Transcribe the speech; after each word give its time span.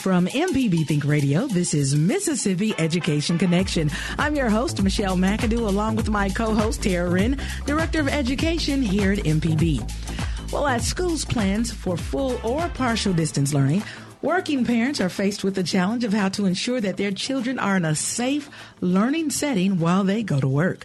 From 0.00 0.28
MPB 0.28 0.86
Think 0.86 1.04
Radio, 1.04 1.46
this 1.46 1.74
is 1.74 1.94
Mississippi 1.94 2.74
Education 2.78 3.36
Connection. 3.36 3.90
I'm 4.18 4.34
your 4.34 4.48
host, 4.48 4.82
Michelle 4.82 5.14
McAdoo, 5.14 5.68
along 5.68 5.96
with 5.96 6.08
my 6.08 6.30
co-host, 6.30 6.82
Tara 6.82 7.10
Wren, 7.10 7.38
Director 7.66 8.00
of 8.00 8.08
Education 8.08 8.80
here 8.80 9.12
at 9.12 9.18
MPB. 9.18 10.52
Well, 10.52 10.66
as 10.66 10.86
schools 10.86 11.26
plans 11.26 11.70
for 11.70 11.98
full 11.98 12.40
or 12.42 12.66
partial 12.70 13.12
distance 13.12 13.52
learning, 13.52 13.82
Working 14.22 14.66
parents 14.66 15.00
are 15.00 15.08
faced 15.10 15.44
with 15.44 15.54
the 15.54 15.62
challenge 15.62 16.04
of 16.04 16.12
how 16.14 16.30
to 16.30 16.44
ensure 16.46 16.80
that 16.80 16.98
their 16.98 17.10
children 17.10 17.58
are 17.58 17.76
in 17.76 17.86
a 17.86 17.94
safe 17.94 18.50
learning 18.80 19.30
setting 19.30 19.78
while 19.78 20.04
they 20.04 20.22
go 20.22 20.40
to 20.40 20.48
work. 20.48 20.84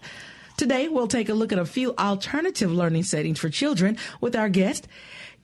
Today, 0.57 0.87
we'll 0.87 1.07
take 1.07 1.27
a 1.27 1.33
look 1.33 1.51
at 1.51 1.59
a 1.59 1.65
few 1.65 1.93
alternative 1.97 2.71
learning 2.71 3.03
settings 3.03 3.39
for 3.39 3.49
children 3.49 3.97
with 4.21 4.37
our 4.37 4.47
guest, 4.47 4.87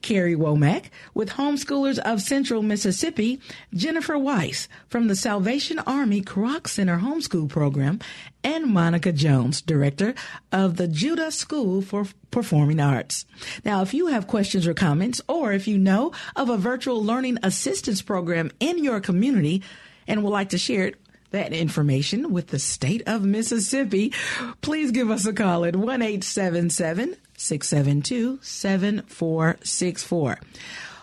Carrie 0.02 0.34
Womack, 0.34 0.86
with 1.14 1.30
homeschoolers 1.30 1.98
of 1.98 2.20
Central 2.20 2.62
Mississippi, 2.62 3.40
Jennifer 3.72 4.18
Weiss 4.18 4.68
from 4.88 5.08
the 5.08 5.16
Salvation 5.16 5.78
Army 5.80 6.20
Kroc 6.20 6.68
Center 6.68 6.98
Homeschool 6.98 7.48
Program, 7.48 8.00
and 8.44 8.66
Monica 8.66 9.12
Jones, 9.12 9.62
director 9.62 10.14
of 10.50 10.76
the 10.76 10.88
Judah 10.88 11.30
School 11.30 11.80
for 11.80 12.06
Performing 12.30 12.80
Arts. 12.80 13.24
Now, 13.64 13.82
if 13.82 13.94
you 13.94 14.08
have 14.08 14.26
questions 14.26 14.66
or 14.66 14.74
comments, 14.74 15.20
or 15.28 15.52
if 15.52 15.68
you 15.68 15.78
know 15.78 16.12
of 16.34 16.48
a 16.48 16.56
virtual 16.56 17.02
learning 17.02 17.38
assistance 17.42 18.02
program 18.02 18.50
in 18.58 18.82
your 18.82 19.00
community 19.00 19.62
and 20.06 20.22
would 20.22 20.30
like 20.30 20.50
to 20.50 20.58
share 20.58 20.88
it, 20.88 20.96
that 21.30 21.52
information 21.52 22.32
with 22.32 22.48
the 22.48 22.58
state 22.58 23.02
of 23.06 23.24
Mississippi, 23.24 24.12
please 24.60 24.90
give 24.90 25.10
us 25.10 25.26
a 25.26 25.32
call 25.32 25.64
at 25.64 25.74
1 25.74 26.02
877 26.02 27.16
672 27.42 28.38
7464. 28.40 30.38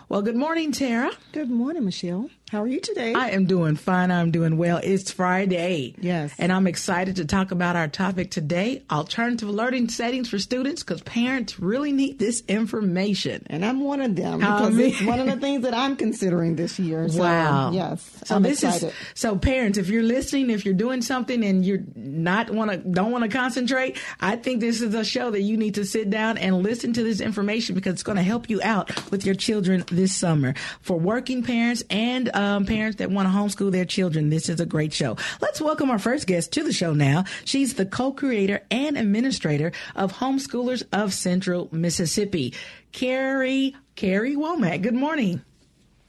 Well, 0.08 0.22
good 0.22 0.36
morning, 0.36 0.72
Tara. 0.72 1.10
Good 1.32 1.50
morning, 1.50 1.84
Michelle. 1.84 2.30
How 2.50 2.62
are 2.62 2.66
you 2.66 2.80
today? 2.80 3.14
I 3.14 3.30
am 3.30 3.44
doing 3.44 3.76
fine. 3.76 4.10
I'm 4.10 4.32
doing 4.32 4.56
well. 4.56 4.80
It's 4.82 5.12
Friday. 5.12 5.94
Yes. 6.00 6.34
And 6.36 6.50
I'm 6.50 6.66
excited 6.66 7.14
to 7.16 7.24
talk 7.24 7.52
about 7.52 7.76
our 7.76 7.86
topic 7.86 8.32
today 8.32 8.82
alternative 8.90 9.48
learning 9.48 9.88
settings 9.90 10.28
for 10.28 10.40
students 10.40 10.82
because 10.82 11.00
parents 11.02 11.60
really 11.60 11.92
need 11.92 12.18
this 12.18 12.42
information. 12.48 13.46
And 13.48 13.64
I'm 13.64 13.84
one 13.84 14.00
of 14.00 14.16
them 14.16 14.40
because 14.40 14.76
it's 14.76 15.00
one 15.00 15.20
of 15.20 15.26
the 15.26 15.36
things 15.36 15.62
that 15.62 15.74
I'm 15.74 15.94
considering 15.94 16.56
this 16.56 16.76
year. 16.80 17.08
So, 17.08 17.20
wow. 17.20 17.70
Yes. 17.70 18.18
So 18.24 18.34
I'm 18.34 18.42
this 18.42 18.64
excited. 18.64 18.88
is 18.88 18.94
so 19.14 19.36
parents, 19.36 19.78
if 19.78 19.88
you're 19.88 20.02
listening, 20.02 20.50
if 20.50 20.64
you're 20.64 20.74
doing 20.74 21.02
something 21.02 21.44
and 21.44 21.64
you're 21.64 21.84
not 21.94 22.50
want 22.50 22.72
to 22.72 22.78
don't 22.78 23.12
want 23.12 23.22
to 23.22 23.30
concentrate, 23.30 23.96
I 24.18 24.34
think 24.34 24.58
this 24.58 24.80
is 24.80 24.92
a 24.92 25.04
show 25.04 25.30
that 25.30 25.42
you 25.42 25.56
need 25.56 25.76
to 25.76 25.84
sit 25.84 26.10
down 26.10 26.36
and 26.36 26.64
listen 26.64 26.94
to 26.94 27.04
this 27.04 27.20
information 27.20 27.76
because 27.76 27.92
it's 27.92 28.02
going 28.02 28.16
to 28.16 28.24
help 28.24 28.50
you 28.50 28.60
out 28.64 29.08
with 29.12 29.24
your 29.24 29.36
children 29.36 29.84
this 29.92 30.16
summer. 30.16 30.54
For 30.80 30.98
working 30.98 31.44
parents 31.44 31.84
and 31.90 32.28
um, 32.40 32.64
parents 32.64 32.96
that 32.96 33.10
want 33.10 33.28
to 33.28 33.34
homeschool 33.34 33.70
their 33.70 33.84
children, 33.84 34.30
this 34.30 34.48
is 34.48 34.60
a 34.60 34.66
great 34.66 34.92
show. 34.92 35.16
Let's 35.40 35.60
welcome 35.60 35.90
our 35.90 35.98
first 35.98 36.26
guest 36.26 36.52
to 36.52 36.62
the 36.62 36.72
show 36.72 36.94
now. 36.94 37.24
She's 37.44 37.74
the 37.74 37.84
co-creator 37.84 38.62
and 38.70 38.96
administrator 38.96 39.72
of 39.94 40.14
Homeschoolers 40.14 40.82
of 40.92 41.12
Central 41.12 41.68
Mississippi, 41.70 42.54
Carrie 42.92 43.76
Carrie 43.94 44.36
Womack. 44.36 44.80
Good 44.82 44.94
morning. 44.94 45.42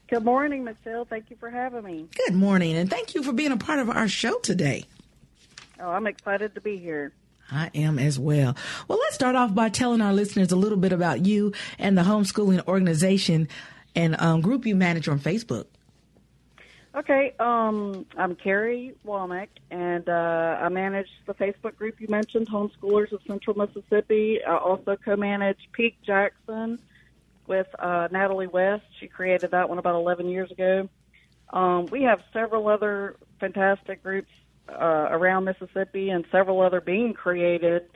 Good 0.08 0.24
morning, 0.24 0.64
Michelle. 0.64 1.06
Thank 1.06 1.30
you 1.30 1.36
for 1.38 1.50
having 1.50 1.84
me. 1.84 2.08
Good 2.26 2.36
morning, 2.36 2.78
and 2.78 2.90
thank 2.90 3.14
you 3.14 3.24
for 3.24 3.34
being 3.34 3.52
a 3.52 3.58
part 3.58 3.80
of 3.80 3.90
our 3.90 4.08
show 4.08 4.40
today. 4.40 4.86
Oh, 5.80 5.90
I'm 5.90 6.08
excited 6.08 6.56
to 6.56 6.62
be 6.62 6.78
here. 6.78 7.12
I 7.52 7.70
am 7.75 8.00
as 8.00 8.18
well. 8.18 8.56
Well, 8.88 9.00
let's 9.00 9.16
start 9.16 9.36
off 9.36 9.53
by 9.53 9.68
telling 9.68 10.00
our 10.00 10.14
listeners 10.14 10.53
a 10.53 10.56
little 10.56 10.78
bit 10.78 10.94
about 10.94 11.25
you 11.25 11.52
and 11.78 11.97
the 11.97 12.03
homeschooling 12.03 12.66
organization 12.68 13.50
and 13.94 14.20
um, 14.22 14.40
group 14.40 14.66
you 14.66 14.75
manage 14.75 15.09
on 15.09 15.20
Facebook. 15.20 15.66
Okay, 16.94 17.34
um, 17.40 18.06
I'm 18.18 18.35
Carrie 18.35 18.94
Womack, 19.06 19.47
and 19.69 20.09
uh, 20.09 20.57
I 20.62 20.68
manage 20.68 21.07
the 21.25 21.34
Facebook 21.34 21.78
group 21.78 22.02
you 22.02 22.07
mentioned, 22.09 22.50
Homeschoolers 22.50 23.13
of 23.13 23.22
Central 23.25 23.57
Mississippi. 23.57 24.44
I 24.44 24.57
also 24.57 24.97
co-manage 24.97 25.69
Peak 25.72 25.96
Jackson 26.06 26.79
with 27.47 27.68
uh, 27.79 28.09
Natalie 28.12 28.47
West. 28.47 28.84
She 29.00 29.07
created 29.07 29.52
that 29.52 29.69
one 29.69 29.78
about 29.78 29.96
11 29.96 30.28
years 30.28 30.52
ago. 30.52 30.90
Um, 31.53 31.85
we 31.85 32.03
have 32.03 32.19
several 32.34 32.68
other 32.68 33.16
fantastic 33.40 34.03
groups 34.03 34.31
uh, 34.68 35.08
around 35.12 35.46
Mississippi, 35.46 36.09
and 36.09 36.25
several 36.29 36.59
other 36.59 36.81
being 36.81 37.13
created 37.13 37.88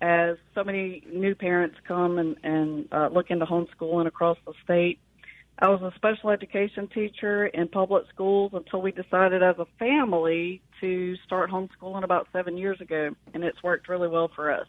as 0.00 0.36
so 0.54 0.62
many 0.62 1.02
new 1.12 1.34
parents 1.34 1.78
come 1.82 2.18
and, 2.18 2.36
and 2.44 2.88
uh, 2.92 3.08
look 3.08 3.32
into 3.32 3.44
homeschooling 3.44 4.06
across 4.06 4.38
the 4.46 4.52
state. 4.62 5.00
I 5.58 5.68
was 5.68 5.80
a 5.80 5.92
special 5.96 6.30
education 6.30 6.86
teacher 6.88 7.46
in 7.46 7.68
public 7.68 8.04
schools 8.12 8.52
until 8.54 8.82
we 8.82 8.92
decided 8.92 9.42
as 9.42 9.56
a 9.58 9.66
family 9.78 10.60
to 10.80 11.16
start 11.24 11.50
homeschooling 11.50 12.04
about 12.04 12.28
seven 12.32 12.58
years 12.58 12.80
ago, 12.80 13.10
and 13.32 13.42
it's 13.42 13.62
worked 13.62 13.88
really 13.88 14.08
well 14.08 14.30
for 14.34 14.52
us. 14.52 14.66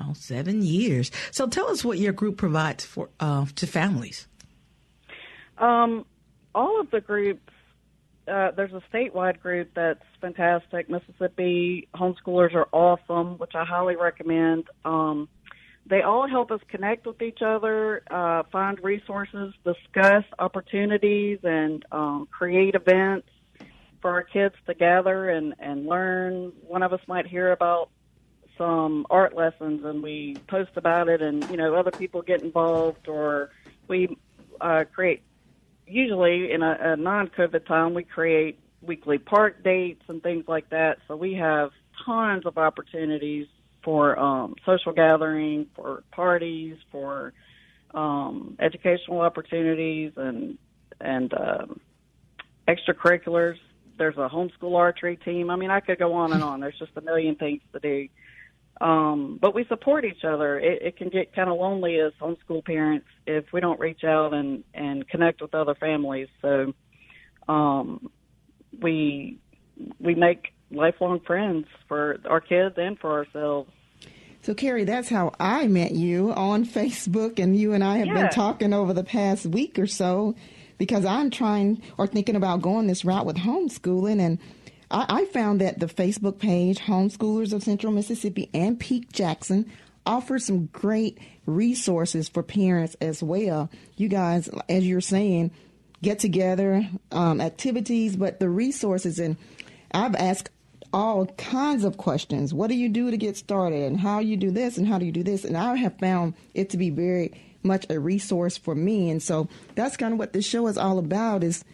Oh, 0.00 0.14
seven 0.14 0.62
years. 0.62 1.12
So 1.30 1.46
tell 1.46 1.68
us 1.68 1.84
what 1.84 1.98
your 1.98 2.12
group 2.12 2.36
provides 2.36 2.84
for 2.84 3.10
uh, 3.20 3.46
to 3.54 3.66
families. 3.66 4.26
Um, 5.58 6.04
all 6.54 6.80
of 6.80 6.90
the 6.90 7.00
groups. 7.00 7.48
Uh, 8.26 8.52
there's 8.52 8.72
a 8.72 8.82
statewide 8.92 9.40
group 9.40 9.70
that's 9.74 10.02
fantastic. 10.20 10.88
Mississippi 10.88 11.88
homeschoolers 11.94 12.54
are 12.54 12.68
awesome, 12.72 13.36
which 13.38 13.52
I 13.54 13.64
highly 13.64 13.96
recommend. 13.96 14.64
Um, 14.84 15.28
they 15.86 16.02
all 16.02 16.28
help 16.28 16.50
us 16.50 16.60
connect 16.68 17.06
with 17.06 17.20
each 17.22 17.40
other, 17.44 18.02
uh, 18.10 18.44
find 18.52 18.78
resources, 18.82 19.52
discuss 19.64 20.24
opportunities, 20.38 21.40
and 21.42 21.84
um, 21.90 22.28
create 22.30 22.74
events 22.74 23.28
for 24.00 24.10
our 24.10 24.22
kids 24.22 24.54
to 24.66 24.74
gather 24.74 25.30
and, 25.30 25.54
and 25.58 25.86
learn. 25.86 26.52
One 26.66 26.82
of 26.82 26.92
us 26.92 27.00
might 27.08 27.26
hear 27.26 27.52
about 27.52 27.90
some 28.58 29.06
art 29.10 29.34
lessons 29.34 29.84
and 29.84 30.02
we 30.02 30.40
post 30.48 30.70
about 30.76 31.08
it, 31.08 31.20
and 31.20 31.48
you 31.48 31.56
know 31.56 31.74
other 31.74 31.90
people 31.90 32.22
get 32.22 32.42
involved, 32.42 33.08
or 33.08 33.50
we 33.88 34.16
uh, 34.60 34.84
create. 34.92 35.22
Usually, 35.84 36.52
in 36.52 36.62
a, 36.62 36.76
a 36.80 36.96
non-COVID 36.96 37.66
time, 37.66 37.92
we 37.92 38.04
create 38.04 38.60
weekly 38.82 39.18
park 39.18 39.64
dates 39.64 40.02
and 40.08 40.22
things 40.22 40.44
like 40.46 40.70
that. 40.70 40.98
So 41.08 41.16
we 41.16 41.34
have 41.34 41.70
tons 42.06 42.46
of 42.46 42.56
opportunities 42.56 43.46
for 43.84 44.18
um, 44.18 44.54
social 44.64 44.92
gathering, 44.92 45.66
for 45.74 46.02
parties, 46.12 46.76
for 46.90 47.32
um, 47.94 48.56
educational 48.60 49.20
opportunities, 49.20 50.12
and 50.16 50.58
and 51.00 51.32
um, 51.34 51.80
extracurriculars. 52.68 53.56
There's 53.98 54.16
a 54.16 54.28
homeschool 54.28 54.76
archery 54.76 55.16
team. 55.16 55.50
I 55.50 55.56
mean, 55.56 55.70
I 55.70 55.80
could 55.80 55.98
go 55.98 56.14
on 56.14 56.32
and 56.32 56.42
on. 56.42 56.60
There's 56.60 56.78
just 56.78 56.92
a 56.96 57.00
million 57.00 57.34
things 57.36 57.60
to 57.72 57.80
do. 57.80 58.08
Um, 58.80 59.38
but 59.40 59.54
we 59.54 59.64
support 59.66 60.04
each 60.04 60.24
other. 60.24 60.58
It, 60.58 60.82
it 60.82 60.96
can 60.96 61.08
get 61.08 61.34
kind 61.34 61.48
of 61.48 61.56
lonely 61.58 62.00
as 62.00 62.12
homeschool 62.20 62.64
parents 62.64 63.06
if 63.26 63.44
we 63.52 63.60
don't 63.60 63.78
reach 63.78 64.02
out 64.02 64.34
and, 64.34 64.64
and 64.74 65.06
connect 65.08 65.40
with 65.40 65.54
other 65.54 65.74
families. 65.74 66.28
So 66.40 66.72
um, 67.48 68.10
we 68.80 69.38
we 70.00 70.14
make 70.14 70.51
lifelong 70.72 71.20
friends 71.20 71.66
for 71.88 72.18
our 72.28 72.40
kids 72.40 72.74
and 72.78 72.98
for 72.98 73.12
ourselves. 73.12 73.70
So, 74.42 74.54
Carrie, 74.54 74.84
that's 74.84 75.08
how 75.08 75.32
I 75.38 75.68
met 75.68 75.92
you 75.92 76.32
on 76.32 76.66
Facebook, 76.66 77.38
and 77.38 77.56
you 77.56 77.72
and 77.72 77.84
I 77.84 77.98
have 77.98 78.08
yeah. 78.08 78.14
been 78.14 78.30
talking 78.30 78.72
over 78.72 78.92
the 78.92 79.04
past 79.04 79.46
week 79.46 79.78
or 79.78 79.86
so 79.86 80.34
because 80.78 81.04
I'm 81.04 81.30
trying 81.30 81.80
or 81.96 82.06
thinking 82.06 82.34
about 82.34 82.62
going 82.62 82.88
this 82.88 83.04
route 83.04 83.26
with 83.26 83.36
homeschooling. 83.36 84.20
And 84.20 84.38
I, 84.90 85.06
I 85.08 85.24
found 85.26 85.60
that 85.60 85.78
the 85.78 85.86
Facebook 85.86 86.38
page, 86.38 86.80
Homeschoolers 86.80 87.52
of 87.52 87.62
Central 87.62 87.92
Mississippi 87.92 88.50
and 88.52 88.80
Peak 88.80 89.12
Jackson, 89.12 89.70
offers 90.04 90.44
some 90.44 90.66
great 90.66 91.18
resources 91.46 92.28
for 92.28 92.42
parents 92.42 92.96
as 93.00 93.22
well. 93.22 93.70
You 93.96 94.08
guys, 94.08 94.50
as 94.68 94.86
you're 94.86 95.00
saying, 95.00 95.52
get 96.02 96.18
together, 96.18 96.88
um, 97.12 97.40
activities, 97.40 98.16
but 98.16 98.40
the 98.40 98.48
resources 98.48 99.20
and 99.20 99.36
I've 99.94 100.16
asked 100.16 100.50
all 100.92 101.26
kinds 101.26 101.84
of 101.84 101.96
questions. 101.96 102.52
What 102.52 102.68
do 102.68 102.74
you 102.74 102.88
do 102.88 103.10
to 103.10 103.16
get 103.16 103.36
started? 103.36 103.82
And 103.82 103.98
how 103.98 104.20
you 104.20 104.36
do 104.36 104.50
this 104.50 104.76
and 104.76 104.86
how 104.86 104.98
do 104.98 105.06
you 105.06 105.12
do 105.12 105.22
this? 105.22 105.44
And 105.44 105.56
I 105.56 105.76
have 105.76 105.98
found 105.98 106.34
it 106.54 106.70
to 106.70 106.76
be 106.76 106.90
very 106.90 107.32
much 107.62 107.86
a 107.90 107.98
resource 107.98 108.56
for 108.56 108.74
me. 108.74 109.10
And 109.10 109.22
so 109.22 109.48
that's 109.74 109.96
kind 109.96 110.12
of 110.12 110.18
what 110.18 110.32
this 110.32 110.46
show 110.46 110.66
is 110.66 110.76
all 110.76 110.98
about 110.98 111.44
is 111.44 111.64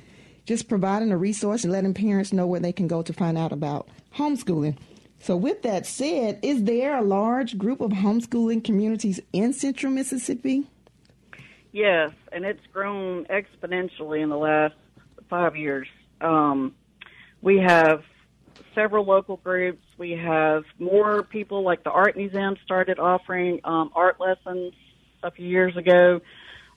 just 0.45 0.69
providing 0.69 1.13
a 1.13 1.17
resource 1.17 1.65
and 1.65 1.73
letting 1.73 1.95
parents 1.95 2.33
know 2.33 2.47
where 2.47 2.61
they 2.61 2.73
can 2.73 2.89
go 2.89 3.03
to 3.03 3.13
find 3.13 3.37
out 3.37 3.53
about 3.53 3.89
homeschooling. 4.17 4.77
So, 5.21 5.37
with 5.37 5.63
that 5.63 5.85
said, 5.85 6.39
is 6.43 6.65
there 6.65 6.97
a 6.97 7.03
large 7.03 7.59
group 7.59 7.81
of 7.81 7.91
homeschooling 7.91 8.63
communities 8.63 9.21
in 9.33 9.53
central 9.53 9.93
Mississippi? 9.93 10.65
Yes, 11.73 12.13
and 12.33 12.45
it's 12.45 12.65
grown 12.73 13.25
exponentially 13.27 14.23
in 14.23 14.29
the 14.29 14.39
last 14.39 14.75
five 15.29 15.57
years. 15.57 15.89
Um, 16.21 16.75
we 17.43 17.59
have 17.59 18.05
several 18.79 19.05
local 19.05 19.39
groups. 19.39 19.85
We 19.99 20.13
have 20.13 20.63
more 20.79 21.23
people 21.25 21.65
like 21.65 21.83
the 21.83 21.91
Art 21.91 22.17
Museum 22.17 22.57
started 22.65 22.99
offering 22.99 23.61
um, 23.65 23.91
art 23.95 24.21
lessons 24.21 24.73
a 25.23 25.31
few 25.33 25.47
years 25.47 25.77
ago. 25.77 26.21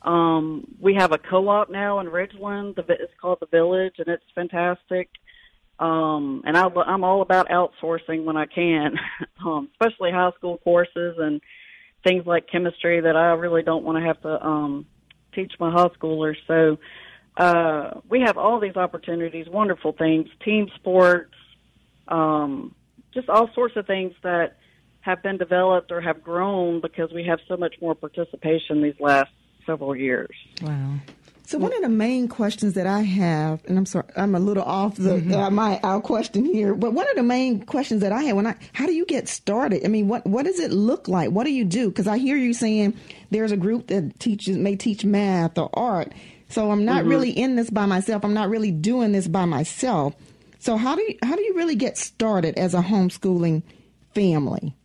Um, 0.02 0.66
we 0.80 0.94
have 0.94 1.12
a 1.12 1.18
co-op 1.18 1.70
now 1.70 2.00
in 2.00 2.08
Ridgeland. 2.08 2.74
The, 2.74 2.82
it's 2.88 3.12
called 3.20 3.38
the 3.40 3.46
Village, 3.46 3.94
and 3.98 4.08
it's 4.08 4.24
fantastic. 4.34 5.10
Um, 5.78 6.42
and 6.44 6.56
I, 6.56 6.66
I'm 6.86 7.04
all 7.04 7.22
about 7.22 7.48
outsourcing 7.48 8.24
when 8.24 8.36
I 8.36 8.46
can, 8.46 8.96
um, 9.46 9.68
especially 9.72 10.10
high 10.10 10.32
school 10.36 10.58
courses 10.58 11.16
and 11.18 11.40
things 12.04 12.26
like 12.26 12.48
chemistry 12.50 13.00
that 13.00 13.16
I 13.16 13.32
really 13.34 13.62
don't 13.62 13.84
want 13.84 13.98
to 13.98 14.04
have 14.04 14.20
to 14.22 14.44
um, 14.44 14.86
teach 15.34 15.52
my 15.60 15.70
high 15.70 15.88
schoolers. 16.00 16.36
So 16.48 16.78
uh, 17.36 18.00
we 18.08 18.22
have 18.22 18.36
all 18.38 18.58
these 18.58 18.76
opportunities, 18.76 19.46
wonderful 19.48 19.92
things, 19.92 20.28
team 20.44 20.68
sports, 20.74 21.32
um, 22.08 22.74
just 23.12 23.28
all 23.28 23.50
sorts 23.54 23.76
of 23.76 23.86
things 23.86 24.14
that 24.22 24.56
have 25.00 25.22
been 25.22 25.36
developed 25.36 25.90
or 25.90 26.00
have 26.00 26.22
grown 26.22 26.80
because 26.80 27.12
we 27.12 27.24
have 27.24 27.40
so 27.48 27.56
much 27.56 27.74
more 27.80 27.94
participation 27.94 28.82
these 28.82 28.98
last 29.00 29.30
several 29.66 29.94
years. 29.94 30.34
Wow. 30.62 30.96
So 31.44 31.58
one 31.58 31.74
of 31.74 31.82
the 31.82 31.88
main 31.90 32.28
questions 32.28 32.74
that 32.74 32.86
I 32.86 33.02
have, 33.02 33.62
and 33.66 33.76
I'm 33.76 33.84
sorry, 33.84 34.06
I'm 34.16 34.34
a 34.34 34.38
little 34.38 34.62
off 34.62 34.96
the 34.96 35.16
mm-hmm. 35.16 35.34
uh, 35.34 35.50
my 35.50 35.78
our 35.82 36.00
question 36.00 36.46
here, 36.46 36.74
but 36.74 36.94
one 36.94 37.06
of 37.10 37.16
the 37.16 37.22
main 37.22 37.66
questions 37.66 38.00
that 38.00 38.10
I 38.10 38.22
have 38.22 38.36
when 38.36 38.46
I, 38.46 38.56
how 38.72 38.86
do 38.86 38.92
you 38.92 39.04
get 39.04 39.28
started? 39.28 39.84
I 39.84 39.88
mean, 39.88 40.08
what 40.08 40.26
what 40.26 40.46
does 40.46 40.58
it 40.58 40.70
look 40.70 41.08
like? 41.08 41.30
What 41.30 41.44
do 41.44 41.52
you 41.52 41.66
do? 41.66 41.88
Because 41.88 42.06
I 42.06 42.16
hear 42.16 42.36
you 42.36 42.54
saying 42.54 42.96
there's 43.30 43.52
a 43.52 43.56
group 43.58 43.88
that 43.88 44.18
teaches 44.18 44.56
may 44.56 44.76
teach 44.76 45.04
math 45.04 45.58
or 45.58 45.68
art, 45.74 46.14
so 46.48 46.70
I'm 46.70 46.86
not 46.86 47.00
mm-hmm. 47.00 47.10
really 47.10 47.30
in 47.30 47.56
this 47.56 47.68
by 47.68 47.84
myself. 47.84 48.24
I'm 48.24 48.34
not 48.34 48.48
really 48.48 48.70
doing 48.70 49.12
this 49.12 49.28
by 49.28 49.44
myself. 49.44 50.14
So 50.62 50.76
how 50.76 50.94
do 50.94 51.02
you, 51.02 51.18
how 51.24 51.34
do 51.34 51.42
you 51.42 51.54
really 51.54 51.74
get 51.74 51.98
started 51.98 52.56
as 52.56 52.72
a 52.72 52.82
homeschooling 52.82 53.64
family? 54.14 54.76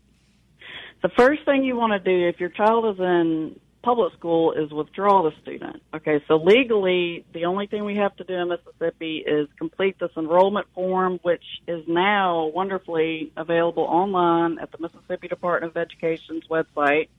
The 1.03 1.09
first 1.09 1.45
thing 1.45 1.63
you 1.63 1.75
want 1.75 1.93
to 1.93 1.99
do 1.99 2.27
if 2.27 2.39
your 2.39 2.49
child 2.49 2.95
is 2.95 2.99
in 2.99 3.59
public 3.83 4.11
school 4.13 4.53
is 4.53 4.71
withdraw 4.71 5.21
the 5.21 5.31
student. 5.43 5.83
Okay, 5.93 6.19
so 6.27 6.37
legally, 6.37 7.25
the 7.31 7.45
only 7.45 7.67
thing 7.67 7.85
we 7.85 7.95
have 7.97 8.15
to 8.15 8.23
do 8.23 8.33
in 8.33 8.49
Mississippi 8.49 9.17
is 9.17 9.47
complete 9.59 9.99
this 9.99 10.09
enrollment 10.17 10.65
form, 10.73 11.19
which 11.21 11.43
is 11.67 11.83
now 11.87 12.47
wonderfully 12.47 13.31
available 13.37 13.83
online 13.83 14.57
at 14.57 14.71
the 14.71 14.79
Mississippi 14.79 15.27
Department 15.27 15.69
of 15.69 15.77
Education's 15.77 16.45
website. 16.49 17.09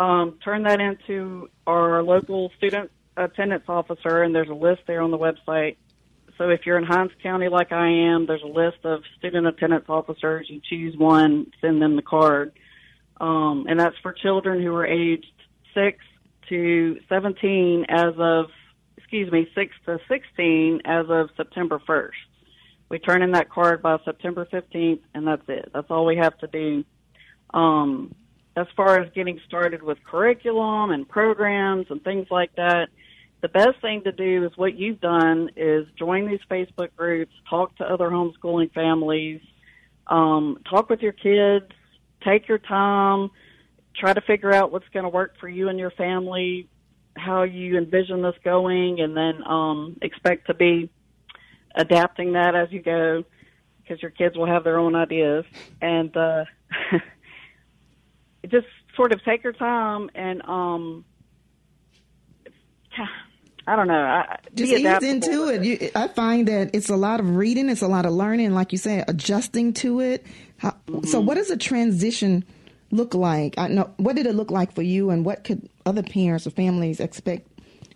Um, 0.00 0.36
turn 0.42 0.64
that 0.64 0.80
into 0.80 1.48
our 1.64 2.02
local 2.02 2.50
student 2.56 2.90
attendance 3.16 3.66
officer, 3.68 4.24
and 4.24 4.34
there's 4.34 4.48
a 4.48 4.52
list 4.52 4.82
there 4.88 5.00
on 5.00 5.12
the 5.12 5.18
website. 5.18 5.76
So 6.38 6.48
if 6.48 6.66
you're 6.66 6.78
in 6.78 6.84
Hinds 6.84 7.12
County 7.22 7.48
like 7.48 7.72
I 7.72 7.88
am, 7.88 8.26
there's 8.26 8.42
a 8.42 8.46
list 8.46 8.78
of 8.84 9.02
student 9.18 9.46
attendance 9.46 9.84
officers. 9.88 10.46
You 10.48 10.60
choose 10.68 10.96
one, 10.96 11.52
send 11.60 11.80
them 11.80 11.96
the 11.96 12.02
card. 12.02 12.52
Um, 13.20 13.66
and 13.68 13.78
that's 13.78 13.96
for 14.02 14.12
children 14.12 14.62
who 14.62 14.74
are 14.74 14.86
aged 14.86 15.26
6 15.74 15.98
to 16.48 16.98
17 17.08 17.86
as 17.88 18.14
of, 18.18 18.46
excuse 18.96 19.30
me, 19.30 19.48
6 19.54 19.74
to 19.86 19.98
16 20.08 20.80
as 20.84 21.06
of 21.08 21.30
September 21.36 21.80
1st. 21.86 22.10
We 22.88 22.98
turn 22.98 23.22
in 23.22 23.32
that 23.32 23.48
card 23.48 23.80
by 23.80 23.98
September 24.04 24.46
15th, 24.46 25.00
and 25.14 25.26
that's 25.26 25.48
it. 25.48 25.70
That's 25.72 25.90
all 25.90 26.04
we 26.04 26.16
have 26.16 26.36
to 26.38 26.46
do. 26.46 26.84
Um, 27.54 28.14
as 28.56 28.66
far 28.76 29.00
as 29.00 29.10
getting 29.14 29.40
started 29.46 29.82
with 29.82 29.98
curriculum 30.04 30.90
and 30.90 31.08
programs 31.08 31.86
and 31.88 32.02
things 32.04 32.26
like 32.30 32.54
that, 32.56 32.88
the 33.42 33.48
best 33.48 33.80
thing 33.82 34.04
to 34.04 34.12
do 34.12 34.44
is 34.44 34.56
what 34.56 34.78
you've 34.78 35.00
done 35.00 35.50
is 35.56 35.86
join 35.98 36.28
these 36.28 36.40
Facebook 36.48 36.90
groups, 36.96 37.32
talk 37.50 37.76
to 37.76 37.84
other 37.84 38.08
homeschooling 38.08 38.72
families, 38.72 39.40
um, 40.06 40.58
talk 40.70 40.88
with 40.88 41.00
your 41.00 41.12
kids, 41.12 41.66
take 42.24 42.46
your 42.46 42.58
time, 42.58 43.30
try 43.96 44.12
to 44.12 44.20
figure 44.20 44.52
out 44.52 44.70
what's 44.70 44.88
going 44.94 45.02
to 45.02 45.08
work 45.08 45.34
for 45.40 45.48
you 45.48 45.68
and 45.68 45.78
your 45.78 45.90
family, 45.90 46.68
how 47.16 47.42
you 47.42 47.76
envision 47.76 48.22
this 48.22 48.36
going, 48.44 49.00
and 49.00 49.16
then 49.16 49.42
um, 49.44 49.98
expect 50.02 50.46
to 50.46 50.54
be 50.54 50.88
adapting 51.74 52.34
that 52.34 52.54
as 52.54 52.70
you 52.70 52.80
go 52.80 53.24
because 53.82 54.00
your 54.00 54.12
kids 54.12 54.36
will 54.36 54.46
have 54.46 54.62
their 54.62 54.78
own 54.78 54.94
ideas. 54.94 55.44
And 55.80 56.16
uh, 56.16 56.44
just 58.48 58.68
sort 58.94 59.12
of 59.12 59.24
take 59.24 59.42
your 59.42 59.52
time 59.52 60.10
and 60.14 60.42
um, 60.42 61.04
I 63.66 63.76
don't 63.76 63.86
know. 63.86 63.94
I, 63.94 64.38
just 64.54 64.72
ease 64.72 65.02
into 65.02 65.48
it. 65.48 65.64
You, 65.64 65.90
I 65.94 66.08
find 66.08 66.48
that 66.48 66.70
it's 66.74 66.88
a 66.88 66.96
lot 66.96 67.20
of 67.20 67.36
reading, 67.36 67.68
it's 67.68 67.82
a 67.82 67.88
lot 67.88 68.06
of 68.06 68.12
learning, 68.12 68.52
like 68.54 68.72
you 68.72 68.78
say, 68.78 69.04
adjusting 69.06 69.72
to 69.74 70.00
it. 70.00 70.26
How, 70.56 70.70
mm-hmm. 70.86 71.06
So, 71.06 71.20
what 71.20 71.34
does 71.36 71.50
a 71.50 71.56
transition 71.56 72.44
look 72.90 73.14
like? 73.14 73.56
I 73.58 73.68
know 73.68 73.90
what 73.98 74.16
did 74.16 74.26
it 74.26 74.34
look 74.34 74.50
like 74.50 74.72
for 74.72 74.82
you, 74.82 75.10
and 75.10 75.24
what 75.24 75.44
could 75.44 75.68
other 75.86 76.02
parents 76.02 76.46
or 76.46 76.50
families 76.50 76.98
expect 76.98 77.48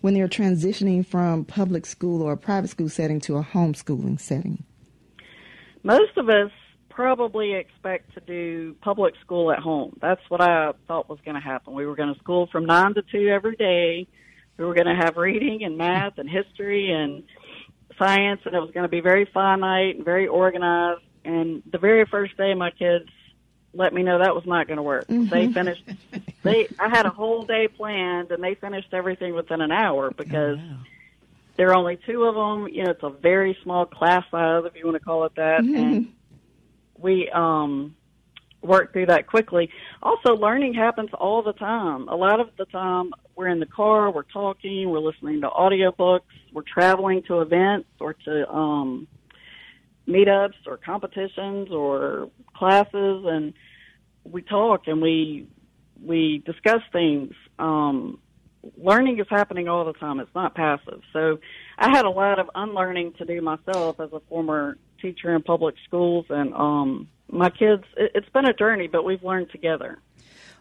when 0.02 0.14
they're 0.14 0.28
transitioning 0.28 1.04
from 1.04 1.44
public 1.44 1.84
school 1.84 2.22
or 2.22 2.32
a 2.32 2.36
private 2.36 2.68
school 2.70 2.88
setting 2.88 3.20
to 3.22 3.36
a 3.36 3.42
homeschooling 3.42 4.20
setting? 4.20 4.62
Most 5.82 6.16
of 6.16 6.28
us 6.28 6.50
probably 6.90 7.54
expect 7.54 8.14
to 8.14 8.20
do 8.20 8.74
public 8.80 9.14
school 9.20 9.52
at 9.52 9.58
home. 9.58 9.96
That's 10.00 10.20
what 10.28 10.40
I 10.40 10.72
thought 10.88 11.08
was 11.08 11.18
going 11.24 11.34
to 11.34 11.40
happen. 11.40 11.74
We 11.74 11.86
were 11.86 11.94
going 11.94 12.12
to 12.12 12.18
school 12.20 12.48
from 12.50 12.66
nine 12.66 12.94
to 12.94 13.02
two 13.02 13.28
every 13.28 13.56
day. 13.56 14.06
We 14.56 14.64
were 14.64 14.74
going 14.74 14.86
to 14.86 14.94
have 14.94 15.16
reading 15.16 15.64
and 15.64 15.76
math 15.76 16.18
and 16.18 16.28
history 16.28 16.90
and 16.90 17.24
science, 17.98 18.40
and 18.44 18.54
it 18.54 18.60
was 18.60 18.70
going 18.70 18.84
to 18.84 18.88
be 18.88 19.00
very 19.00 19.24
finite 19.26 19.96
and 19.96 20.04
very 20.04 20.26
organized. 20.26 21.02
And 21.24 21.62
the 21.70 21.78
very 21.78 22.04
first 22.06 22.36
day, 22.36 22.54
my 22.54 22.70
kids 22.70 23.08
let 23.74 23.92
me 23.92 24.02
know 24.02 24.18
that 24.18 24.34
was 24.34 24.46
not 24.46 24.66
going 24.66 24.78
to 24.78 24.82
work. 24.82 25.06
Mm-hmm. 25.08 25.28
They 25.28 25.52
finished. 25.52 25.84
They 26.42 26.68
I 26.78 26.88
had 26.88 27.06
a 27.06 27.10
whole 27.10 27.42
day 27.42 27.68
planned, 27.68 28.30
and 28.30 28.42
they 28.42 28.54
finished 28.54 28.88
everything 28.92 29.34
within 29.34 29.60
an 29.60 29.72
hour 29.72 30.10
because. 30.10 30.58
Oh, 30.60 30.68
wow. 30.70 30.78
There 31.56 31.70
are 31.70 31.74
only 31.74 31.98
two 32.06 32.24
of 32.24 32.34
them. 32.34 32.68
You 32.70 32.84
know, 32.84 32.90
it's 32.90 33.02
a 33.02 33.08
very 33.08 33.56
small 33.62 33.86
class 33.86 34.24
size, 34.30 34.64
if 34.66 34.76
you 34.76 34.84
want 34.84 34.98
to 34.98 35.02
call 35.02 35.24
it 35.24 35.36
that. 35.36 35.62
Mm-hmm. 35.62 35.74
And 35.74 36.12
we 36.98 37.30
um 37.30 37.96
work 38.62 38.92
through 38.92 39.06
that 39.06 39.26
quickly. 39.26 39.70
Also, 40.02 40.36
learning 40.36 40.74
happens 40.74 41.10
all 41.14 41.42
the 41.42 41.54
time. 41.54 42.08
A 42.08 42.14
lot 42.14 42.40
of 42.40 42.50
the 42.58 42.66
time, 42.66 43.12
we're 43.37 43.49
in 43.49 43.61
the 43.61 43.66
car, 43.66 44.11
we're 44.11 44.23
talking, 44.23 44.88
we're 44.88 44.99
listening 44.99 45.43
to 45.43 45.49
audiobooks, 45.49 46.23
we're 46.52 46.62
traveling 46.62 47.23
to 47.25 47.43
events 47.43 47.88
or 48.00 48.14
to 48.14 48.50
um, 48.50 49.07
meetups 50.09 50.66
or 50.66 50.78
competitions 50.78 51.71
or 51.71 52.31
classes, 52.57 53.25
and 53.26 53.52
we 54.25 54.43
talk 54.43 54.83
and 54.87 55.02
we 55.02 55.47
we 56.02 56.43
discuss 56.45 56.81
things. 56.93 57.33
Um, 57.59 58.19
learning 58.76 59.19
is 59.19 59.26
happening 59.31 59.69
all 59.69 59.85
the 59.85 59.93
time. 59.93 60.19
It's 60.21 60.35
not 60.35 60.55
passive. 60.55 61.00
So 61.12 61.38
I 61.78 61.90
had 61.90 62.05
a 62.05 62.11
lot 62.11 62.38
of 62.38 62.50
unlearning 62.55 63.14
to 63.19 63.25
do 63.25 63.40
myself 63.40 64.00
as 64.00 64.12
a 64.12 64.21
former 64.28 64.78
teacher 65.00 65.35
in 65.35 65.43
public 65.43 65.75
schools, 65.87 66.25
and 66.31 66.55
um, 66.55 67.09
my 67.31 67.50
kids. 67.50 67.85
It, 67.99 68.12
it's 68.14 68.28
been 68.31 68.47
a 68.47 68.55
journey, 68.55 68.88
but 68.88 69.05
we've 69.05 69.23
learned 69.23 69.50
together. 69.50 69.99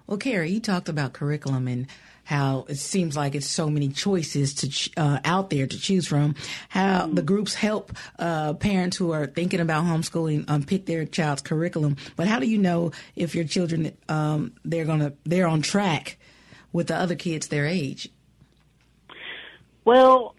Well, 0.07 0.17
Carrie, 0.17 0.51
you 0.51 0.59
talked 0.59 0.87
about 0.87 1.13
curriculum 1.13 1.67
and 1.67 1.87
how 2.25 2.65
it 2.67 2.75
seems 2.75 3.15
like 3.15 3.35
it's 3.35 3.47
so 3.47 3.69
many 3.69 3.87
choices 3.87 4.55
to 4.55 4.69
ch- 4.69 4.91
uh, 4.97 5.19
out 5.23 5.49
there 5.51 5.65
to 5.65 5.79
choose 5.79 6.07
from. 6.07 6.35
How 6.69 7.05
the 7.07 7.21
groups 7.21 7.53
help 7.53 7.93
uh, 8.19 8.53
parents 8.53 8.97
who 8.97 9.11
are 9.11 9.27
thinking 9.27 9.59
about 9.59 9.85
homeschooling 9.85 10.49
um, 10.49 10.63
pick 10.63 10.87
their 10.87 11.05
child's 11.05 11.41
curriculum. 11.41 11.97
But 12.15 12.27
how 12.27 12.39
do 12.39 12.47
you 12.47 12.57
know 12.57 12.91
if 13.15 13.35
your 13.35 13.45
children 13.45 13.95
um, 14.09 14.53
they're 14.65 14.85
gonna 14.85 15.13
they're 15.23 15.47
on 15.47 15.61
track 15.61 16.17
with 16.73 16.87
the 16.87 16.95
other 16.95 17.15
kids 17.15 17.47
their 17.47 17.67
age? 17.67 18.09
Well, 19.85 20.35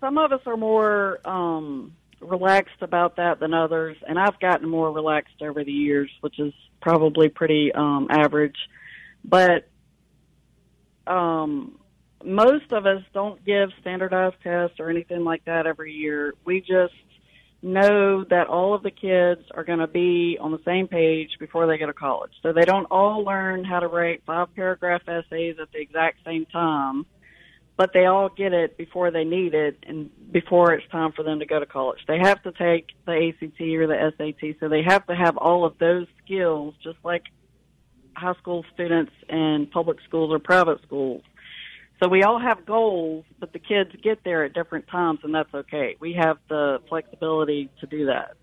some 0.00 0.18
of 0.18 0.32
us 0.32 0.42
are 0.46 0.58
more 0.58 1.18
um, 1.26 1.96
relaxed 2.20 2.82
about 2.82 3.16
that 3.16 3.40
than 3.40 3.54
others, 3.54 3.96
and 4.06 4.18
I've 4.18 4.38
gotten 4.38 4.68
more 4.68 4.92
relaxed 4.92 5.40
over 5.40 5.64
the 5.64 5.72
years, 5.72 6.10
which 6.20 6.38
is 6.38 6.52
probably 6.82 7.30
pretty 7.30 7.72
um, 7.72 8.08
average. 8.10 8.56
But 9.24 9.66
um, 11.06 11.78
most 12.24 12.72
of 12.72 12.86
us 12.86 13.02
don't 13.12 13.44
give 13.44 13.70
standardized 13.80 14.36
tests 14.42 14.80
or 14.80 14.90
anything 14.90 15.24
like 15.24 15.44
that 15.44 15.66
every 15.66 15.92
year. 15.92 16.34
We 16.44 16.60
just 16.60 16.94
know 17.62 18.24
that 18.24 18.46
all 18.48 18.74
of 18.74 18.82
the 18.82 18.90
kids 18.90 19.42
are 19.54 19.64
going 19.64 19.78
to 19.80 19.86
be 19.86 20.38
on 20.40 20.52
the 20.52 20.60
same 20.64 20.88
page 20.88 21.30
before 21.40 21.66
they 21.66 21.78
go 21.78 21.86
to 21.86 21.92
college. 21.92 22.32
So 22.42 22.52
they 22.52 22.64
don't 22.64 22.86
all 22.90 23.24
learn 23.24 23.64
how 23.64 23.80
to 23.80 23.88
write 23.88 24.22
five 24.26 24.54
paragraph 24.54 25.02
essays 25.08 25.56
at 25.60 25.72
the 25.72 25.80
exact 25.80 26.18
same 26.24 26.46
time. 26.46 27.06
but 27.76 27.92
they 27.92 28.06
all 28.06 28.30
get 28.30 28.52
it 28.52 28.76
before 28.78 29.10
they 29.10 29.24
need 29.24 29.54
it 29.54 29.76
and 29.86 30.10
before 30.32 30.72
it's 30.72 30.88
time 30.88 31.12
for 31.12 31.22
them 31.22 31.40
to 31.40 31.46
go 31.46 31.60
to 31.60 31.66
college. 31.66 31.98
They 32.08 32.18
have 32.18 32.42
to 32.44 32.52
take 32.52 32.86
the 33.04 33.12
ACT 33.28 33.60
or 33.60 33.86
the 33.86 34.12
SAT, 34.16 34.56
so 34.60 34.68
they 34.68 34.82
have 34.82 35.06
to 35.06 35.14
have 35.14 35.36
all 35.36 35.64
of 35.64 35.78
those 35.78 36.06
skills, 36.24 36.74
just 36.82 36.98
like 37.04 37.24
high 38.16 38.34
school 38.34 38.64
students 38.74 39.12
in 39.28 39.68
public 39.72 39.98
schools 40.06 40.32
or 40.32 40.38
private 40.38 40.82
schools. 40.82 41.22
So 42.02 42.08
we 42.08 42.22
all 42.22 42.38
have 42.38 42.66
goals, 42.66 43.24
but 43.38 43.52
the 43.52 43.58
kids 43.58 43.90
get 44.02 44.22
there 44.24 44.44
at 44.44 44.52
different 44.52 44.86
times, 44.88 45.20
and 45.22 45.34
that's 45.34 45.52
okay. 45.54 45.96
We 45.98 46.14
have 46.14 46.38
the 46.48 46.80
flexibility 46.88 47.70
to 47.80 47.86
do 47.86 48.06
that. 48.06 48.36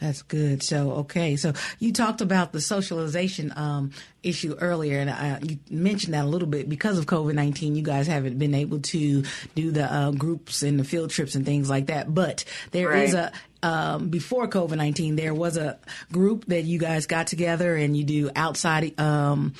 That's 0.00 0.22
good. 0.22 0.62
So, 0.62 0.92
okay. 0.92 1.36
So 1.36 1.52
you 1.78 1.92
talked 1.92 2.22
about 2.22 2.52
the 2.52 2.60
socialization 2.60 3.52
um, 3.54 3.92
issue 4.22 4.56
earlier, 4.58 4.98
and 4.98 5.10
I, 5.10 5.38
you 5.42 5.58
mentioned 5.70 6.14
that 6.14 6.24
a 6.24 6.28
little 6.28 6.48
bit. 6.48 6.70
Because 6.70 6.98
of 6.98 7.04
COVID 7.04 7.34
19, 7.34 7.76
you 7.76 7.82
guys 7.82 8.06
haven't 8.06 8.38
been 8.38 8.54
able 8.54 8.80
to 8.80 9.24
do 9.54 9.70
the 9.70 9.92
uh, 9.92 10.10
groups 10.12 10.62
and 10.62 10.80
the 10.80 10.84
field 10.84 11.10
trips 11.10 11.34
and 11.34 11.44
things 11.44 11.68
like 11.68 11.86
that. 11.86 12.12
But 12.12 12.44
there 12.70 12.88
right. 12.88 13.04
is 13.04 13.14
a, 13.14 13.30
um, 13.62 14.08
before 14.08 14.48
COVID 14.48 14.76
19, 14.76 15.16
there 15.16 15.34
was 15.34 15.56
a 15.56 15.78
group 16.12 16.46
that 16.46 16.64
you 16.64 16.78
guys 16.78 17.06
got 17.06 17.26
together 17.26 17.76
and 17.76 17.96
you 17.96 18.04
do 18.04 18.30
outside, 18.34 18.98
um, 18.98 19.54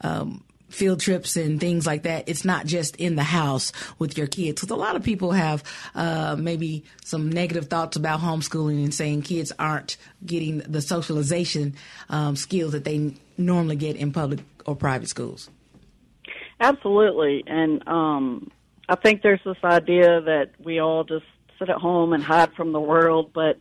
um 0.00 0.42
field 0.72 1.00
trips 1.00 1.36
and 1.36 1.60
things 1.60 1.86
like 1.86 2.04
that. 2.04 2.28
It's 2.28 2.44
not 2.44 2.66
just 2.66 2.96
in 2.96 3.14
the 3.14 3.22
house 3.22 3.72
with 3.98 4.16
your 4.16 4.26
kids. 4.26 4.60
Because 4.60 4.70
a 4.70 4.76
lot 4.76 4.96
of 4.96 5.02
people 5.02 5.32
have 5.32 5.62
uh, 5.94 6.36
maybe 6.38 6.84
some 7.04 7.30
negative 7.30 7.66
thoughts 7.66 7.96
about 7.96 8.20
homeschooling 8.20 8.82
and 8.82 8.94
saying 8.94 9.22
kids 9.22 9.52
aren't 9.58 9.96
getting 10.24 10.58
the 10.58 10.80
socialization 10.80 11.74
um, 12.08 12.36
skills 12.36 12.72
that 12.72 12.84
they 12.84 13.14
normally 13.36 13.76
get 13.76 13.96
in 13.96 14.12
public 14.12 14.40
or 14.66 14.74
private 14.74 15.08
schools. 15.08 15.50
Absolutely, 16.60 17.42
and 17.46 17.86
um, 17.88 18.50
I 18.88 18.94
think 18.94 19.22
there's 19.22 19.40
this 19.44 19.56
idea 19.64 20.20
that 20.20 20.50
we 20.62 20.78
all 20.78 21.02
just 21.02 21.24
sit 21.62 21.70
at 21.70 21.80
home 21.80 22.12
and 22.12 22.22
hide 22.22 22.52
from 22.54 22.72
the 22.72 22.80
world, 22.80 23.30
but 23.32 23.58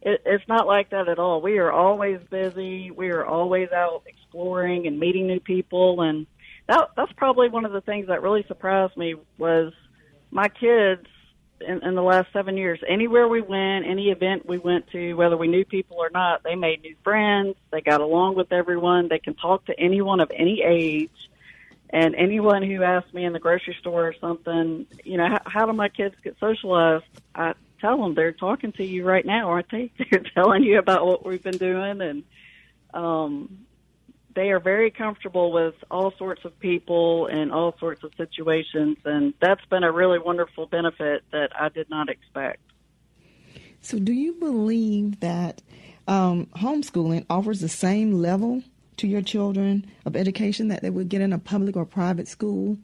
it, 0.00 0.22
it's 0.24 0.46
not 0.48 0.66
like 0.66 0.90
that 0.90 1.08
at 1.08 1.18
all. 1.18 1.42
We 1.42 1.58
are 1.58 1.70
always 1.70 2.18
busy. 2.30 2.90
We 2.90 3.10
are 3.10 3.24
always 3.24 3.70
out 3.72 4.02
exploring 4.06 4.86
and 4.86 4.98
meeting 4.98 5.26
new 5.26 5.40
people, 5.40 6.00
and 6.00 6.26
that 6.68 6.90
that's 6.96 7.12
probably 7.12 7.48
one 7.48 7.64
of 7.64 7.72
the 7.72 7.82
things 7.82 8.06
that 8.08 8.22
really 8.22 8.44
surprised 8.48 8.96
me 8.96 9.16
was 9.36 9.72
my 10.30 10.48
kids 10.48 11.06
in, 11.60 11.82
in 11.84 11.94
the 11.94 12.02
last 12.02 12.32
seven 12.32 12.56
years. 12.56 12.80
Anywhere 12.88 13.28
we 13.28 13.42
went, 13.42 13.86
any 13.86 14.08
event 14.08 14.46
we 14.46 14.58
went 14.58 14.90
to, 14.92 15.12
whether 15.14 15.36
we 15.36 15.48
knew 15.48 15.64
people 15.64 15.98
or 15.98 16.10
not, 16.10 16.42
they 16.42 16.54
made 16.54 16.80
new 16.80 16.96
friends. 17.04 17.54
They 17.70 17.82
got 17.82 18.00
along 18.00 18.36
with 18.36 18.50
everyone. 18.50 19.08
They 19.08 19.18
can 19.18 19.34
talk 19.34 19.66
to 19.66 19.78
anyone 19.78 20.20
of 20.20 20.30
any 20.34 20.62
age. 20.62 21.10
And 21.92 22.14
anyone 22.14 22.62
who 22.62 22.82
asks 22.82 23.12
me 23.12 23.24
in 23.24 23.34
the 23.34 23.38
grocery 23.38 23.76
store 23.80 24.08
or 24.08 24.14
something, 24.18 24.86
you 25.04 25.18
know, 25.18 25.28
how, 25.28 25.40
how 25.44 25.66
do 25.66 25.74
my 25.74 25.90
kids 25.90 26.14
get 26.24 26.36
socialized? 26.40 27.04
I 27.34 27.52
tell 27.82 28.00
them 28.00 28.14
they're 28.14 28.32
talking 28.32 28.72
to 28.72 28.84
you 28.84 29.04
right 29.04 29.26
now, 29.26 29.50
aren't 29.50 29.70
they? 29.70 29.92
They're 30.10 30.24
telling 30.34 30.62
you 30.62 30.78
about 30.78 31.04
what 31.04 31.26
we've 31.26 31.42
been 31.42 31.58
doing, 31.58 32.00
and 32.00 32.22
um, 32.94 33.66
they 34.34 34.50
are 34.50 34.60
very 34.60 34.90
comfortable 34.90 35.52
with 35.52 35.74
all 35.90 36.14
sorts 36.16 36.44
of 36.44 36.58
people 36.60 37.26
and 37.26 37.52
all 37.52 37.76
sorts 37.78 38.04
of 38.04 38.12
situations, 38.16 38.96
and 39.04 39.34
that's 39.40 39.64
been 39.66 39.82
a 39.82 39.92
really 39.92 40.18
wonderful 40.18 40.66
benefit 40.66 41.24
that 41.32 41.50
I 41.58 41.68
did 41.68 41.90
not 41.90 42.08
expect. 42.08 42.60
So, 43.80 43.98
do 43.98 44.12
you 44.12 44.34
believe 44.34 45.20
that 45.20 45.60
um, 46.06 46.46
homeschooling 46.56 47.26
offers 47.28 47.60
the 47.60 47.68
same 47.68 48.12
level 48.12 48.62
to 48.98 49.06
your 49.06 49.22
children 49.22 49.86
of 50.04 50.16
education 50.16 50.68
that 50.68 50.82
they 50.82 50.90
would 50.90 51.08
get 51.08 51.20
in 51.20 51.32
a 51.32 51.38
public 51.38 51.76
or 51.76 51.84
private 51.84 52.28
school? 52.28 52.76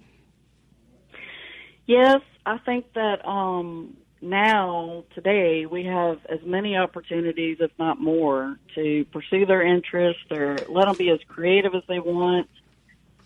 Yes, 1.87 2.21
I 2.45 2.59
think 2.59 2.93
that 2.95 3.27
um, 3.27 3.97
now, 4.21 5.05
today, 5.15 5.67
we 5.67 5.85
have 5.85 6.19
as 6.29 6.41
many 6.45 6.77
opportunities, 6.77 7.59
if 7.61 7.71
not 7.79 8.00
more, 8.00 8.59
to 8.75 9.05
pursue 9.07 9.47
their 9.47 9.62
interests 9.62 10.25
or 10.31 10.57
let 10.69 10.87
them 10.87 10.97
be 10.97 11.11
as 11.11 11.21
creative 11.29 11.75
as 11.75 11.83
they 11.88 12.00
want. 12.00 12.49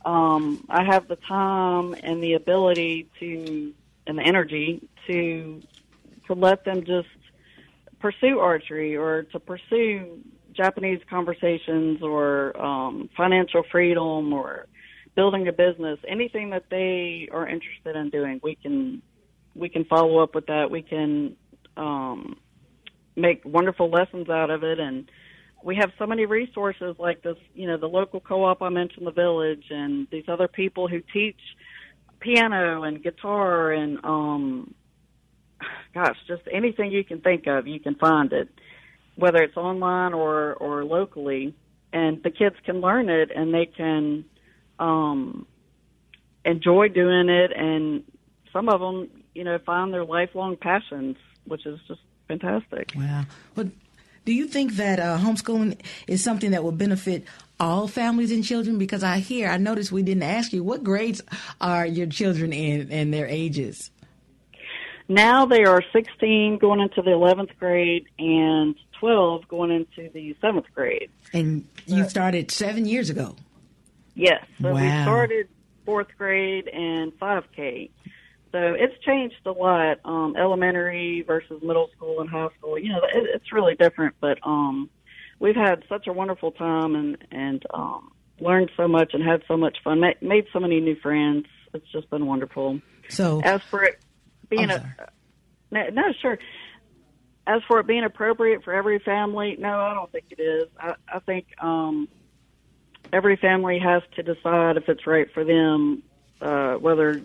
Um, 0.04 0.64
I 0.68 0.84
have 0.84 1.08
the 1.08 1.16
time 1.16 1.94
and 2.02 2.22
the 2.22 2.34
ability 2.34 3.08
to, 3.20 3.72
and 4.06 4.18
the 4.18 4.22
energy 4.22 4.86
to, 5.06 5.62
to 6.26 6.34
let 6.34 6.64
them 6.64 6.84
just 6.84 7.08
pursue 7.98 8.40
archery 8.40 8.96
or 8.96 9.22
to 9.22 9.40
pursue 9.40 10.20
Japanese 10.54 11.00
conversations 11.08 12.02
or 12.02 12.60
um, 12.60 13.08
financial 13.16 13.62
freedom 13.70 14.32
or 14.32 14.66
building 15.14 15.48
a 15.48 15.52
business, 15.52 15.98
anything 16.08 16.50
that 16.50 16.64
they 16.70 17.28
are 17.32 17.48
interested 17.48 17.96
in 17.96 18.10
doing, 18.10 18.40
we 18.42 18.54
can 18.54 19.02
we 19.54 19.68
can 19.68 19.84
follow 19.84 20.22
up 20.22 20.34
with 20.34 20.46
that. 20.46 20.70
We 20.70 20.82
can 20.82 21.36
um, 21.76 22.36
make 23.16 23.44
wonderful 23.44 23.90
lessons 23.90 24.28
out 24.30 24.50
of 24.50 24.64
it, 24.64 24.78
and 24.78 25.10
we 25.62 25.76
have 25.76 25.90
so 25.98 26.06
many 26.06 26.26
resources 26.26 26.96
like 26.98 27.22
this. 27.22 27.36
You 27.54 27.66
know, 27.66 27.76
the 27.76 27.88
local 27.88 28.20
co-op 28.20 28.62
I 28.62 28.70
mentioned, 28.70 29.06
the 29.06 29.12
village, 29.12 29.64
and 29.70 30.08
these 30.10 30.24
other 30.28 30.48
people 30.48 30.88
who 30.88 31.02
teach 31.12 31.40
piano 32.20 32.84
and 32.84 33.02
guitar 33.02 33.72
and 33.72 33.98
um, 34.04 34.74
gosh, 35.94 36.16
just 36.26 36.42
anything 36.50 36.90
you 36.90 37.04
can 37.04 37.20
think 37.20 37.46
of, 37.46 37.66
you 37.66 37.80
can 37.80 37.94
find 37.96 38.32
it, 38.32 38.48
whether 39.16 39.42
it's 39.42 39.56
online 39.56 40.14
or 40.14 40.54
or 40.54 40.84
locally, 40.84 41.54
and 41.92 42.22
the 42.22 42.30
kids 42.30 42.56
can 42.64 42.80
learn 42.80 43.08
it 43.08 43.30
and 43.34 43.52
they 43.52 43.66
can 43.66 44.24
um, 44.78 45.46
enjoy 46.44 46.88
doing 46.88 47.28
it 47.28 47.52
and 47.54 48.04
some 48.52 48.68
of 48.68 48.80
them 48.80 49.08
you 49.34 49.44
know, 49.44 49.58
find 49.58 49.92
their 49.92 50.04
lifelong 50.04 50.56
passions, 50.56 51.16
which 51.44 51.66
is 51.66 51.78
just 51.88 52.00
fantastic. 52.28 52.92
Wow. 52.96 53.24
But 53.54 53.68
do 54.24 54.32
you 54.32 54.46
think 54.46 54.74
that 54.74 55.00
uh, 55.00 55.18
homeschooling 55.18 55.80
is 56.06 56.22
something 56.22 56.50
that 56.52 56.62
will 56.62 56.72
benefit 56.72 57.24
all 57.58 57.88
families 57.88 58.30
and 58.30 58.44
children? 58.44 58.78
Because 58.78 59.02
I 59.02 59.18
hear, 59.18 59.48
I 59.48 59.56
noticed 59.56 59.90
we 59.90 60.02
didn't 60.02 60.22
ask 60.22 60.52
you, 60.52 60.62
what 60.62 60.84
grades 60.84 61.22
are 61.60 61.86
your 61.86 62.06
children 62.06 62.52
in 62.52 62.90
and 62.90 63.12
their 63.12 63.26
ages? 63.26 63.90
Now 65.08 65.46
they 65.46 65.64
are 65.64 65.82
16 65.92 66.58
going 66.58 66.80
into 66.80 67.02
the 67.02 67.10
11th 67.10 67.56
grade 67.58 68.06
and 68.18 68.74
12 69.00 69.48
going 69.48 69.70
into 69.70 70.10
the 70.12 70.36
7th 70.42 70.64
grade. 70.74 71.10
And 71.32 71.66
you 71.86 72.08
started 72.08 72.50
seven 72.50 72.86
years 72.86 73.10
ago? 73.10 73.36
Yes. 74.14 74.44
So 74.60 74.72
wow. 74.72 74.80
we 74.80 75.02
started 75.02 75.48
fourth 75.84 76.08
grade 76.16 76.68
and 76.68 77.12
5K. 77.18 77.90
So 78.52 78.58
it's 78.58 78.94
changed 79.02 79.46
a 79.46 79.50
lot, 79.50 79.98
um, 80.04 80.36
elementary 80.36 81.22
versus 81.22 81.62
middle 81.62 81.88
school 81.96 82.20
and 82.20 82.28
high 82.28 82.48
school. 82.58 82.78
You 82.78 82.90
know, 82.90 83.00
it, 83.02 83.28
it's 83.34 83.50
really 83.50 83.74
different, 83.74 84.14
but 84.20 84.38
um, 84.42 84.90
we've 85.38 85.56
had 85.56 85.82
such 85.88 86.06
a 86.06 86.12
wonderful 86.12 86.52
time 86.52 86.94
and 86.94 87.16
and 87.30 87.64
um, 87.72 88.12
learned 88.40 88.70
so 88.76 88.86
much 88.86 89.14
and 89.14 89.22
had 89.22 89.42
so 89.48 89.56
much 89.56 89.78
fun. 89.82 90.00
Ma- 90.00 90.12
made 90.20 90.46
so 90.52 90.60
many 90.60 90.80
new 90.80 90.96
friends. 90.96 91.46
It's 91.72 91.90
just 91.92 92.10
been 92.10 92.26
wonderful. 92.26 92.82
So 93.08 93.40
as 93.42 93.62
for 93.62 93.82
it 93.84 93.98
being 94.52 94.70
a 94.70 94.96
no, 95.70 95.88
no, 95.88 96.12
sure. 96.20 96.38
As 97.46 97.62
for 97.66 97.80
it 97.80 97.86
being 97.86 98.04
appropriate 98.04 98.62
for 98.62 98.72
every 98.72 98.98
family, 99.00 99.56
no, 99.58 99.80
I 99.80 99.94
don't 99.94 100.12
think 100.12 100.26
it 100.30 100.40
is. 100.40 100.68
I, 100.78 100.94
I 101.08 101.18
think 101.18 101.46
um, 101.60 102.08
every 103.12 103.36
family 103.36 103.78
has 103.80 104.02
to 104.14 104.22
decide 104.22 104.76
if 104.76 104.88
it's 104.88 105.06
right 105.06 105.32
for 105.32 105.42
them, 105.42 106.02
uh, 106.40 106.74
whether 106.74 107.22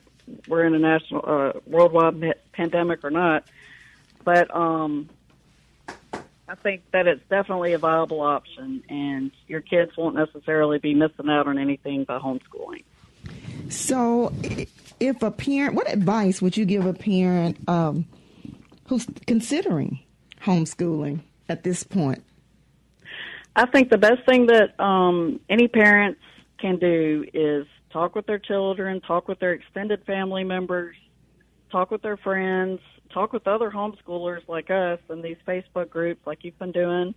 we're 0.47 0.65
in 0.65 0.73
a 0.73 0.79
national, 0.79 1.23
uh, 1.23 1.59
worldwide 1.67 2.35
pandemic 2.53 3.03
or 3.03 3.11
not. 3.11 3.43
But 4.23 4.53
um, 4.55 5.09
I 6.47 6.55
think 6.63 6.83
that 6.91 7.05
it's 7.05 7.21
definitely 7.29 7.73
a 7.73 7.77
viable 7.77 8.21
option, 8.21 8.83
and 8.89 9.31
your 9.47 9.61
kids 9.61 9.95
won't 9.97 10.15
necessarily 10.15 10.79
be 10.79 10.95
missing 10.95 11.29
out 11.29 11.47
on 11.47 11.59
anything 11.59 12.05
by 12.05 12.17
homeschooling. 12.17 12.83
So, 13.69 14.33
if 14.99 15.21
a 15.21 15.31
parent, 15.31 15.75
what 15.75 15.91
advice 15.91 16.41
would 16.41 16.57
you 16.57 16.65
give 16.65 16.85
a 16.85 16.93
parent 16.93 17.57
um, 17.69 18.05
who's 18.87 19.05
considering 19.25 19.99
homeschooling 20.41 21.21
at 21.49 21.63
this 21.63 21.83
point? 21.83 22.23
I 23.55 23.65
think 23.65 23.89
the 23.89 23.97
best 23.97 24.25
thing 24.27 24.47
that 24.47 24.79
um, 24.79 25.39
any 25.49 25.67
parents 25.67 26.21
can 26.59 26.77
do 26.77 27.25
is 27.33 27.65
talk 27.91 28.15
with 28.15 28.25
their 28.27 28.39
children, 28.39 29.01
talk 29.01 29.27
with 29.27 29.39
their 29.39 29.53
extended 29.53 30.05
family 30.05 30.43
members, 30.43 30.95
talk 31.71 31.89
with 31.89 32.01
their 32.01 32.17
friends, 32.17 32.79
talk 33.11 33.33
with 33.33 33.47
other 33.47 33.71
homeschoolers 33.71 34.47
like 34.47 34.69
us 34.69 34.99
in 35.09 35.21
these 35.21 35.37
Facebook 35.47 35.89
groups 35.89 36.21
like 36.25 36.43
you've 36.43 36.57
been 36.59 36.71
doing. 36.71 37.15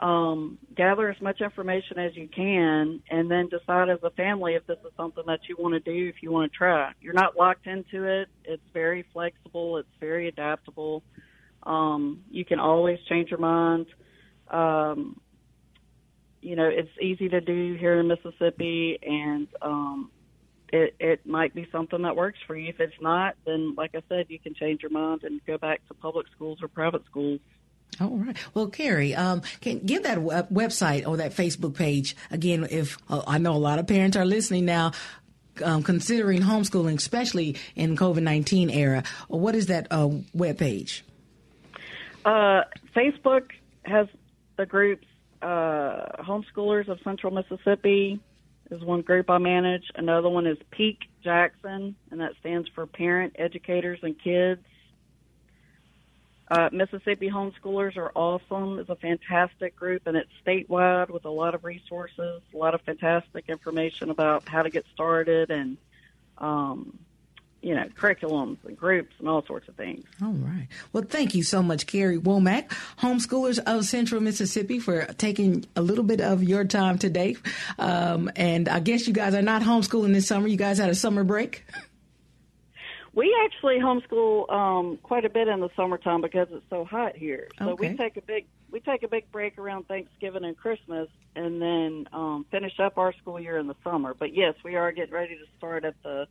Um, 0.00 0.56
gather 0.74 1.10
as 1.10 1.20
much 1.20 1.42
information 1.42 1.98
as 1.98 2.16
you 2.16 2.26
can 2.26 3.02
and 3.10 3.30
then 3.30 3.50
decide 3.50 3.90
as 3.90 3.98
a 4.02 4.08
family 4.10 4.54
if 4.54 4.66
this 4.66 4.78
is 4.78 4.92
something 4.96 5.24
that 5.26 5.40
you 5.46 5.56
want 5.58 5.74
to 5.74 5.80
do, 5.80 6.08
if 6.08 6.22
you 6.22 6.32
want 6.32 6.50
to 6.50 6.56
try. 6.56 6.92
You're 7.02 7.12
not 7.12 7.36
locked 7.36 7.66
into 7.66 8.04
it. 8.04 8.28
It's 8.44 8.62
very 8.72 9.04
flexible. 9.12 9.76
It's 9.76 9.88
very 10.00 10.26
adaptable. 10.28 11.02
Um, 11.64 12.24
you 12.30 12.46
can 12.46 12.58
always 12.58 12.98
change 13.10 13.28
your 13.28 13.40
mind. 13.40 13.86
Um, 14.50 15.20
you 16.40 16.56
know, 16.56 16.68
it's 16.72 16.88
easy 17.00 17.28
to 17.28 17.42
do 17.42 17.76
here 17.78 18.00
in 18.00 18.08
Mississippi, 18.08 18.98
and 19.02 19.48
um, 19.60 20.10
it 20.72 20.94
it 20.98 21.26
might 21.26 21.54
be 21.54 21.68
something 21.70 22.02
that 22.02 22.16
works 22.16 22.38
for 22.46 22.56
you. 22.56 22.70
If 22.70 22.80
it's 22.80 22.94
not, 23.00 23.34
then 23.44 23.74
like 23.76 23.94
I 23.94 24.02
said, 24.08 24.26
you 24.28 24.38
can 24.38 24.54
change 24.54 24.80
your 24.82 24.90
mind 24.90 25.24
and 25.24 25.44
go 25.46 25.58
back 25.58 25.86
to 25.88 25.94
public 25.94 26.26
schools 26.34 26.60
or 26.62 26.68
private 26.68 27.04
schools. 27.04 27.40
All 27.98 28.16
right. 28.16 28.36
Well, 28.54 28.68
Carrie, 28.68 29.14
um, 29.14 29.42
can 29.60 29.80
give 29.80 30.04
that 30.04 30.22
web- 30.22 30.50
website 30.50 31.06
or 31.06 31.16
that 31.18 31.32
Facebook 31.32 31.74
page 31.74 32.16
again. 32.30 32.66
If 32.70 32.98
uh, 33.08 33.22
I 33.26 33.38
know 33.38 33.54
a 33.54 33.58
lot 33.58 33.78
of 33.78 33.86
parents 33.86 34.16
are 34.16 34.24
listening 34.24 34.64
now, 34.64 34.92
um, 35.64 35.82
considering 35.82 36.42
homeschooling, 36.42 36.96
especially 36.96 37.56
in 37.74 37.96
COVID 37.96 38.22
nineteen 38.22 38.70
era, 38.70 39.02
what 39.28 39.54
is 39.54 39.66
that 39.66 39.86
uh, 39.90 40.08
web 40.32 40.58
page? 40.58 41.04
Uh, 42.24 42.62
Facebook 42.94 43.50
has 43.84 44.06
the 44.56 44.66
groups 44.66 45.06
uh, 45.42 46.22
Homeschoolers 46.22 46.88
of 46.88 46.98
Central 47.02 47.32
Mississippi 47.32 48.20
is 48.70 48.82
one 48.82 49.02
group 49.02 49.30
I 49.30 49.38
manage. 49.38 49.84
Another 49.94 50.28
one 50.28 50.46
is 50.46 50.58
Peak 50.70 50.98
Jackson, 51.24 51.96
and 52.10 52.20
that 52.20 52.32
stands 52.40 52.68
for 52.74 52.86
Parent 52.86 53.34
Educators 53.38 53.98
and 54.02 54.16
Kids. 54.22 54.64
Uh, 56.50 56.68
Mississippi 56.72 57.30
Homeschoolers 57.30 57.96
are 57.96 58.10
awesome. 58.14 58.80
It's 58.80 58.90
a 58.90 58.96
fantastic 58.96 59.76
group, 59.76 60.06
and 60.06 60.16
it's 60.16 60.30
statewide 60.44 61.10
with 61.10 61.24
a 61.24 61.30
lot 61.30 61.54
of 61.54 61.64
resources, 61.64 62.42
a 62.52 62.56
lot 62.56 62.74
of 62.74 62.80
fantastic 62.82 63.44
information 63.48 64.10
about 64.10 64.48
how 64.48 64.62
to 64.62 64.70
get 64.70 64.84
started 64.92 65.50
and 65.50 65.76
um, 66.38 66.98
you 67.62 67.74
know, 67.74 67.84
curriculums 67.98 68.56
and 68.64 68.76
groups 68.76 69.12
and 69.18 69.28
all 69.28 69.44
sorts 69.44 69.68
of 69.68 69.76
things. 69.76 70.04
All 70.22 70.32
right. 70.32 70.66
Well, 70.92 71.04
thank 71.06 71.34
you 71.34 71.42
so 71.42 71.62
much, 71.62 71.86
Carrie 71.86 72.18
Womack, 72.18 72.68
homeschoolers 72.98 73.58
of 73.58 73.84
Central 73.84 74.20
Mississippi, 74.20 74.78
for 74.78 75.04
taking 75.18 75.66
a 75.76 75.82
little 75.82 76.04
bit 76.04 76.20
of 76.20 76.42
your 76.42 76.64
time 76.64 76.98
today. 76.98 77.36
Um, 77.78 78.30
and 78.34 78.68
I 78.68 78.80
guess 78.80 79.06
you 79.06 79.12
guys 79.12 79.34
are 79.34 79.42
not 79.42 79.62
homeschooling 79.62 80.14
this 80.14 80.26
summer. 80.26 80.48
You 80.48 80.56
guys 80.56 80.78
had 80.78 80.90
a 80.90 80.94
summer 80.94 81.24
break. 81.24 81.64
We 83.20 83.36
actually 83.44 83.78
homeschool 83.78 84.50
um, 84.50 84.98
quite 85.02 85.26
a 85.26 85.28
bit 85.28 85.46
in 85.46 85.60
the 85.60 85.68
summertime 85.76 86.22
because 86.22 86.48
it's 86.52 86.64
so 86.70 86.86
hot 86.86 87.14
here. 87.14 87.48
So 87.58 87.72
okay. 87.72 87.90
we 87.90 87.96
take 87.98 88.16
a 88.16 88.22
big 88.22 88.46
we 88.70 88.80
take 88.80 89.02
a 89.02 89.08
big 89.08 89.30
break 89.30 89.58
around 89.58 89.88
Thanksgiving 89.88 90.42
and 90.42 90.56
Christmas, 90.56 91.06
and 91.36 91.60
then 91.60 92.08
um, 92.14 92.46
finish 92.50 92.80
up 92.80 92.96
our 92.96 93.12
school 93.12 93.38
year 93.38 93.58
in 93.58 93.66
the 93.66 93.76
summer. 93.84 94.14
But 94.18 94.34
yes, 94.34 94.54
we 94.64 94.76
are 94.76 94.90
getting 94.90 95.12
ready 95.12 95.34
to 95.34 95.44
start 95.58 95.84
at 95.84 96.02
the 96.02 96.28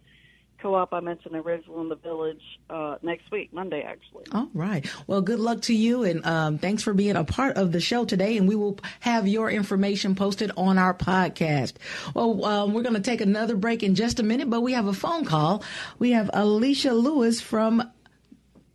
co-op 0.61 0.93
I 0.93 0.99
mentioned 0.99 1.35
in 1.35 1.43
Ridgeland 1.43 1.81
in 1.81 1.89
the 1.89 1.95
Village 1.95 2.41
uh, 2.69 2.97
next 3.01 3.31
week, 3.31 3.53
Monday 3.53 3.81
actually. 3.81 4.25
All 4.31 4.49
right. 4.53 4.85
Well, 5.07 5.21
good 5.21 5.39
luck 5.39 5.61
to 5.63 5.73
you, 5.73 6.03
and 6.03 6.25
um, 6.25 6.57
thanks 6.57 6.83
for 6.83 6.93
being 6.93 7.15
a 7.15 7.23
part 7.23 7.57
of 7.57 7.71
the 7.71 7.79
show 7.79 8.05
today. 8.05 8.37
And 8.37 8.47
we 8.47 8.55
will 8.55 8.79
have 8.99 9.27
your 9.27 9.49
information 9.49 10.15
posted 10.15 10.51
on 10.57 10.77
our 10.77 10.93
podcast. 10.93 11.73
Well, 12.13 12.45
um, 12.45 12.73
we're 12.73 12.83
going 12.83 12.95
to 12.95 13.01
take 13.01 13.21
another 13.21 13.55
break 13.55 13.83
in 13.83 13.95
just 13.95 14.19
a 14.19 14.23
minute, 14.23 14.49
but 14.49 14.61
we 14.61 14.73
have 14.73 14.87
a 14.87 14.93
phone 14.93 15.25
call. 15.25 15.63
We 15.97 16.11
have 16.11 16.29
Alicia 16.33 16.93
Lewis 16.93 17.41
from 17.41 17.91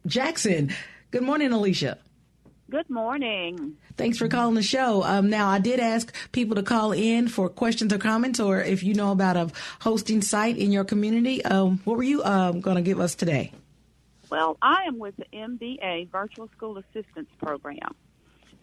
Jackson. 0.07 0.73
Good 1.11 1.23
morning, 1.23 1.53
Alicia. 1.53 1.99
Good 2.71 2.91
morning. 2.91 3.77
Thanks 3.97 4.19
for 4.19 4.27
calling 4.27 4.57
the 4.57 4.63
show. 4.63 5.05
Um, 5.05 5.31
now, 5.31 5.49
I 5.49 5.61
did 5.61 5.79
ask 5.79 6.13
people 6.33 6.57
to 6.57 6.65
call 6.65 6.93
in 6.93 7.29
for 7.29 7.49
questions 7.49 7.93
or 7.93 7.99
comments, 7.99 8.41
or 8.41 8.61
if 8.61 8.83
you 8.83 8.93
know 8.93 9.13
about 9.13 9.37
a 9.37 9.51
hosting 9.81 10.21
site 10.21 10.59
in 10.59 10.73
your 10.73 10.85
community. 10.85 11.45
Um, 11.45 11.81
what 11.85 11.97
were 11.97 12.03
you 12.03 12.25
um, 12.25 12.61
going 12.61 12.77
to 12.77 12.83
give 12.83 12.99
us 12.99 13.15
today? 13.15 13.53
Well, 14.31 14.57
I 14.61 14.85
am 14.89 14.99
with 14.99 15.17
the 15.17 15.27
MBA 15.33 16.11
Virtual 16.11 16.49
School 16.57 16.79
Assistance 16.79 17.29
Program, 17.41 17.95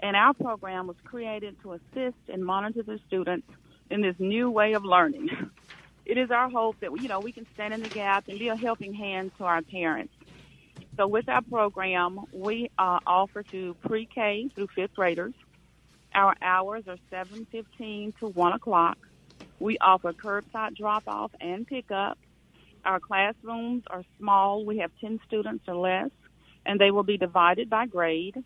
and 0.02 0.18
our 0.18 0.34
program 0.34 0.88
was 0.88 0.98
created 1.06 1.56
to 1.62 1.74
assist 1.74 2.18
and 2.28 2.44
monitor 2.44 2.84
the 2.84 3.00
students 3.08 3.48
in 3.90 4.02
this 4.02 4.16
new 4.20 4.50
way 4.50 4.74
of 4.74 4.84
learning. 4.84 5.30
It 6.04 6.18
is 6.18 6.32
our 6.32 6.50
hope 6.50 6.80
that 6.80 6.92
you 7.00 7.08
know 7.08 7.20
we 7.20 7.32
can 7.32 7.46
stand 7.54 7.76
in 7.76 7.84
the 7.84 7.88
gap 7.88 8.28
and 8.28 8.40
be 8.40 8.48
a 8.48 8.56
helping 8.56 8.92
hand 8.92 9.32
to 9.38 9.46
our 9.46 9.62
parents 9.62 10.12
so 10.98 11.08
with 11.08 11.30
our 11.30 11.42
program, 11.42 12.20
we 12.34 12.70
uh, 12.78 13.00
offer 13.08 13.44
to 13.44 13.76
pre-K 13.86 14.50
through 14.54 14.68
fifth 14.76 14.94
graders. 14.96 15.34
Our 16.14 16.36
hours 16.42 16.84
are 16.88 16.98
7:15 17.12 18.14
to 18.20 18.28
1 18.28 18.54
o'clock. 18.54 18.98
We 19.60 19.78
offer 19.78 20.12
curbside 20.12 20.76
drop-off 20.76 21.32
and 21.40 21.66
pickup. 21.66 22.18
Our 22.84 23.00
classrooms 23.00 23.84
are 23.88 24.04
small. 24.18 24.66
We 24.66 24.80
have 24.80 24.92
10 25.00 25.20
students 25.26 25.64
or 25.68 25.76
less, 25.76 26.10
and 26.66 26.80
they 26.80 26.92
will 26.92 27.04
be 27.04 27.18
divided 27.18 27.70
by 27.70 27.86
grade. 27.86 28.44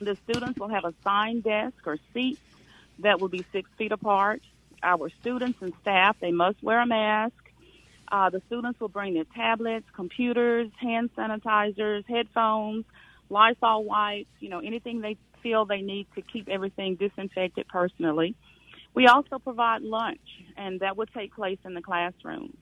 The 0.00 0.16
students 0.28 0.58
will 0.58 0.68
have 0.68 0.84
a 0.84 0.92
assigned 1.00 1.44
desk 1.44 1.76
or 1.86 1.98
seats 2.12 2.40
that 2.98 3.20
will 3.20 3.28
be 3.28 3.44
six 3.52 3.70
feet 3.78 3.92
apart. 3.92 4.42
Our 4.82 5.10
students 5.20 5.62
and 5.62 5.72
staff, 5.82 6.16
they 6.20 6.32
must 6.32 6.62
wear 6.62 6.80
a 6.80 6.86
mask 6.86 7.43
uh, 8.14 8.30
the 8.30 8.40
students 8.46 8.78
will 8.78 8.88
bring 8.88 9.14
their 9.14 9.24
tablets, 9.34 9.86
computers, 9.92 10.70
hand 10.80 11.10
sanitizers, 11.18 12.04
headphones, 12.08 12.84
Lysol 13.28 13.82
wipes, 13.82 14.30
you 14.38 14.48
know, 14.48 14.60
anything 14.60 15.00
they 15.00 15.16
feel 15.42 15.64
they 15.64 15.80
need 15.80 16.06
to 16.14 16.22
keep 16.22 16.48
everything 16.48 16.94
disinfected 16.94 17.66
personally. 17.66 18.36
We 18.94 19.08
also 19.08 19.40
provide 19.40 19.82
lunch, 19.82 20.20
and 20.56 20.78
that 20.78 20.96
will 20.96 21.06
take 21.06 21.34
place 21.34 21.58
in 21.64 21.74
the 21.74 21.82
classrooms. 21.82 22.56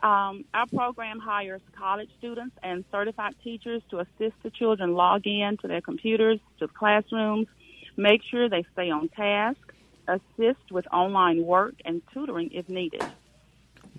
Um, 0.00 0.44
our 0.54 0.66
program 0.72 1.18
hires 1.18 1.62
college 1.76 2.10
students 2.18 2.54
and 2.62 2.84
certified 2.92 3.34
teachers 3.42 3.82
to 3.90 3.98
assist 3.98 4.36
the 4.44 4.50
children 4.50 4.94
log 4.94 5.26
in 5.26 5.56
to 5.62 5.66
their 5.66 5.80
computers, 5.80 6.38
to 6.60 6.68
the 6.68 6.72
classrooms, 6.72 7.48
make 7.96 8.20
sure 8.30 8.48
they 8.48 8.64
stay 8.72 8.90
on 8.90 9.08
task, 9.08 9.58
assist 10.06 10.70
with 10.70 10.86
online 10.92 11.44
work 11.44 11.74
and 11.84 12.02
tutoring 12.12 12.50
if 12.52 12.68
needed. 12.68 13.04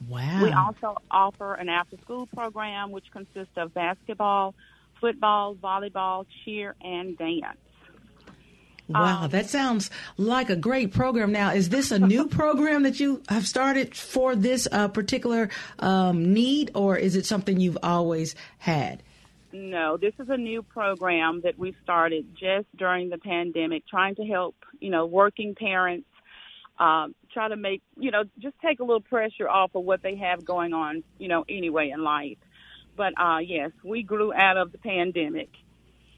Wow. 0.08 0.44
We 0.44 0.52
also 0.52 0.98
offer 1.10 1.56
an 1.56 1.70
after 1.70 1.98
school 1.98 2.28
program 2.28 2.92
which 2.92 3.06
consists 3.12 3.58
of 3.58 3.74
basketball, 3.74 4.54
football, 5.00 5.56
volleyball, 5.56 6.26
cheer, 6.44 6.76
and 6.82 7.18
dance. 7.18 7.58
Wow, 8.88 9.24
Um, 9.24 9.30
that 9.32 9.48
sounds 9.48 9.90
like 10.18 10.52
a 10.52 10.56
great 10.56 10.94
program. 10.94 11.32
Now, 11.32 11.52
is 11.54 11.70
this 11.70 11.92
a 11.92 11.98
new 11.98 12.28
program 12.42 12.84
that 12.84 13.00
you 13.00 13.24
have 13.30 13.48
started 13.48 13.96
for 13.96 14.36
this 14.36 14.68
uh, 14.72 14.90
particular 14.90 15.50
um, 15.80 16.34
need, 16.34 16.72
or 16.76 16.96
is 16.96 17.16
it 17.16 17.26
something 17.26 17.60
you've 17.60 17.80
always 17.82 18.36
had? 18.60 19.02
No, 19.52 19.98
this 19.98 20.14
is 20.20 20.30
a 20.30 20.38
new 20.38 20.62
program 20.62 21.42
that 21.42 21.58
we 21.58 21.76
started 21.82 22.28
just 22.36 22.68
during 22.76 23.10
the 23.10 23.18
pandemic, 23.18 23.88
trying 23.88 24.16
to 24.16 24.26
help, 24.26 24.56
you 24.80 24.90
know, 24.92 25.06
working 25.06 25.56
parents 25.56 26.08
um, 26.78 27.16
try 27.32 27.48
to 27.48 27.56
make, 27.56 27.82
you 27.98 28.12
know, 28.12 28.24
just 28.40 28.56
take 28.62 28.80
a 28.80 28.84
little 28.84 29.02
pressure 29.02 29.48
off 29.48 29.72
of 29.76 29.84
what 29.84 30.02
they 30.02 30.16
have 30.18 30.44
going 30.44 30.74
on, 30.74 31.04
you 31.18 31.28
know, 31.28 31.46
anyway 31.48 31.90
in 31.90 32.04
life. 32.04 32.38
But 32.96 33.14
uh, 33.20 33.40
yes, 33.40 33.72
we 33.84 34.04
grew 34.04 34.34
out 34.34 34.58
of 34.58 34.72
the 34.72 34.78
pandemic. 34.78 35.50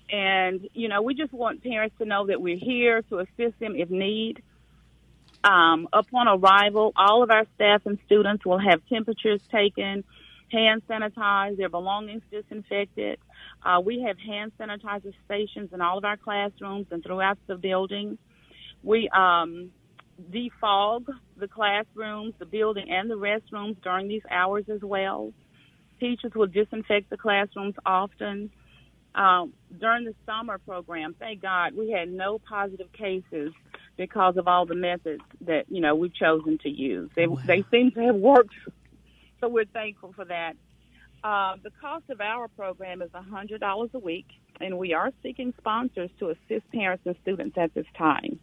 And, 0.09 0.67
you 0.73 0.87
know, 0.87 1.01
we 1.01 1.15
just 1.15 1.33
want 1.33 1.63
parents 1.63 1.95
to 1.99 2.05
know 2.05 2.27
that 2.27 2.41
we're 2.41 2.57
here 2.57 3.01
to 3.03 3.19
assist 3.19 3.59
them 3.59 3.75
if 3.75 3.89
need. 3.89 4.41
Um, 5.43 5.87
upon 5.93 6.27
arrival, 6.27 6.93
all 6.95 7.23
of 7.23 7.29
our 7.29 7.45
staff 7.55 7.81
and 7.85 7.99
students 8.05 8.45
will 8.45 8.57
have 8.57 8.81
temperatures 8.89 9.41
taken, 9.51 10.03
hand 10.51 10.81
sanitized, 10.89 11.57
their 11.57 11.69
belongings 11.69 12.23
disinfected. 12.31 13.19
Uh, 13.63 13.81
we 13.83 14.01
have 14.01 14.17
hand 14.17 14.51
sanitizer 14.59 15.13
stations 15.25 15.71
in 15.73 15.81
all 15.81 15.97
of 15.97 16.05
our 16.05 16.17
classrooms 16.17 16.87
and 16.91 17.03
throughout 17.03 17.37
the 17.47 17.55
building. 17.55 18.17
We 18.83 19.09
um, 19.09 19.71
defog 20.31 21.05
the 21.37 21.47
classrooms, 21.47 22.33
the 22.39 22.45
building, 22.45 22.89
and 22.89 23.09
the 23.09 23.15
restrooms 23.15 23.81
during 23.81 24.07
these 24.07 24.23
hours 24.29 24.65
as 24.69 24.81
well. 24.81 25.33
Teachers 25.99 26.33
will 26.35 26.47
disinfect 26.47 27.09
the 27.09 27.17
classrooms 27.17 27.75
often. 27.85 28.51
Um, 29.15 29.53
during 29.79 30.05
the 30.05 30.13
summer 30.25 30.59
program, 30.59 31.15
thank 31.17 31.41
God, 31.41 31.73
we 31.75 31.91
had 31.91 32.09
no 32.09 32.39
positive 32.39 32.91
cases 32.93 33.51
because 33.97 34.37
of 34.37 34.47
all 34.47 34.65
the 34.65 34.75
methods 34.75 35.23
that 35.41 35.65
you 35.69 35.81
know 35.81 35.95
we've 35.95 36.13
chosen 36.13 36.59
to 36.59 36.69
use. 36.69 37.09
They 37.15 37.25
Wow. 37.27 37.41
they 37.45 37.63
seem 37.71 37.91
to 37.91 37.99
have 38.01 38.15
worked, 38.15 38.53
so 39.41 39.47
we're 39.49 39.65
thankful 39.65 40.13
for 40.13 40.25
that. 40.25 40.53
Uh, 41.23 41.55
the 41.63 41.71
cost 41.81 42.03
of 42.09 42.21
our 42.21 42.47
program 42.47 43.01
is 43.01 43.09
hundred 43.11 43.59
dollars 43.59 43.89
a 43.95 43.99
week, 43.99 44.27
and 44.61 44.77
we 44.77 44.93
are 44.93 45.11
seeking 45.23 45.51
sponsors 45.57 46.11
to 46.19 46.29
assist 46.29 46.69
parents 46.71 47.03
and 47.07 47.15
students 47.23 47.57
at 47.57 47.73
this 47.73 47.87
time. 47.97 48.39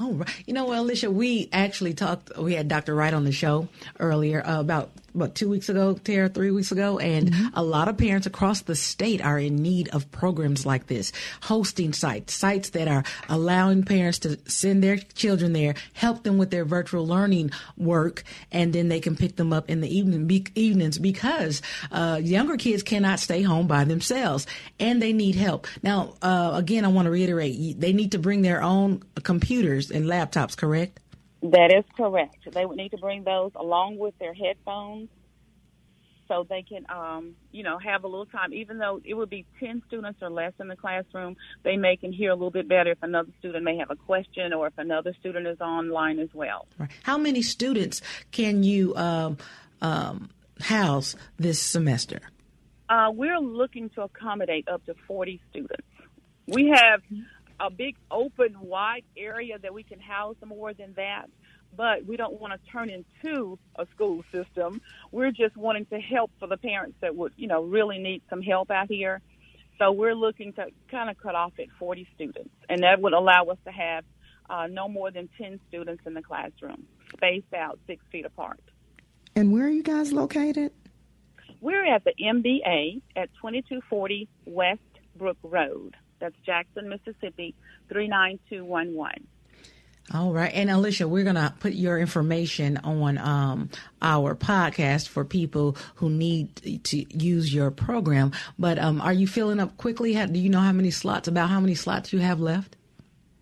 Oh, 0.00 0.12
right. 0.12 0.44
You 0.46 0.54
know, 0.54 0.66
well, 0.66 0.82
Alicia, 0.82 1.10
we 1.10 1.48
actually 1.52 1.94
talked, 1.94 2.36
we 2.38 2.54
had 2.54 2.68
Dr. 2.68 2.94
Wright 2.94 3.14
on 3.14 3.24
the 3.24 3.32
show 3.32 3.68
earlier 4.00 4.42
about, 4.44 4.90
about 5.14 5.34
two 5.34 5.48
weeks 5.48 5.68
ago, 5.68 5.94
Tara, 5.94 6.28
three 6.28 6.50
weeks 6.50 6.72
ago, 6.72 6.98
and 6.98 7.32
a 7.54 7.62
lot 7.62 7.88
of 7.88 7.96
parents 7.96 8.26
across 8.26 8.62
the 8.62 8.74
state 8.74 9.24
are 9.24 9.38
in 9.38 9.56
need 9.56 9.88
of 9.88 10.10
programs 10.10 10.66
like 10.66 10.86
this, 10.86 11.12
hosting 11.42 11.92
sites, 11.92 12.34
sites 12.34 12.70
that 12.70 12.88
are 12.88 13.04
allowing 13.28 13.84
parents 13.84 14.18
to 14.20 14.38
send 14.50 14.82
their 14.82 14.96
children 14.96 15.52
there, 15.52 15.74
help 15.92 16.24
them 16.24 16.38
with 16.38 16.50
their 16.50 16.64
virtual 16.64 17.06
learning 17.06 17.50
work, 17.76 18.24
and 18.50 18.72
then 18.72 18.88
they 18.88 19.00
can 19.00 19.16
pick 19.16 19.36
them 19.36 19.52
up 19.52 19.70
in 19.70 19.80
the 19.80 19.96
evening, 19.96 20.26
be, 20.26 20.46
evenings 20.54 20.98
because 20.98 21.62
uh, 21.92 22.20
younger 22.22 22.56
kids 22.56 22.82
cannot 22.82 23.20
stay 23.20 23.42
home 23.42 23.66
by 23.66 23.84
themselves 23.84 24.46
and 24.80 25.00
they 25.00 25.12
need 25.12 25.36
help. 25.36 25.66
Now, 25.82 26.14
uh, 26.22 26.52
again, 26.54 26.84
I 26.84 26.88
want 26.88 27.06
to 27.06 27.10
reiterate, 27.10 27.80
they 27.80 27.92
need 27.92 28.12
to 28.12 28.18
bring 28.18 28.42
their 28.42 28.62
own 28.62 29.02
computers 29.22 29.90
and 29.90 30.06
laptops, 30.06 30.56
correct? 30.56 30.98
That 31.44 31.72
is 31.76 31.84
correct. 31.94 32.38
They 32.52 32.64
would 32.64 32.78
need 32.78 32.90
to 32.92 32.96
bring 32.96 33.22
those 33.22 33.52
along 33.54 33.98
with 33.98 34.18
their 34.18 34.32
headphones 34.32 35.10
so 36.26 36.46
they 36.48 36.62
can, 36.62 36.86
um, 36.88 37.34
you 37.52 37.62
know, 37.62 37.78
have 37.78 38.04
a 38.04 38.06
little 38.06 38.24
time. 38.24 38.54
Even 38.54 38.78
though 38.78 38.98
it 39.04 39.12
would 39.12 39.28
be 39.28 39.44
10 39.60 39.82
students 39.86 40.20
or 40.22 40.30
less 40.30 40.54
in 40.58 40.68
the 40.68 40.76
classroom, 40.76 41.36
they 41.62 41.76
may 41.76 41.96
can 41.96 42.14
hear 42.14 42.30
a 42.30 42.34
little 42.34 42.50
bit 42.50 42.66
better 42.66 42.92
if 42.92 43.02
another 43.02 43.28
student 43.40 43.62
may 43.62 43.76
have 43.76 43.90
a 43.90 43.96
question 43.96 44.54
or 44.54 44.68
if 44.68 44.72
another 44.78 45.14
student 45.20 45.46
is 45.46 45.60
online 45.60 46.18
as 46.18 46.30
well. 46.32 46.66
Right. 46.78 46.90
How 47.02 47.18
many 47.18 47.42
students 47.42 48.00
can 48.32 48.62
you 48.62 48.96
um, 48.96 49.36
um, 49.82 50.30
house 50.60 51.14
this 51.38 51.60
semester? 51.60 52.20
Uh, 52.88 53.10
we're 53.12 53.38
looking 53.38 53.90
to 53.90 54.02
accommodate 54.02 54.66
up 54.68 54.82
to 54.86 54.94
40 55.06 55.42
students. 55.50 55.86
We 56.46 56.74
have 56.74 57.02
a 57.60 57.70
big 57.70 57.96
open, 58.10 58.56
wide 58.60 59.04
area 59.16 59.58
that 59.58 59.72
we 59.72 59.82
can 59.82 60.00
house 60.00 60.36
more 60.44 60.72
than 60.72 60.92
that, 60.94 61.26
but 61.76 62.04
we 62.06 62.16
don't 62.16 62.40
want 62.40 62.52
to 62.52 62.70
turn 62.70 62.90
into 62.90 63.58
a 63.76 63.86
school 63.94 64.24
system. 64.32 64.80
We're 65.10 65.30
just 65.30 65.56
wanting 65.56 65.86
to 65.86 65.98
help 65.98 66.30
for 66.38 66.46
the 66.46 66.56
parents 66.56 66.96
that 67.00 67.14
would, 67.14 67.32
you 67.36 67.48
know, 67.48 67.62
really 67.62 67.98
need 67.98 68.22
some 68.30 68.42
help 68.42 68.70
out 68.70 68.88
here. 68.88 69.20
So 69.78 69.90
we're 69.90 70.14
looking 70.14 70.52
to 70.54 70.66
kind 70.90 71.10
of 71.10 71.18
cut 71.18 71.34
off 71.34 71.52
at 71.58 71.66
40 71.78 72.06
students, 72.14 72.54
and 72.68 72.82
that 72.82 73.00
would 73.00 73.12
allow 73.12 73.44
us 73.44 73.58
to 73.64 73.72
have 73.72 74.04
uh, 74.48 74.66
no 74.70 74.88
more 74.88 75.10
than 75.10 75.28
10 75.38 75.58
students 75.68 76.02
in 76.06 76.14
the 76.14 76.22
classroom, 76.22 76.86
spaced 77.12 77.52
out 77.54 77.78
six 77.86 78.04
feet 78.12 78.24
apart. 78.24 78.60
And 79.34 79.52
where 79.52 79.66
are 79.66 79.70
you 79.70 79.82
guys 79.82 80.12
located? 80.12 80.72
We're 81.60 81.84
at 81.84 82.04
the 82.04 82.12
MBA 82.20 83.02
at 83.16 83.30
2240 83.34 84.28
West 84.44 84.80
Brook 85.16 85.38
Road. 85.42 85.96
That's 86.20 86.36
Jackson, 86.44 86.88
Mississippi, 86.88 87.54
39211. 87.88 89.26
All 90.12 90.32
right. 90.32 90.52
And 90.52 90.70
Alicia, 90.70 91.08
we're 91.08 91.24
going 91.24 91.36
to 91.36 91.54
put 91.60 91.72
your 91.72 91.98
information 91.98 92.76
on 92.78 93.16
um, 93.16 93.70
our 94.02 94.34
podcast 94.34 95.08
for 95.08 95.24
people 95.24 95.76
who 95.94 96.10
need 96.10 96.84
to 96.84 97.16
use 97.16 97.54
your 97.54 97.70
program. 97.70 98.32
But 98.58 98.78
um, 98.78 99.00
are 99.00 99.14
you 99.14 99.26
filling 99.26 99.60
up 99.60 99.78
quickly? 99.78 100.12
How, 100.12 100.26
do 100.26 100.38
you 100.38 100.50
know 100.50 100.60
how 100.60 100.72
many 100.72 100.90
slots, 100.90 101.26
about 101.26 101.48
how 101.48 101.58
many 101.58 101.74
slots 101.74 102.12
you 102.12 102.18
have 102.18 102.38
left? 102.38 102.76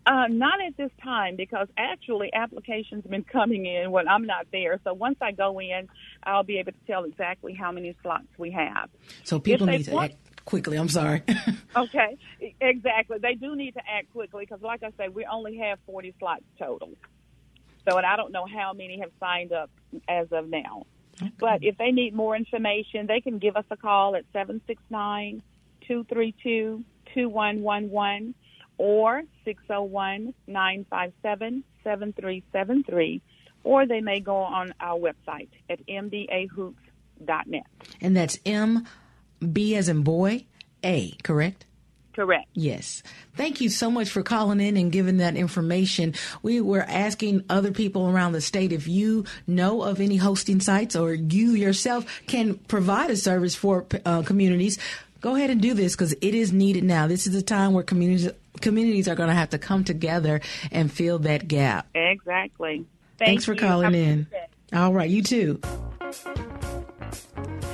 Uh, 0.05 0.27
not 0.29 0.61
at 0.61 0.77
this 0.77 0.91
time 1.03 1.37
because 1.37 1.69
actually 1.77 2.29
applications 2.33 3.05
have 3.05 3.11
been 3.11 3.23
coming 3.23 3.67
in 3.67 3.91
when 3.91 4.09
I'm 4.09 4.27
not 4.27 4.47
there. 4.53 4.81
So 4.83 4.95
once 4.95 5.17
I 5.21 5.31
go 5.31 5.61
in, 5.61 5.89
I'll 6.25 6.43
be 6.43 6.59
able 6.59 6.73
to 6.73 6.79
tell 6.87 7.05
exactly 7.05 7.55
how 7.55 7.71
many 7.71 7.97
slots 8.03 8.27
we 8.37 8.51
have. 8.53 8.89
So 9.23 9.39
people 9.39 9.67
need 9.67 9.85
to 9.85 9.93
want, 9.93 10.13
act 10.13 10.32
quickly. 10.45 10.77
I'm 10.77 10.89
sorry. 10.89 11.23
okay, 11.77 12.17
exactly. 12.61 13.19
They 13.19 13.35
do 13.35 13.57
need 13.57 13.73
to 13.73 13.81
act 13.89 14.13
quickly 14.13 14.45
because, 14.45 14.63
like 14.63 14.83
I 14.83 14.93
said, 14.97 15.15
we 15.15 15.25
only 15.25 15.59
have 15.59 15.79
40 15.87 16.15
slots 16.19 16.45
total. 16.59 16.91
So, 17.89 17.97
and 17.97 18.07
I 18.07 18.17
don't 18.17 18.33
know 18.33 18.47
how 18.47 18.73
many 18.73 19.01
have 19.01 19.11
signed 19.19 19.53
up 19.53 19.71
as 20.09 20.29
of 20.31 20.49
now. 20.49 20.87
Okay. 21.21 21.33
But 21.39 21.63
if 21.63 21.77
they 21.79 21.91
need 21.91 22.15
more 22.15 22.37
information, 22.37 23.07
they 23.07 23.21
can 23.21 23.39
give 23.39 23.57
us 23.57 23.65
a 23.71 23.77
call 23.77 24.17
at 24.17 24.25
769 24.33 25.43
232 25.87 26.85
2111 27.15 28.35
or 28.79 29.23
601 29.45 30.35
957 30.47 31.65
7373, 31.85 33.21
or 33.65 33.87
they 33.87 34.01
may 34.01 34.21
go 34.21 34.37
on 34.37 34.73
our 34.81 34.99
website 34.99 35.49
at 35.69 35.85
mbahoops.net. 35.87 37.67
And 38.01 38.17
that's 38.17 38.39
M 38.47 38.87
B 39.53 39.75
as 39.77 39.89
in 39.89 40.03
boy, 40.03 40.45
A, 40.85 41.13
correct? 41.23 41.67
Correct. 42.13 42.49
Yes. 42.53 43.03
Thank 43.37 43.61
you 43.63 43.71
so 43.71 43.91
much 43.91 44.11
for 44.11 44.23
calling 44.23 44.61
in 44.61 44.77
and 44.77 44.93
giving 44.93 45.17
that 45.17 45.35
information. 45.35 46.15
We 46.43 46.61
were 46.61 46.83
asking 46.83 47.45
other 47.49 47.73
people 47.73 48.09
around 48.09 48.33
the 48.33 48.43
state 48.43 48.71
if 48.73 48.87
you 48.87 49.25
know 49.47 49.83
of 49.83 50.01
any 50.01 50.17
hosting 50.17 50.61
sites 50.61 50.95
or 50.95 51.15
you 51.15 51.53
yourself 51.53 52.05
can 52.27 52.55
provide 52.55 53.11
a 53.11 53.17
service 53.17 53.55
for 53.55 53.87
uh, 54.05 54.23
communities. 54.23 54.79
Go 55.23 55.37
ahead 55.37 55.51
and 55.51 55.63
do 55.63 55.73
this 55.73 55.95
because 55.95 56.13
it 56.13 56.35
is 56.35 56.53
needed 56.53 56.85
now. 56.85 57.07
This 57.07 57.27
is 57.27 57.35
a 57.35 57.43
time 57.43 57.73
where 57.73 57.85
communities 57.85 58.31
communities 58.61 59.09
are 59.09 59.15
going 59.15 59.29
to 59.29 59.35
have 59.35 59.51
to 59.51 59.59
come 59.59 59.83
together 59.83 60.41
and 60.71 60.93
fill 60.93 61.19
that 61.21 61.49
gap. 61.49 61.87
Exactly. 61.95 62.85
Thank 63.19 63.29
Thanks 63.29 63.45
for 63.45 63.55
you. 63.55 63.61
calling 63.61 63.95
in. 63.95 64.27
All 64.73 64.93
right, 64.93 65.09
you 65.09 65.23
too. 65.23 65.61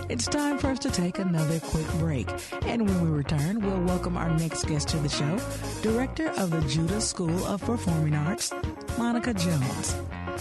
It's 0.09 0.27
time 0.27 0.57
for 0.57 0.69
us 0.69 0.79
to 0.81 0.91
take 0.91 1.19
another 1.19 1.61
quick 1.61 1.87
break. 1.99 2.29
And 2.63 2.89
when 2.89 3.03
we 3.03 3.11
return, 3.11 3.61
we'll 3.61 3.83
welcome 3.83 4.17
our 4.17 4.31
next 4.31 4.67
guest 4.67 4.89
to 4.89 4.97
the 4.97 5.09
show, 5.09 5.39
Director 5.83 6.31
of 6.31 6.51
the 6.51 6.63
Judah 6.63 7.03
School 7.03 7.45
of 7.45 7.61
Performing 7.61 8.15
Arts, 8.15 8.51
Monica 8.97 9.35
Jones. 9.35 9.95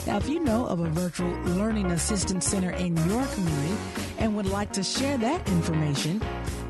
Now, 0.05 0.17
if 0.17 0.29
you 0.29 0.39
know 0.39 0.65
of 0.67 0.79
a 0.79 0.89
virtual 0.89 1.31
learning 1.57 1.91
assistance 1.91 2.47
center 2.47 2.71
in 2.71 2.95
your 3.09 3.25
community 3.25 3.75
and 4.19 4.37
would 4.37 4.45
like 4.45 4.71
to 4.71 4.83
share 4.83 5.17
that 5.17 5.45
information, 5.49 6.21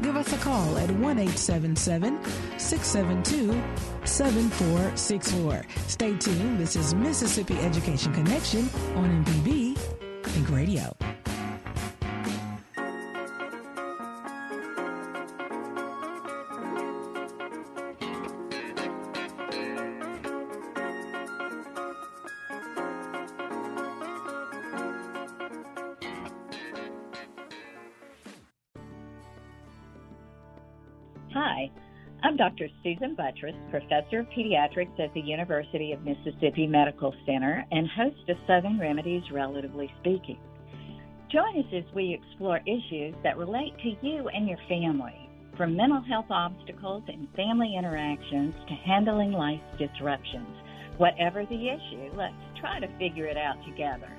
give 0.01 0.15
us 0.15 0.33
a 0.33 0.37
call 0.37 0.77
at 0.79 0.89
1 0.89 1.19
877 1.19 2.19
672 2.57 3.61
7464. 4.05 5.65
Stay 5.85 6.17
tuned. 6.17 6.59
This 6.59 6.75
is 6.75 6.95
Mississippi 6.95 7.59
Education 7.59 8.11
Connection 8.13 8.67
on 8.95 9.23
MPB 9.23 9.77
Think 10.23 10.49
Radio. 10.49 10.95
Dr. 32.37 32.67
Susan 32.83 33.15
Buttross, 33.15 33.57
Professor 33.71 34.19
of 34.19 34.27
Pediatrics 34.27 34.99
at 34.99 35.11
the 35.15 35.21
University 35.21 35.91
of 35.91 36.03
Mississippi 36.03 36.67
Medical 36.67 37.13
Center 37.25 37.65
and 37.71 37.89
host 37.89 38.29
of 38.29 38.37
Southern 38.45 38.79
Remedies 38.79 39.23
Relatively 39.31 39.91
Speaking. 39.99 40.37
Join 41.31 41.57
us 41.57 41.73
as 41.73 41.95
we 41.95 42.13
explore 42.13 42.61
issues 42.67 43.15
that 43.23 43.37
relate 43.37 43.73
to 43.79 44.07
you 44.07 44.29
and 44.29 44.47
your 44.47 44.59
family, 44.69 45.29
from 45.57 45.75
mental 45.75 46.01
health 46.07 46.27
obstacles 46.29 47.03
and 47.07 47.27
family 47.35 47.75
interactions 47.75 48.53
to 48.67 48.75
handling 48.85 49.31
life 49.31 49.59
disruptions. 49.79 50.55
Whatever 50.97 51.43
the 51.45 51.69
issue, 51.69 52.15
let's 52.15 52.35
try 52.61 52.79
to 52.79 52.87
figure 52.99 53.25
it 53.25 53.37
out 53.37 53.57
together. 53.65 54.11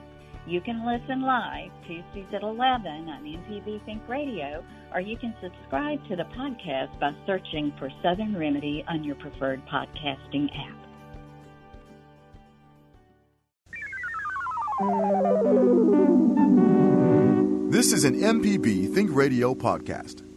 You 0.46 0.60
can 0.60 0.84
listen 0.84 1.22
live 1.22 1.70
Tuesdays 1.86 2.34
at 2.34 2.42
11 2.42 2.56
on 2.56 3.22
MPB 3.22 3.84
Think 3.84 4.02
Radio, 4.08 4.64
or 4.94 5.00
you 5.00 5.16
can 5.16 5.34
subscribe 5.42 6.06
to 6.08 6.16
the 6.16 6.24
podcast 6.36 6.98
by 7.00 7.12
searching 7.26 7.72
for 7.78 7.90
Southern 8.02 8.36
Remedy 8.36 8.84
on 8.88 9.04
your 9.04 9.16
preferred 9.16 9.62
podcasting 9.66 10.48
app. 10.56 10.78
This 17.70 17.92
is 17.92 18.04
an 18.04 18.14
MPB 18.14 18.94
Think 18.94 19.10
Radio 19.14 19.54
podcast. 19.54 20.27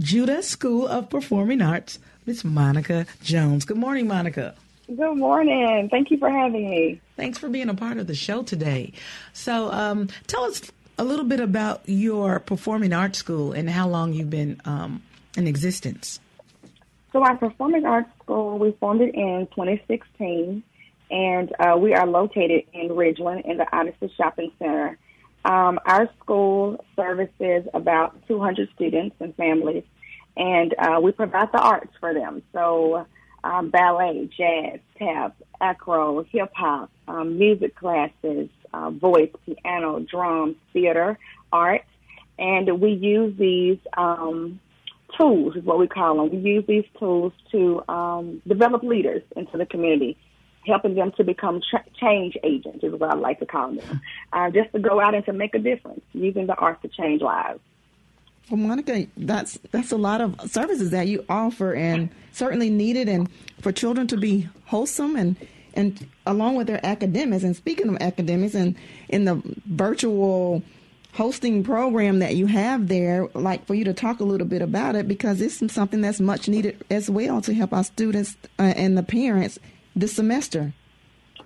Judah 0.00 0.42
School 0.42 0.86
of 0.88 1.10
Performing 1.10 1.60
Arts, 1.60 1.98
Miss 2.26 2.44
Monica 2.44 3.06
Jones. 3.22 3.64
Good 3.64 3.76
morning, 3.76 4.08
Monica. 4.08 4.54
Good 4.86 5.16
morning. 5.16 5.88
Thank 5.90 6.10
you 6.10 6.18
for 6.18 6.30
having 6.30 6.68
me. 6.68 7.00
Thanks 7.16 7.38
for 7.38 7.48
being 7.48 7.68
a 7.68 7.74
part 7.74 7.98
of 7.98 8.06
the 8.06 8.14
show 8.14 8.42
today. 8.42 8.92
So, 9.32 9.70
um, 9.70 10.08
tell 10.26 10.44
us 10.44 10.62
a 10.98 11.04
little 11.04 11.24
bit 11.24 11.40
about 11.40 11.82
your 11.86 12.40
performing 12.40 12.92
arts 12.92 13.18
school 13.18 13.52
and 13.52 13.70
how 13.70 13.88
long 13.88 14.12
you've 14.12 14.30
been 14.30 14.60
um, 14.64 15.02
in 15.36 15.46
existence. 15.46 16.20
So 17.12 17.24
our 17.24 17.36
performing 17.36 17.86
arts 17.86 18.10
school, 18.30 18.58
we 18.58 18.72
formed 18.78 19.00
it 19.00 19.14
in 19.14 19.48
2016, 19.54 20.62
and 21.10 21.52
uh, 21.58 21.76
we 21.76 21.94
are 21.94 22.06
located 22.06 22.64
in 22.72 22.88
Ridgeland 22.90 23.44
in 23.44 23.56
the 23.56 23.66
Odyssey 23.76 24.12
Shopping 24.16 24.52
Center. 24.58 24.96
Um, 25.44 25.80
our 25.84 26.08
school 26.20 26.84
services 26.94 27.66
about 27.74 28.14
200 28.28 28.68
students 28.74 29.16
and 29.20 29.34
families, 29.34 29.84
and 30.36 30.74
uh, 30.78 31.00
we 31.02 31.12
provide 31.12 31.50
the 31.52 31.58
arts 31.58 31.92
for 31.98 32.14
them. 32.14 32.42
So, 32.52 33.06
um, 33.42 33.70
ballet, 33.70 34.30
jazz, 34.36 34.80
tap, 34.96 35.34
acro, 35.60 36.22
hip 36.24 36.52
hop, 36.54 36.90
um, 37.08 37.38
music 37.38 37.74
classes, 37.74 38.48
uh, 38.72 38.90
voice, 38.90 39.30
piano, 39.44 40.00
drums, 40.00 40.56
theater, 40.72 41.18
art, 41.52 41.82
and 42.38 42.80
we 42.80 42.92
use 42.92 43.36
these 43.38 43.78
um, 43.96 44.60
tools, 45.16 45.56
is 45.56 45.64
what 45.64 45.78
we 45.78 45.86
call 45.86 46.16
them. 46.16 46.42
We 46.42 46.50
use 46.50 46.64
these 46.66 46.84
tools 46.98 47.32
to 47.52 47.82
um, 47.88 48.42
develop 48.46 48.82
leaders 48.82 49.22
into 49.36 49.56
the 49.56 49.66
community 49.66 50.16
helping 50.66 50.94
them 50.94 51.12
to 51.16 51.24
become 51.24 51.60
tra- 51.68 51.84
change 52.00 52.36
agents 52.44 52.84
is 52.84 52.92
what 52.92 53.10
I 53.10 53.16
like 53.16 53.40
to 53.40 53.46
call 53.46 53.72
them. 53.72 54.00
Uh, 54.32 54.48
just 54.48 54.70
to 54.70 54.78
go 54.78 55.00
out 55.00 55.12
and 55.12 55.24
to 55.24 55.32
make 55.32 55.56
a 55.56 55.58
difference 55.58 56.02
using 56.12 56.46
the 56.46 56.54
arts 56.54 56.80
to 56.82 56.88
change 56.88 57.20
lives. 57.20 57.58
Well, 58.48 58.58
Monica, 58.58 59.08
that's 59.16 59.58
that's 59.72 59.90
a 59.90 59.96
lot 59.96 60.20
of 60.20 60.40
services 60.48 60.90
that 60.90 61.08
you 61.08 61.24
offer, 61.28 61.74
and 61.74 62.10
certainly 62.30 62.70
needed, 62.70 63.08
and 63.08 63.28
for 63.60 63.72
children 63.72 64.06
to 64.06 64.16
be 64.16 64.48
wholesome 64.66 65.16
and 65.16 65.34
and 65.74 66.06
along 66.26 66.54
with 66.54 66.68
their 66.68 66.78
academics. 66.86 67.42
And 67.42 67.56
speaking 67.56 67.88
of 67.88 67.96
academics, 68.00 68.54
and 68.54 68.76
in 69.08 69.24
the 69.24 69.42
virtual 69.66 70.62
hosting 71.12 71.64
program 71.64 72.20
that 72.20 72.36
you 72.36 72.46
have 72.46 72.88
there, 72.88 73.28
like 73.34 73.66
for 73.66 73.74
you 73.74 73.84
to 73.84 73.92
talk 73.92 74.20
a 74.20 74.24
little 74.24 74.46
bit 74.46 74.62
about 74.62 74.94
it, 74.94 75.08
because 75.08 75.40
it's 75.40 75.72
something 75.72 76.00
that's 76.00 76.20
much 76.20 76.48
needed 76.48 76.84
as 76.90 77.10
well 77.10 77.40
to 77.40 77.54
help 77.54 77.72
our 77.72 77.84
students 77.84 78.36
uh, 78.58 78.74
and 78.76 78.96
the 78.96 79.02
parents 79.02 79.58
this 79.96 80.14
semester? 80.14 80.72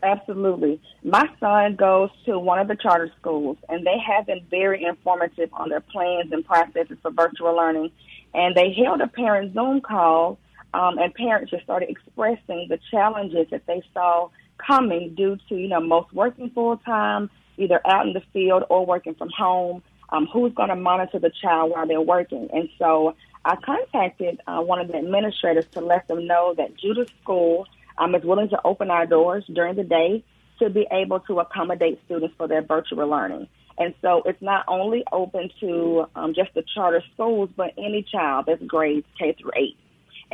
Absolutely. 0.02 0.80
My 1.02 1.26
son 1.40 1.76
goes 1.76 2.10
to 2.26 2.38
one 2.38 2.58
of 2.58 2.68
the 2.68 2.76
charter 2.76 3.10
schools, 3.18 3.56
and 3.70 3.86
they 3.86 3.96
have 3.98 4.26
been 4.26 4.44
very 4.50 4.84
informative 4.84 5.48
on 5.54 5.70
their 5.70 5.80
plans 5.80 6.30
and 6.30 6.44
processes 6.44 6.98
for 7.00 7.10
virtual 7.10 7.56
learning. 7.56 7.90
And 8.34 8.54
they 8.54 8.72
held 8.72 9.00
a 9.00 9.06
parent 9.06 9.54
Zoom 9.54 9.80
call, 9.80 10.38
um, 10.74 10.98
and 10.98 11.14
parents 11.14 11.50
just 11.50 11.64
started 11.64 11.88
expressing 11.88 12.66
the 12.68 12.78
challenges 12.90 13.46
that 13.50 13.64
they 13.66 13.82
saw 13.94 14.28
coming 14.58 15.14
due 15.14 15.38
to, 15.48 15.56
you 15.56 15.68
know, 15.68 15.80
most 15.80 16.12
working 16.12 16.50
full 16.50 16.76
time, 16.78 17.30
either 17.56 17.80
out 17.86 18.06
in 18.06 18.12
the 18.12 18.22
field 18.32 18.64
or 18.68 18.84
working 18.86 19.14
from 19.14 19.30
home. 19.30 19.82
Um, 20.10 20.26
who's 20.32 20.52
going 20.52 20.68
to 20.68 20.76
monitor 20.76 21.18
the 21.18 21.30
child 21.30 21.72
while 21.72 21.86
they're 21.86 22.00
working? 22.00 22.48
And 22.52 22.68
so 22.78 23.16
I 23.44 23.56
contacted 23.56 24.40
uh, 24.46 24.60
one 24.60 24.80
of 24.80 24.88
the 24.88 24.96
administrators 24.96 25.66
to 25.72 25.80
let 25.80 26.06
them 26.08 26.26
know 26.26 26.54
that 26.56 26.76
Judah 26.76 27.06
School 27.22 27.66
um, 27.98 28.14
is 28.14 28.22
willing 28.22 28.48
to 28.50 28.60
open 28.64 28.90
our 28.90 29.06
doors 29.06 29.44
during 29.52 29.76
the 29.76 29.84
day 29.84 30.24
to 30.58 30.70
be 30.70 30.86
able 30.90 31.20
to 31.20 31.40
accommodate 31.40 32.00
students 32.06 32.34
for 32.36 32.46
their 32.46 32.62
virtual 32.62 33.08
learning. 33.08 33.48
And 33.76 33.94
so 34.02 34.22
it's 34.24 34.40
not 34.40 34.64
only 34.68 35.02
open 35.10 35.50
to 35.60 36.06
um, 36.14 36.32
just 36.34 36.54
the 36.54 36.62
charter 36.74 37.02
schools, 37.12 37.50
but 37.56 37.72
any 37.76 38.02
child 38.02 38.46
that's 38.46 38.62
grades 38.62 39.06
K 39.18 39.36
through 39.40 39.50
8. 39.56 39.76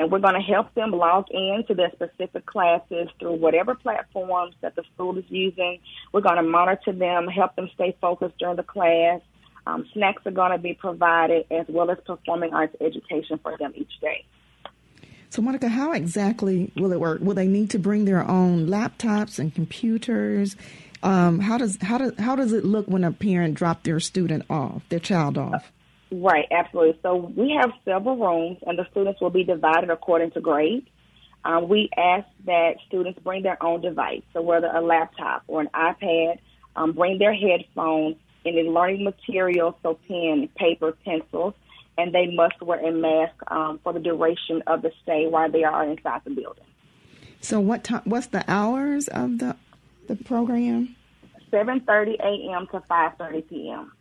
And 0.00 0.10
we're 0.10 0.20
going 0.20 0.32
to 0.32 0.40
help 0.40 0.72
them 0.72 0.92
log 0.92 1.26
in 1.30 1.62
to 1.68 1.74
their 1.74 1.90
specific 1.92 2.46
classes 2.46 3.08
through 3.18 3.34
whatever 3.34 3.74
platforms 3.74 4.54
that 4.62 4.74
the 4.74 4.82
school 4.94 5.18
is 5.18 5.26
using. 5.28 5.78
We're 6.10 6.22
going 6.22 6.36
to 6.36 6.42
monitor 6.42 6.92
them, 6.92 7.28
help 7.28 7.54
them 7.54 7.68
stay 7.74 7.94
focused 8.00 8.38
during 8.38 8.56
the 8.56 8.62
class. 8.62 9.20
Um, 9.66 9.86
snacks 9.92 10.22
are 10.24 10.30
going 10.30 10.52
to 10.52 10.58
be 10.58 10.72
provided 10.72 11.44
as 11.50 11.66
well 11.68 11.90
as 11.90 11.98
performing 12.06 12.54
arts 12.54 12.74
education 12.80 13.40
for 13.42 13.58
them 13.58 13.74
each 13.76 13.92
day. 14.00 14.24
So, 15.28 15.42
Monica, 15.42 15.68
how 15.68 15.92
exactly 15.92 16.72
will 16.76 16.92
it 16.92 16.98
work? 16.98 17.20
Will 17.20 17.34
they 17.34 17.46
need 17.46 17.68
to 17.72 17.78
bring 17.78 18.06
their 18.06 18.26
own 18.26 18.68
laptops 18.68 19.38
and 19.38 19.54
computers? 19.54 20.56
Um, 21.02 21.40
how 21.40 21.58
does 21.58 21.76
how 21.82 21.98
does 21.98 22.12
how 22.18 22.36
does 22.36 22.54
it 22.54 22.64
look 22.64 22.86
when 22.86 23.04
a 23.04 23.12
parent 23.12 23.54
drops 23.54 23.82
their 23.82 24.00
student 24.00 24.46
off, 24.48 24.80
their 24.88 24.98
child 24.98 25.36
off? 25.36 25.70
Right, 26.12 26.46
absolutely. 26.50 26.98
So 27.02 27.32
we 27.36 27.56
have 27.60 27.70
several 27.84 28.16
rooms, 28.16 28.58
and 28.66 28.78
the 28.78 28.86
students 28.90 29.20
will 29.20 29.30
be 29.30 29.44
divided 29.44 29.90
according 29.90 30.32
to 30.32 30.40
grade. 30.40 30.86
Um, 31.44 31.68
we 31.68 31.88
ask 31.96 32.26
that 32.46 32.74
students 32.88 33.18
bring 33.20 33.42
their 33.42 33.62
own 33.62 33.80
device, 33.80 34.22
so 34.32 34.42
whether 34.42 34.66
a 34.66 34.80
laptop 34.80 35.44
or 35.46 35.60
an 35.62 35.68
iPad, 35.74 36.38
um, 36.76 36.92
bring 36.92 37.18
their 37.18 37.34
headphones, 37.34 38.16
any 38.44 38.62
learning 38.62 39.04
materials, 39.04 39.74
so 39.82 39.98
pen, 40.06 40.48
paper, 40.56 40.92
pencils, 41.04 41.54
and 41.96 42.14
they 42.14 42.26
must 42.26 42.60
wear 42.60 42.84
a 42.84 42.92
mask 42.92 43.34
um, 43.50 43.78
for 43.82 43.92
the 43.92 44.00
duration 44.00 44.62
of 44.66 44.82
the 44.82 44.90
stay 45.02 45.26
while 45.28 45.50
they 45.50 45.64
are 45.64 45.84
inside 45.84 46.20
the 46.24 46.30
building. 46.30 46.64
So, 47.40 47.60
what 47.60 47.84
time? 47.84 48.02
What's 48.04 48.26
the 48.26 48.44
hours 48.48 49.08
of 49.08 49.38
the 49.38 49.56
the 50.08 50.16
program? 50.16 50.96
Seven 51.50 51.80
thirty 51.80 52.16
a.m. 52.22 52.66
to 52.72 52.80
five 52.88 53.12
thirty 53.16 53.42
p.m. 53.42 53.92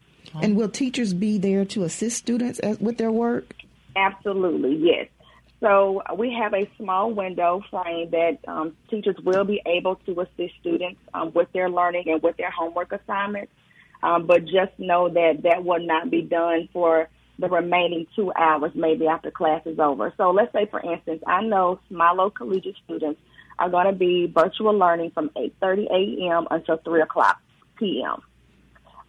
And 0.41 0.55
will 0.55 0.69
teachers 0.69 1.13
be 1.13 1.37
there 1.37 1.65
to 1.65 1.83
assist 1.83 2.17
students 2.17 2.59
as, 2.59 2.79
with 2.79 2.97
their 2.97 3.11
work? 3.11 3.53
Absolutely, 3.95 4.75
yes. 4.75 5.07
So 5.59 6.01
we 6.17 6.33
have 6.41 6.53
a 6.53 6.69
small 6.77 7.11
window 7.11 7.61
frame 7.69 8.11
that 8.11 8.37
um, 8.47 8.75
teachers 8.89 9.17
will 9.23 9.43
be 9.43 9.61
able 9.65 9.95
to 10.05 10.21
assist 10.21 10.53
students 10.61 10.99
um, 11.13 11.33
with 11.33 11.51
their 11.51 11.69
learning 11.69 12.05
and 12.07 12.21
with 12.21 12.37
their 12.37 12.51
homework 12.51 12.93
assignments. 12.93 13.51
Um, 14.01 14.25
but 14.25 14.45
just 14.45 14.71
know 14.77 15.09
that 15.09 15.41
that 15.43 15.65
will 15.65 15.85
not 15.85 16.09
be 16.09 16.21
done 16.21 16.69
for 16.71 17.09
the 17.37 17.49
remaining 17.49 18.07
two 18.15 18.31
hours 18.33 18.71
maybe 18.73 19.07
after 19.07 19.31
class 19.31 19.61
is 19.65 19.79
over. 19.79 20.13
So 20.15 20.31
let's 20.31 20.53
say, 20.53 20.67
for 20.69 20.79
instance, 20.79 21.21
I 21.27 21.41
know 21.41 21.79
Smilow 21.91 22.33
Collegiate 22.33 22.75
students 22.85 23.19
are 23.57 23.69
going 23.69 23.87
to 23.87 23.93
be 23.93 24.27
virtual 24.33 24.73
learning 24.77 25.11
from 25.11 25.29
8.30 25.29 25.87
a.m. 25.91 26.47
until 26.51 26.77
3 26.77 27.01
o'clock 27.01 27.41
p.m. 27.77 28.21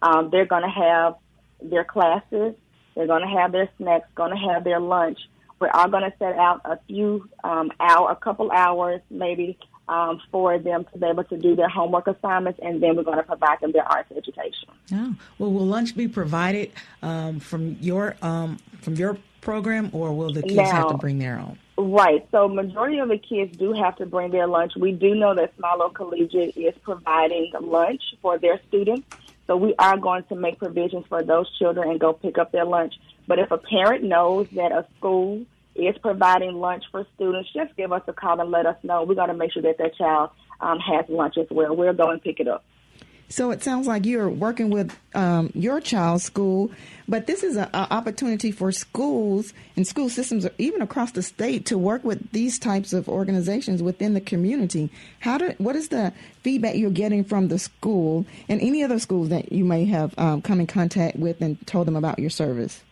Um, 0.01 0.29
they're 0.31 0.45
going 0.45 0.63
to 0.63 0.69
have 0.69 1.15
their 1.61 1.83
classes. 1.83 2.55
They're 2.95 3.07
going 3.07 3.21
to 3.21 3.39
have 3.39 3.51
their 3.51 3.69
snacks, 3.77 4.07
going 4.15 4.31
to 4.31 4.51
have 4.51 4.63
their 4.63 4.79
lunch. 4.79 5.19
We're 5.59 5.69
all 5.69 5.89
going 5.89 6.03
to 6.03 6.13
set 6.17 6.35
out 6.37 6.61
a 6.65 6.79
few 6.87 7.29
um, 7.43 7.71
hour, 7.79 8.11
a 8.11 8.15
couple 8.15 8.51
hours, 8.51 9.01
maybe 9.09 9.57
um, 9.87 10.21
for 10.31 10.57
them 10.57 10.85
to 10.91 10.97
be 10.97 11.05
able 11.05 11.23
to 11.25 11.37
do 11.37 11.55
their 11.55 11.69
homework 11.69 12.07
assignments, 12.07 12.59
and 12.63 12.81
then 12.81 12.95
we're 12.95 13.03
going 13.03 13.17
to 13.17 13.23
provide 13.23 13.59
them 13.59 13.71
their 13.71 13.83
arts 13.83 14.11
education. 14.15 14.69
Oh, 14.93 15.15
well, 15.37 15.51
will 15.51 15.67
lunch 15.67 15.95
be 15.95 16.07
provided 16.07 16.71
um, 17.03 17.39
from 17.39 17.77
your 17.81 18.15
um, 18.21 18.57
from 18.81 18.95
your 18.95 19.17
program, 19.41 19.89
or 19.93 20.13
will 20.13 20.31
the 20.31 20.43
kids 20.43 20.55
now, 20.55 20.71
have 20.71 20.89
to 20.89 20.97
bring 20.97 21.19
their 21.19 21.37
own? 21.37 21.57
Right. 21.77 22.27
So, 22.31 22.47
majority 22.47 22.99
of 22.99 23.09
the 23.09 23.17
kids 23.17 23.57
do 23.57 23.73
have 23.73 23.97
to 23.97 24.05
bring 24.05 24.31
their 24.31 24.47
lunch. 24.47 24.73
We 24.75 24.93
do 24.93 25.13
know 25.13 25.35
that 25.35 25.55
Smilow 25.57 25.93
Collegiate 25.93 26.55
is 26.55 26.73
providing 26.83 27.51
lunch 27.59 28.01
for 28.21 28.37
their 28.37 28.59
students. 28.67 29.07
So 29.51 29.57
we 29.57 29.75
are 29.77 29.97
going 29.97 30.23
to 30.29 30.35
make 30.35 30.59
provisions 30.59 31.03
for 31.09 31.21
those 31.21 31.45
children 31.59 31.89
and 31.89 31.99
go 31.99 32.13
pick 32.13 32.37
up 32.37 32.53
their 32.53 32.63
lunch. 32.63 32.93
But 33.27 33.37
if 33.37 33.51
a 33.51 33.57
parent 33.57 34.01
knows 34.01 34.47
that 34.53 34.71
a 34.71 34.87
school 34.97 35.45
is 35.75 35.93
providing 35.97 36.53
lunch 36.53 36.85
for 36.89 37.05
students, 37.15 37.49
just 37.53 37.75
give 37.75 37.91
us 37.91 38.01
a 38.07 38.13
call 38.13 38.39
and 38.39 38.49
let 38.49 38.65
us 38.65 38.77
know. 38.81 39.03
We're 39.03 39.15
going 39.15 39.27
to 39.27 39.33
make 39.33 39.51
sure 39.51 39.63
that 39.63 39.77
their 39.77 39.89
child 39.89 40.29
um, 40.61 40.79
has 40.79 41.03
lunch 41.09 41.37
as 41.37 41.47
well. 41.51 41.75
We'll 41.75 41.91
go 41.91 42.11
and 42.11 42.23
pick 42.23 42.39
it 42.39 42.47
up. 42.47 42.63
So 43.31 43.51
it 43.51 43.63
sounds 43.63 43.87
like 43.87 44.05
you're 44.05 44.29
working 44.29 44.69
with 44.71 44.93
um, 45.15 45.51
your 45.55 45.79
child's 45.79 46.25
school, 46.25 46.69
but 47.07 47.27
this 47.27 47.43
is 47.43 47.55
an 47.55 47.69
opportunity 47.73 48.51
for 48.51 48.73
schools 48.73 49.53
and 49.77 49.87
school 49.87 50.09
systems, 50.09 50.45
even 50.57 50.81
across 50.81 51.13
the 51.13 51.23
state, 51.23 51.65
to 51.67 51.77
work 51.77 52.03
with 52.03 52.29
these 52.33 52.59
types 52.59 52.91
of 52.91 53.07
organizations 53.07 53.81
within 53.81 54.15
the 54.15 54.19
community. 54.19 54.89
How 55.21 55.37
do 55.37 55.53
what 55.59 55.77
is 55.77 55.87
the 55.87 56.11
feedback 56.41 56.75
you're 56.75 56.91
getting 56.91 57.23
from 57.23 57.47
the 57.47 57.57
school 57.57 58.25
and 58.49 58.59
any 58.59 58.83
other 58.83 58.99
schools 58.99 59.29
that 59.29 59.53
you 59.53 59.63
may 59.63 59.85
have 59.85 60.13
um, 60.17 60.41
come 60.41 60.59
in 60.59 60.67
contact 60.67 61.15
with 61.15 61.41
and 61.41 61.65
told 61.65 61.87
them 61.87 61.95
about 61.95 62.19
your 62.19 62.29
service? 62.29 62.83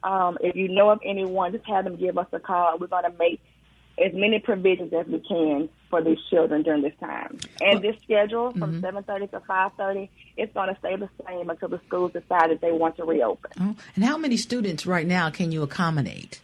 Um, 0.03 0.37
if 0.41 0.55
you 0.55 0.67
know 0.67 0.89
of 0.89 0.99
anyone, 1.05 1.53
just 1.53 1.65
have 1.67 1.85
them 1.85 1.95
give 1.95 2.17
us 2.17 2.27
a 2.33 2.39
call. 2.39 2.77
We're 2.77 2.87
going 2.87 3.09
to 3.09 3.17
make 3.17 3.39
as 3.97 4.13
many 4.13 4.39
provisions 4.39 4.91
as 4.93 5.05
we 5.07 5.19
can 5.19 5.69
for 5.89 6.03
these 6.03 6.17
children 6.29 6.63
during 6.63 6.81
this 6.81 6.93
time. 6.99 7.39
And 7.61 7.81
this 7.81 7.95
schedule 8.03 8.51
from 8.51 8.81
mm-hmm. 8.81 8.97
7.30 8.97 9.31
to 9.31 9.39
5.30, 9.41 10.09
it's 10.37 10.53
going 10.53 10.73
to 10.73 10.79
stay 10.79 10.95
the 10.95 11.09
same 11.27 11.49
until 11.49 11.69
the 11.69 11.79
schools 11.87 12.11
decide 12.13 12.49
that 12.49 12.61
they 12.61 12.71
want 12.71 12.97
to 12.97 13.05
reopen. 13.05 13.51
Oh, 13.59 13.75
and 13.95 14.03
how 14.03 14.17
many 14.17 14.37
students 14.37 14.85
right 14.85 15.05
now 15.05 15.29
can 15.29 15.51
you 15.51 15.61
accommodate? 15.61 16.41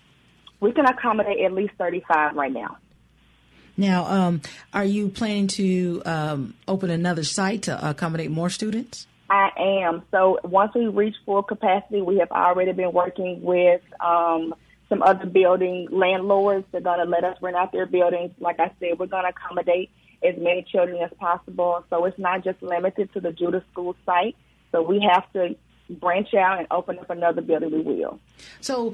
We 0.59 0.71
can 0.73 0.85
accommodate 0.85 1.43
at 1.43 1.53
least 1.53 1.73
35 1.77 2.35
right 2.35 2.51
now. 2.51 2.77
Now, 3.77 4.05
um, 4.05 4.41
are 4.73 4.83
you 4.83 5.07
planning 5.07 5.47
to 5.47 6.01
um, 6.05 6.53
open 6.67 6.89
another 6.89 7.23
site 7.23 7.63
to 7.63 7.89
accommodate 7.89 8.29
more 8.29 8.49
students? 8.49 9.07
I 9.29 9.49
am. 9.57 10.03
So 10.11 10.39
once 10.43 10.73
we 10.75 10.87
reach 10.87 11.15
full 11.25 11.43
capacity, 11.43 12.01
we 12.01 12.17
have 12.17 12.31
already 12.31 12.73
been 12.73 12.91
working 12.91 13.41
with 13.41 13.81
um, 14.01 14.53
some 14.89 15.01
other 15.03 15.25
building 15.25 15.87
landlords. 15.91 16.65
They're 16.71 16.81
going 16.81 16.99
to 16.99 17.05
let 17.05 17.23
us 17.23 17.37
rent 17.41 17.55
out 17.55 17.71
their 17.71 17.85
buildings. 17.85 18.31
Like 18.39 18.59
I 18.59 18.71
said, 18.79 18.99
we're 18.99 19.05
going 19.05 19.23
to 19.23 19.29
accommodate 19.29 19.91
as 20.27 20.35
many 20.37 20.63
children 20.63 21.01
as 21.01 21.11
possible. 21.17 21.85
So 21.89 22.05
it's 22.05 22.19
not 22.19 22.43
just 22.43 22.61
limited 22.61 23.13
to 23.13 23.21
the 23.21 23.31
Judah 23.31 23.63
School 23.71 23.95
site. 24.05 24.35
So 24.71 24.81
we 24.81 25.07
have 25.11 25.31
to 25.33 25.55
branch 25.89 26.33
out 26.33 26.59
and 26.59 26.67
open 26.71 26.99
up 26.99 27.09
another 27.09 27.41
building. 27.41 27.71
We 27.71 27.81
will. 27.81 28.19
So 28.61 28.93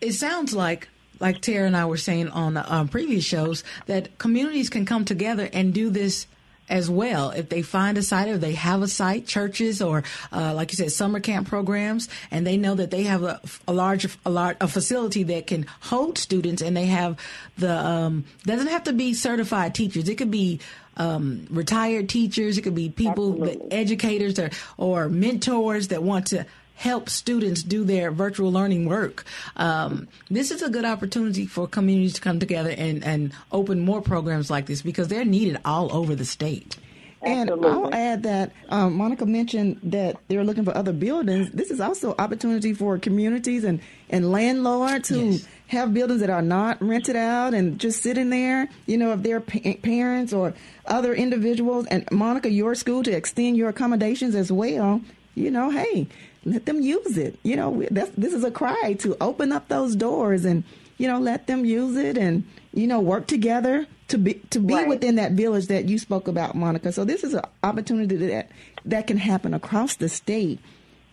it 0.00 0.12
sounds 0.12 0.54
like 0.54 0.88
like 1.20 1.40
Tara 1.40 1.66
and 1.66 1.76
I 1.76 1.84
were 1.86 1.96
saying 1.96 2.28
on 2.30 2.56
um, 2.56 2.88
previous 2.88 3.24
shows, 3.24 3.62
that 3.86 4.18
communities 4.18 4.68
can 4.68 4.84
come 4.84 5.04
together 5.04 5.48
and 5.52 5.72
do 5.72 5.88
this 5.88 6.26
as 6.68 6.88
well. 6.88 7.30
If 7.30 7.48
they 7.48 7.62
find 7.62 7.98
a 7.98 8.02
site 8.02 8.28
or 8.28 8.38
they 8.38 8.52
have 8.52 8.82
a 8.82 8.88
site, 8.88 9.26
churches 9.26 9.82
or, 9.82 10.04
uh, 10.32 10.54
like 10.54 10.72
you 10.72 10.76
said, 10.76 10.92
summer 10.92 11.20
camp 11.20 11.48
programs, 11.48 12.08
and 12.30 12.46
they 12.46 12.56
know 12.56 12.74
that 12.74 12.90
they 12.90 13.04
have 13.04 13.22
a, 13.22 13.40
a 13.68 13.72
large, 13.72 14.06
a 14.24 14.30
large, 14.30 14.56
a 14.60 14.68
facility 14.68 15.22
that 15.24 15.46
can 15.46 15.66
hold 15.80 16.18
students 16.18 16.62
and 16.62 16.76
they 16.76 16.86
have 16.86 17.18
the, 17.58 17.74
um, 17.74 18.24
doesn't 18.44 18.68
have 18.68 18.84
to 18.84 18.92
be 18.92 19.14
certified 19.14 19.74
teachers. 19.74 20.08
It 20.08 20.16
could 20.16 20.30
be, 20.30 20.60
um, 20.96 21.46
retired 21.50 22.08
teachers. 22.08 22.56
It 22.56 22.62
could 22.62 22.74
be 22.74 22.88
people, 22.88 23.48
educators 23.70 24.38
or, 24.38 24.50
or 24.76 25.08
mentors 25.08 25.88
that 25.88 26.02
want 26.02 26.28
to 26.28 26.46
help 26.74 27.08
students 27.08 27.62
do 27.62 27.84
their 27.84 28.10
virtual 28.10 28.52
learning 28.52 28.86
work. 28.86 29.24
Um, 29.56 30.08
this 30.30 30.50
is 30.50 30.62
a 30.62 30.70
good 30.70 30.84
opportunity 30.84 31.46
for 31.46 31.66
communities 31.66 32.14
to 32.14 32.20
come 32.20 32.38
together 32.38 32.74
and, 32.76 33.04
and 33.04 33.32
open 33.52 33.80
more 33.80 34.02
programs 34.02 34.50
like 34.50 34.66
this 34.66 34.82
because 34.82 35.08
they're 35.08 35.24
needed 35.24 35.58
all 35.64 35.94
over 35.94 36.14
the 36.14 36.24
state. 36.24 36.76
And 37.24 37.50
I'll 37.50 37.94
add 37.94 38.24
that 38.24 38.52
um, 38.68 38.96
Monica 38.96 39.24
mentioned 39.24 39.80
that 39.84 40.18
they're 40.28 40.44
looking 40.44 40.64
for 40.64 40.76
other 40.76 40.92
buildings. 40.92 41.50
This 41.52 41.70
is 41.70 41.80
also 41.80 42.14
opportunity 42.18 42.74
for 42.74 42.98
communities 42.98 43.64
and, 43.64 43.80
and 44.10 44.30
landlords 44.30 45.08
who 45.08 45.30
yes. 45.30 45.48
have 45.68 45.94
buildings 45.94 46.20
that 46.20 46.28
are 46.28 46.42
not 46.42 46.82
rented 46.82 47.16
out 47.16 47.54
and 47.54 47.78
just 47.78 48.02
sitting 48.02 48.28
there. 48.28 48.68
You 48.86 48.98
know, 48.98 49.12
if 49.12 49.22
they're 49.22 49.40
pa- 49.40 49.74
parents 49.82 50.34
or 50.34 50.52
other 50.84 51.14
individuals, 51.14 51.86
and 51.86 52.06
Monica, 52.12 52.50
your 52.50 52.74
school 52.74 53.02
to 53.04 53.10
extend 53.10 53.56
your 53.56 53.70
accommodations 53.70 54.34
as 54.34 54.52
well. 54.52 55.00
You 55.34 55.50
know, 55.50 55.70
hey, 55.70 56.06
let 56.44 56.66
them 56.66 56.80
use 56.80 57.18
it. 57.18 57.38
You 57.42 57.56
know, 57.56 57.86
this 57.90 58.32
is 58.32 58.44
a 58.44 58.50
cry 58.50 58.96
to 59.00 59.16
open 59.20 59.52
up 59.52 59.68
those 59.68 59.96
doors 59.96 60.44
and 60.44 60.64
you 60.96 61.08
know 61.08 61.18
let 61.18 61.46
them 61.46 61.64
use 61.64 61.96
it 61.96 62.16
and 62.16 62.44
you 62.72 62.86
know 62.86 63.00
work 63.00 63.26
together 63.26 63.86
to 64.08 64.18
be 64.18 64.34
to 64.50 64.60
be 64.60 64.74
right. 64.74 64.88
within 64.88 65.16
that 65.16 65.32
village 65.32 65.66
that 65.66 65.88
you 65.88 65.98
spoke 65.98 66.28
about, 66.28 66.54
Monica. 66.54 66.92
So 66.92 67.04
this 67.04 67.24
is 67.24 67.34
an 67.34 67.44
opportunity 67.62 68.16
that 68.16 68.50
that 68.84 69.06
can 69.06 69.16
happen 69.16 69.54
across 69.54 69.96
the 69.96 70.08
state. 70.08 70.60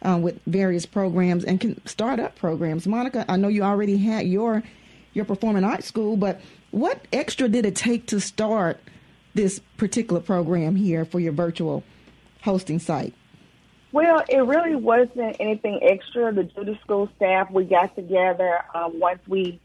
Uh, 0.03 0.17
with 0.17 0.41
various 0.47 0.87
programs 0.87 1.45
and 1.45 1.61
can 1.61 1.79
start 1.85 2.19
up 2.19 2.35
programs. 2.35 2.87
Monica, 2.87 3.23
I 3.29 3.37
know 3.37 3.49
you 3.49 3.61
already 3.61 3.97
had 3.97 4.25
your 4.25 4.63
your 5.13 5.25
performing 5.25 5.63
arts 5.63 5.85
school, 5.85 6.17
but 6.17 6.41
what 6.71 7.05
extra 7.13 7.47
did 7.47 7.67
it 7.67 7.75
take 7.75 8.07
to 8.07 8.19
start 8.19 8.79
this 9.35 9.59
particular 9.77 10.21
program 10.21 10.75
here 10.75 11.05
for 11.05 11.19
your 11.19 11.33
virtual 11.33 11.83
hosting 12.41 12.79
site? 12.79 13.13
Well, 13.91 14.23
it 14.29 14.41
really 14.45 14.75
wasn't 14.75 15.35
anything 15.39 15.79
extra. 15.81 16.33
The 16.33 16.43
Judah 16.43 16.79
School 16.81 17.09
staff, 17.17 17.51
we 17.51 17.65
got 17.65 17.93
together 17.93 18.59
um, 18.73 18.99
once 18.99 19.19
we 19.27 19.59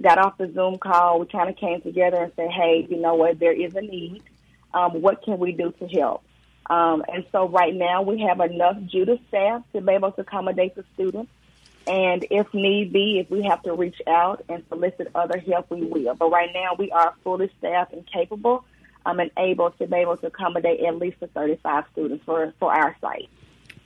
got 0.00 0.18
off 0.18 0.36
the 0.36 0.52
Zoom 0.52 0.78
call. 0.78 1.20
We 1.20 1.26
kind 1.26 1.48
of 1.48 1.56
came 1.56 1.80
together 1.80 2.22
and 2.24 2.32
said, 2.36 2.50
"Hey, 2.50 2.86
you 2.88 2.98
know 2.98 3.14
what? 3.14 3.38
There 3.38 3.52
is 3.52 3.74
a 3.74 3.80
need. 3.80 4.22
Um, 4.74 5.00
what 5.00 5.22
can 5.22 5.38
we 5.38 5.52
do 5.52 5.72
to 5.78 5.88
help?" 5.88 6.22
Um, 6.68 7.02
and 7.08 7.24
so 7.32 7.48
right 7.48 7.74
now 7.74 8.02
we 8.02 8.20
have 8.20 8.40
enough 8.40 8.76
Judah 8.86 9.18
staff 9.28 9.62
to 9.72 9.80
be 9.80 9.92
able 9.92 10.12
to 10.12 10.20
accommodate 10.20 10.74
the 10.74 10.84
students. 10.94 11.32
And 11.86 12.26
if 12.30 12.52
need 12.52 12.92
be, 12.92 13.18
if 13.18 13.30
we 13.30 13.42
have 13.44 13.62
to 13.62 13.72
reach 13.72 14.00
out 14.06 14.44
and 14.50 14.62
solicit 14.68 15.08
other 15.14 15.38
help, 15.38 15.70
we 15.70 15.82
will. 15.82 16.14
But 16.14 16.30
right 16.30 16.50
now 16.52 16.74
we 16.78 16.90
are 16.92 17.14
fully 17.24 17.50
staffed 17.58 17.94
and 17.94 18.06
capable 18.06 18.64
um, 19.06 19.18
and 19.18 19.30
able 19.38 19.70
to 19.70 19.86
be 19.86 19.96
able 19.96 20.18
to 20.18 20.26
accommodate 20.26 20.80
at 20.80 20.98
least 20.98 21.18
the 21.20 21.28
35 21.28 21.84
students 21.92 22.24
for, 22.26 22.52
for 22.60 22.72
our 22.72 22.94
site. 23.00 23.30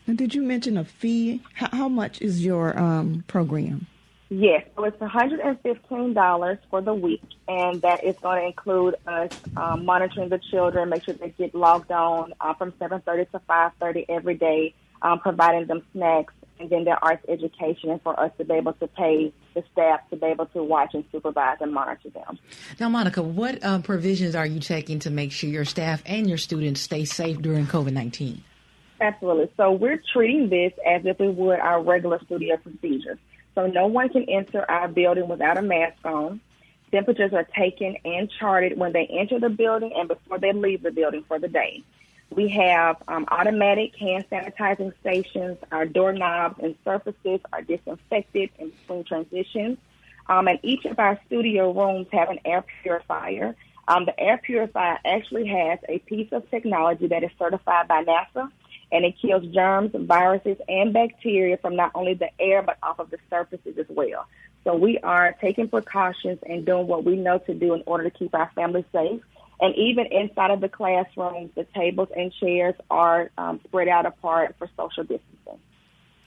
And 0.06 0.18
did 0.18 0.34
you 0.34 0.42
mention 0.42 0.76
a 0.76 0.84
fee? 0.84 1.42
How, 1.54 1.68
how 1.72 1.88
much 1.88 2.20
is 2.20 2.44
your 2.44 2.78
um, 2.78 3.24
program? 3.26 3.86
Yes, 4.30 4.64
so 4.74 4.84
it's 4.84 4.96
$115 4.96 6.58
for 6.70 6.80
the 6.80 6.94
week, 6.94 7.22
and 7.46 7.80
that 7.82 8.02
is 8.02 8.16
going 8.16 8.40
to 8.40 8.46
include 8.46 8.96
us 9.06 9.30
um, 9.56 9.84
monitoring 9.84 10.30
the 10.30 10.40
children, 10.50 10.88
make 10.88 11.04
sure 11.04 11.14
they 11.14 11.28
get 11.30 11.54
logged 11.54 11.92
on 11.92 12.32
uh, 12.40 12.54
from 12.54 12.72
7.30 12.72 13.30
to 13.30 13.38
5.30 13.48 14.06
every 14.08 14.34
day, 14.34 14.74
um, 15.02 15.20
providing 15.20 15.66
them 15.66 15.82
snacks, 15.92 16.32
and 16.58 16.70
then 16.70 16.84
their 16.84 17.02
arts 17.04 17.24
education, 17.28 17.90
and 17.90 18.02
for 18.02 18.18
us 18.18 18.32
to 18.38 18.44
be 18.44 18.54
able 18.54 18.72
to 18.74 18.88
pay 18.88 19.32
the 19.54 19.62
staff 19.72 20.00
to 20.10 20.16
be 20.16 20.26
able 20.26 20.46
to 20.46 20.64
watch 20.64 20.94
and 20.94 21.04
supervise 21.12 21.58
and 21.60 21.72
monitor 21.72 22.10
them. 22.10 22.38
Now, 22.80 22.88
Monica, 22.88 23.22
what 23.22 23.62
uh, 23.62 23.80
provisions 23.80 24.34
are 24.34 24.46
you 24.46 24.58
taking 24.58 25.00
to 25.00 25.10
make 25.10 25.32
sure 25.32 25.50
your 25.50 25.64
staff 25.64 26.02
and 26.06 26.28
your 26.28 26.38
students 26.38 26.80
stay 26.80 27.04
safe 27.04 27.40
during 27.40 27.66
COVID-19? 27.66 28.40
Absolutely. 29.04 29.50
So 29.58 29.70
we're 29.70 30.02
treating 30.14 30.48
this 30.48 30.72
as 30.86 31.02
if 31.04 31.18
we 31.18 31.28
would 31.28 31.60
our 31.60 31.82
regular 31.82 32.18
studio 32.24 32.56
procedures. 32.56 33.18
So 33.54 33.66
no 33.66 33.86
one 33.86 34.08
can 34.08 34.24
enter 34.30 34.68
our 34.68 34.88
building 34.88 35.28
without 35.28 35.58
a 35.58 35.62
mask 35.62 35.98
on. 36.06 36.40
Temperatures 36.90 37.34
are 37.34 37.44
taken 37.44 37.98
and 38.06 38.30
charted 38.40 38.78
when 38.78 38.94
they 38.94 39.04
enter 39.06 39.38
the 39.38 39.50
building 39.50 39.92
and 39.94 40.08
before 40.08 40.38
they 40.38 40.54
leave 40.54 40.82
the 40.82 40.90
building 40.90 41.22
for 41.28 41.38
the 41.38 41.48
day. 41.48 41.82
We 42.34 42.48
have 42.48 42.96
um, 43.06 43.26
automatic 43.30 43.94
hand 43.96 44.24
sanitizing 44.32 44.94
stations. 45.00 45.58
Our 45.70 45.84
doorknobs 45.84 46.58
and 46.62 46.74
surfaces 46.82 47.40
are 47.52 47.60
disinfected 47.60 48.50
in 48.58 48.70
between 48.70 49.04
transitions. 49.04 49.76
Um, 50.30 50.48
and 50.48 50.58
each 50.62 50.86
of 50.86 50.98
our 50.98 51.20
studio 51.26 51.72
rooms 51.72 52.06
have 52.12 52.30
an 52.30 52.38
air 52.46 52.64
purifier. 52.82 53.54
Um, 53.86 54.06
the 54.06 54.18
air 54.18 54.38
purifier 54.38 54.98
actually 55.04 55.46
has 55.48 55.78
a 55.90 55.98
piece 55.98 56.32
of 56.32 56.50
technology 56.50 57.08
that 57.08 57.22
is 57.22 57.30
certified 57.38 57.86
by 57.86 58.02
NASA 58.02 58.50
and 58.94 59.04
it 59.04 59.16
kills 59.20 59.44
germs, 59.52 59.90
viruses, 59.92 60.56
and 60.68 60.92
bacteria 60.92 61.56
from 61.56 61.74
not 61.74 61.90
only 61.96 62.14
the 62.14 62.30
air 62.38 62.62
but 62.62 62.78
off 62.80 63.00
of 63.00 63.10
the 63.10 63.18
surfaces 63.28 63.76
as 63.76 63.86
well. 63.88 64.26
So 64.62 64.76
we 64.76 64.98
are 65.00 65.34
taking 65.40 65.68
precautions 65.68 66.38
and 66.48 66.64
doing 66.64 66.86
what 66.86 67.04
we 67.04 67.16
know 67.16 67.38
to 67.38 67.54
do 67.54 67.74
in 67.74 67.82
order 67.86 68.08
to 68.08 68.10
keep 68.10 68.34
our 68.34 68.50
families 68.54 68.84
safe. 68.92 69.20
And 69.60 69.74
even 69.74 70.06
inside 70.06 70.52
of 70.52 70.60
the 70.60 70.68
classrooms, 70.68 71.50
the 71.56 71.66
tables 71.74 72.08
and 72.16 72.32
chairs 72.32 72.74
are 72.88 73.30
um, 73.36 73.60
spread 73.64 73.88
out 73.88 74.06
apart 74.06 74.54
for 74.58 74.68
social 74.76 75.02
distancing. 75.02 75.58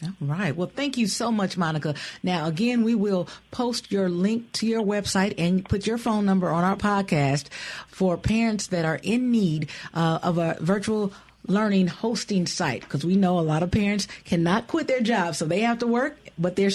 All 0.04 0.12
right. 0.22 0.56
Well, 0.56 0.72
thank 0.74 0.98
you 0.98 1.08
so 1.08 1.32
much, 1.32 1.58
Monica. 1.58 1.96
Now, 2.22 2.48
again, 2.48 2.84
we 2.84 2.94
will 2.94 3.28
post 3.50 3.92
your 3.92 4.10
link 4.10 4.52
to 4.54 4.68
your 4.68 4.84
website 4.84 5.34
and 5.40 5.68
put 5.68 5.88
your 5.88 5.98
phone 5.98 6.26
number 6.26 6.50
on 6.50 6.64
our 6.64 6.76
podcast 6.76 7.48
for 7.88 8.16
parents 8.16 8.68
that 8.68 8.86
are 8.86 9.00
in 9.02 9.32
need 9.32 9.70
uh, 9.96 10.20
of 10.22 10.38
a 10.38 10.58
virtual 10.60 11.14
learning 11.48 11.88
hosting 11.88 12.46
site 12.46 12.82
because 12.82 13.06
we 13.06 13.16
know 13.16 13.40
a 13.40 13.42
lot 13.42 13.64
of 13.64 13.72
parents 13.72 14.08
cannot 14.26 14.68
quit 14.68 14.88
their 14.88 15.02
job, 15.02 15.36
so 15.36 15.46
they 15.46 15.62
have 15.62 15.80
to 15.80 15.88
work, 15.88 16.18
but 16.38 16.56
their 16.56 16.70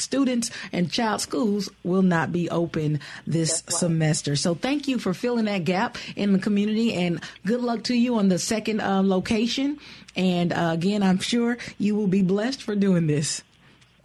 students 0.00 0.50
and 0.72 0.90
child 0.90 1.20
schools 1.20 1.68
will 1.82 2.02
not 2.02 2.32
be 2.32 2.48
open 2.50 3.00
this 3.26 3.62
right. 3.66 3.76
semester. 3.76 4.36
So 4.36 4.54
thank 4.54 4.88
you 4.88 4.98
for 4.98 5.14
filling 5.14 5.46
that 5.46 5.64
gap 5.64 5.98
in 6.16 6.32
the 6.32 6.38
community 6.38 6.94
and 6.94 7.20
good 7.44 7.60
luck 7.60 7.84
to 7.84 7.94
you 7.94 8.16
on 8.16 8.28
the 8.28 8.38
second 8.38 8.80
uh, 8.80 9.02
location. 9.02 9.78
And 10.16 10.52
uh, 10.52 10.70
again, 10.74 11.02
I'm 11.02 11.18
sure 11.18 11.58
you 11.78 11.94
will 11.94 12.06
be 12.06 12.22
blessed 12.22 12.62
for 12.62 12.74
doing 12.74 13.06
this. 13.06 13.42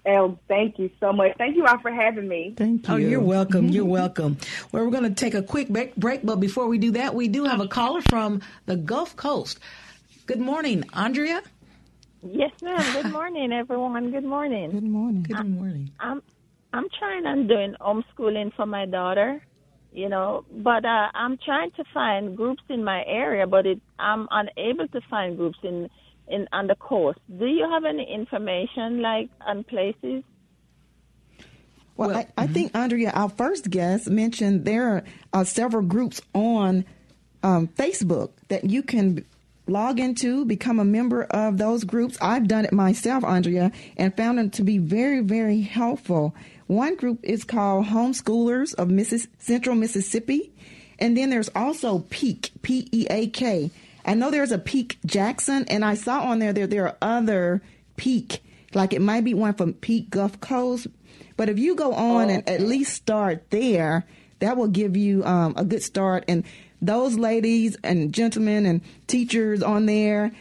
Oh, 0.06 0.38
thank 0.50 0.80
you 0.80 0.90
so 1.00 1.14
much. 1.14 1.38
Thank 1.38 1.56
you 1.56 1.66
all 1.66 1.80
for 1.80 1.90
having 1.90 2.28
me. 2.28 2.54
Thank 2.58 2.88
you. 2.88 2.94
Oh, 2.94 2.98
you're 2.98 3.22
welcome. 3.22 3.70
You're 3.70 3.86
welcome. 4.02 4.38
Well, 4.72 4.84
we're 4.84 4.92
going 4.92 5.04
to 5.04 5.16
take 5.16 5.34
a 5.34 5.42
quick 5.42 5.70
break, 5.70 6.26
but 6.26 6.36
before 6.42 6.68
we 6.68 6.78
do 6.78 6.92
that, 6.92 7.16
we 7.16 7.30
do 7.30 7.46
have 7.46 7.62
a 7.62 7.70
caller 7.70 8.02
from 8.10 8.42
the 8.66 8.76
Gulf 8.76 9.16
Coast. 9.16 9.60
Good 10.26 10.40
morning, 10.40 10.86
Andrea. 10.94 11.42
Yes, 12.22 12.52
ma'am. 12.62 12.94
Good 12.94 13.12
morning, 13.20 13.52
everyone. 13.52 14.12
Good 14.12 14.24
morning. 14.24 14.72
Good 14.72 14.84
morning. 14.84 15.24
Good 15.24 15.50
morning. 15.50 15.92
I'm 16.00 16.22
I'm 16.72 16.88
trying 16.98 17.26
on 17.26 17.48
doing 17.48 17.76
homeschooling 17.82 18.56
for 18.56 18.66
my 18.66 18.86
daughter, 18.86 19.42
you 19.92 20.08
know, 20.08 20.46
but 20.50 20.86
uh, 20.86 21.10
I'm 21.14 21.38
trying 21.44 21.72
to 21.72 21.84
find 21.94 22.38
groups 22.38 22.64
in 22.70 22.86
my 22.86 23.04
area, 23.06 23.46
but 23.46 23.66
it, 23.66 23.82
I'm 24.00 24.30
unable 24.32 24.88
to 24.88 25.02
find 25.10 25.36
groups 25.36 25.60
in 25.62 25.90
in 26.30 26.48
on 26.54 26.68
the 26.68 26.76
coast. 26.76 27.20
Do 27.28 27.46
you 27.46 27.70
have 27.70 27.84
any 27.84 28.10
information 28.10 29.02
like 29.02 29.30
on 29.46 29.66
places? 29.66 30.24
Well, 31.98 32.10
well 32.10 32.18
I, 32.18 32.28
I 32.38 32.46
mm-hmm. 32.46 32.54
think, 32.54 32.76
Andrea, 32.76 33.12
our 33.14 33.30
first 33.30 33.70
guest 33.70 34.10
mentioned 34.10 34.64
there 34.64 35.04
are 35.34 35.44
several 35.44 35.84
groups 35.84 36.22
on 36.34 36.86
um, 37.44 37.68
Facebook 37.68 38.32
that 38.48 38.64
you 38.64 38.82
can 38.84 39.26
log 39.68 40.00
into, 40.00 40.46
become 40.46 40.80
a 40.80 40.86
member 40.86 41.24
of 41.24 41.58
those 41.58 41.84
groups. 41.84 42.18
I've 42.22 42.48
done 42.48 42.66
it 42.66 42.74
myself, 42.74 43.24
Andrea, 43.24 43.72
and 43.98 44.16
found 44.16 44.38
them 44.38 44.50
to 44.52 44.64
be 44.64 44.78
very, 44.78 45.22
very 45.22 45.62
helpful. 45.62 46.36
One 46.68 46.96
group 46.96 47.20
is 47.24 47.44
called 47.44 47.86
Homeschoolers 47.86 48.74
of 48.76 48.90
Missis- 48.90 49.28
Central 49.40 49.76
Mississippi. 49.76 50.52
And 51.00 51.18
then 51.18 51.30
there's 51.30 51.50
also 51.56 52.00
Peak, 52.10 52.52
P 52.62 52.88
E 52.92 53.08
A 53.10 53.28
K. 53.28 53.72
I 54.06 54.14
know 54.14 54.32
there's 54.32 54.52
a 54.52 54.60
Peak 54.60 54.98
Jackson, 55.06 55.66
and 55.68 55.84
I 55.84 55.96
saw 55.96 56.22
on 56.22 56.40
there 56.40 56.54
that 56.54 56.70
there 56.70 56.86
are 56.88 56.98
other 57.02 57.62
Peak, 57.98 58.44
like 58.74 58.94
it 58.94 59.02
might 59.02 59.24
be 59.24 59.34
one 59.34 59.54
from 59.54 59.74
Peak 59.74 60.10
Gulf 60.10 60.40
Coast. 60.40 60.88
But 61.36 61.50
if 61.50 61.58
you 61.58 61.76
go 61.76 61.94
on 61.94 62.30
and 62.30 62.48
at 62.48 62.62
least 62.62 62.94
start 62.94 63.50
there, 63.50 64.06
that 64.40 64.56
will 64.56 64.68
give 64.68 64.96
you 64.96 65.24
um, 65.26 65.56
a 65.58 65.66
good 65.66 65.82
start. 65.82 66.26
And 66.28 66.44
those 66.86 67.18
ladies 67.18 67.78
and 67.84 68.14
gentlemen 68.14 68.66
and 68.66 68.82
teachers 69.08 69.64
on 69.64 69.86
there 69.86 70.32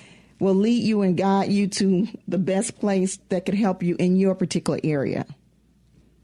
will 0.41 0.55
lead 0.55 0.83
you 0.83 1.03
and 1.03 1.17
guide 1.17 1.53
you 1.53 1.69
to 1.69 2.09
the 2.27 2.39
best 2.39 2.79
place 2.81 3.19
that 3.29 3.47
could 3.47 3.55
help 3.55 3.83
you 3.83 3.95
in 3.99 4.17
your 4.17 4.35
particular 4.35 4.81
area. 4.83 5.25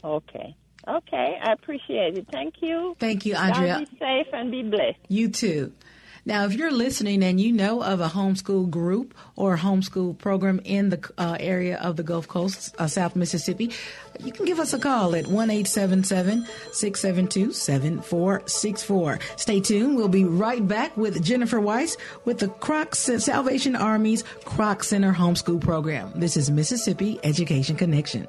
Okay. 0.02 0.56
Okay, 0.88 1.38
I 1.42 1.52
appreciate 1.52 2.16
it. 2.16 2.26
Thank 2.32 2.54
you. 2.62 2.96
Thank 2.98 3.26
you, 3.26 3.34
Andrea. 3.34 3.78
God 3.80 3.90
be 3.90 3.98
safe 3.98 4.26
and 4.32 4.50
be 4.50 4.62
blessed. 4.62 4.98
You 5.08 5.28
too. 5.28 5.72
Now, 6.28 6.44
if 6.44 6.52
you're 6.52 6.70
listening 6.70 7.24
and 7.24 7.40
you 7.40 7.52
know 7.52 7.82
of 7.82 8.00
a 8.00 8.08
homeschool 8.08 8.68
group 8.68 9.14
or 9.34 9.56
homeschool 9.56 10.18
program 10.18 10.60
in 10.62 10.90
the 10.90 11.10
uh, 11.16 11.38
area 11.40 11.78
of 11.78 11.96
the 11.96 12.02
Gulf 12.02 12.28
Coast, 12.28 12.74
uh, 12.78 12.86
South 12.86 13.16
Mississippi, 13.16 13.70
you 14.22 14.30
can 14.30 14.44
give 14.44 14.60
us 14.60 14.74
a 14.74 14.78
call 14.78 15.16
at 15.16 15.26
1 15.26 15.64
672 15.64 17.52
7464. 17.54 19.20
Stay 19.36 19.60
tuned. 19.60 19.96
We'll 19.96 20.08
be 20.08 20.26
right 20.26 20.68
back 20.68 20.94
with 20.98 21.24
Jennifer 21.24 21.60
Weiss 21.62 21.96
with 22.26 22.40
the 22.40 22.48
Kroc 22.48 22.94
Salvation 22.94 23.74
Army's 23.74 24.22
Kroc 24.44 24.84
Center 24.84 25.14
Homeschool 25.14 25.62
Program. 25.62 26.12
This 26.14 26.36
is 26.36 26.50
Mississippi 26.50 27.18
Education 27.24 27.74
Connection. 27.74 28.28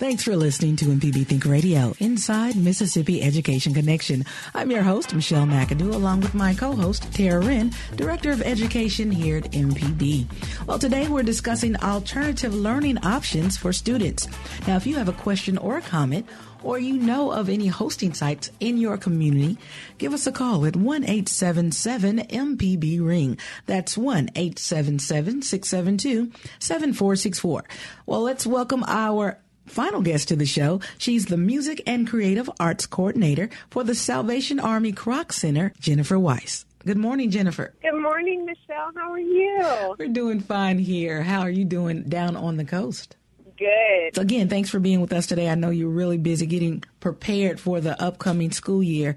Thanks 0.00 0.24
for 0.24 0.34
listening 0.34 0.76
to 0.76 0.86
MPB 0.86 1.26
Think 1.26 1.44
Radio, 1.44 1.92
Inside 1.98 2.56
Mississippi 2.56 3.20
Education 3.20 3.74
Connection. 3.74 4.24
I'm 4.54 4.70
your 4.70 4.82
host, 4.82 5.14
Michelle 5.14 5.44
McAdoo, 5.44 5.92
along 5.92 6.22
with 6.22 6.32
my 6.32 6.54
co-host, 6.54 7.12
Tara 7.12 7.38
Wren, 7.38 7.74
Director 7.96 8.30
of 8.30 8.40
Education 8.40 9.10
here 9.10 9.36
at 9.36 9.52
MPB. 9.52 10.26
Well, 10.66 10.78
today 10.78 11.06
we're 11.06 11.22
discussing 11.22 11.76
alternative 11.76 12.54
learning 12.54 12.96
options 13.04 13.58
for 13.58 13.74
students. 13.74 14.26
Now, 14.66 14.76
if 14.76 14.86
you 14.86 14.96
have 14.96 15.10
a 15.10 15.12
question 15.12 15.58
or 15.58 15.76
a 15.76 15.82
comment, 15.82 16.26
or 16.62 16.78
you 16.78 16.96
know 16.96 17.30
of 17.32 17.50
any 17.50 17.66
hosting 17.66 18.14
sites 18.14 18.50
in 18.58 18.78
your 18.78 18.96
community, 18.96 19.58
give 19.98 20.14
us 20.14 20.26
a 20.26 20.32
call 20.32 20.64
at 20.64 20.76
1 20.76 21.04
877 21.04 22.20
MPB 22.20 23.06
Ring. 23.06 23.36
That's 23.66 23.98
1 23.98 24.30
877 24.34 25.42
672 25.42 26.32
7464. 26.58 27.64
Well, 28.06 28.22
let's 28.22 28.46
welcome 28.46 28.82
our 28.86 29.38
final 29.70 30.02
guest 30.02 30.28
to 30.28 30.36
the 30.36 30.44
show. 30.44 30.80
She's 30.98 31.26
the 31.26 31.36
Music 31.36 31.82
and 31.86 32.06
Creative 32.06 32.50
Arts 32.58 32.86
Coordinator 32.86 33.48
for 33.70 33.84
the 33.84 33.94
Salvation 33.94 34.58
Army 34.60 34.92
Kroc 34.92 35.32
Center, 35.32 35.72
Jennifer 35.80 36.18
Weiss. 36.18 36.64
Good 36.84 36.98
morning, 36.98 37.30
Jennifer. 37.30 37.74
Good 37.82 38.00
morning, 38.00 38.44
Michelle. 38.44 38.90
How 38.96 39.12
are 39.12 39.18
you? 39.18 39.94
We're 39.98 40.08
doing 40.08 40.40
fine 40.40 40.78
here. 40.78 41.22
How 41.22 41.40
are 41.40 41.50
you 41.50 41.64
doing 41.64 42.04
down 42.04 42.36
on 42.36 42.56
the 42.56 42.64
coast? 42.64 43.16
Good. 43.58 44.14
So 44.14 44.22
again, 44.22 44.48
thanks 44.48 44.70
for 44.70 44.80
being 44.80 45.02
with 45.02 45.12
us 45.12 45.26
today. 45.26 45.48
I 45.48 45.54
know 45.54 45.68
you're 45.68 45.90
really 45.90 46.16
busy 46.16 46.46
getting 46.46 46.82
prepared 46.98 47.60
for 47.60 47.80
the 47.80 48.00
upcoming 48.02 48.50
school 48.50 48.82
year. 48.82 49.16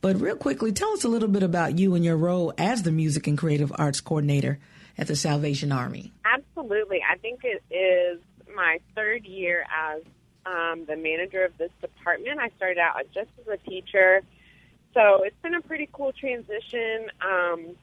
But 0.00 0.20
real 0.20 0.36
quickly, 0.36 0.72
tell 0.72 0.92
us 0.92 1.04
a 1.04 1.08
little 1.08 1.28
bit 1.28 1.44
about 1.44 1.78
you 1.78 1.94
and 1.94 2.04
your 2.04 2.16
role 2.16 2.52
as 2.58 2.82
the 2.82 2.90
Music 2.92 3.28
and 3.28 3.38
Creative 3.38 3.72
Arts 3.76 4.00
Coordinator 4.00 4.58
at 4.98 5.06
the 5.06 5.16
Salvation 5.16 5.70
Army. 5.70 6.12
Absolutely. 6.24 7.00
I 7.08 7.16
think 7.18 7.40
it 7.44 7.62
is 7.72 8.20
my 8.54 8.78
third 8.94 9.24
year 9.24 9.64
as 9.72 10.02
um, 10.46 10.84
the 10.86 10.96
manager 10.96 11.44
of 11.44 11.56
this 11.58 11.70
department. 11.80 12.38
I 12.38 12.50
started 12.56 12.78
out 12.78 12.96
just 13.12 13.30
as 13.40 13.48
a 13.48 13.56
teacher. 13.68 14.22
So 14.92 15.22
it's 15.24 15.36
been 15.42 15.54
a 15.54 15.60
pretty 15.60 15.88
cool 15.92 16.12
transition. 16.12 17.10
Um, 17.20 17.76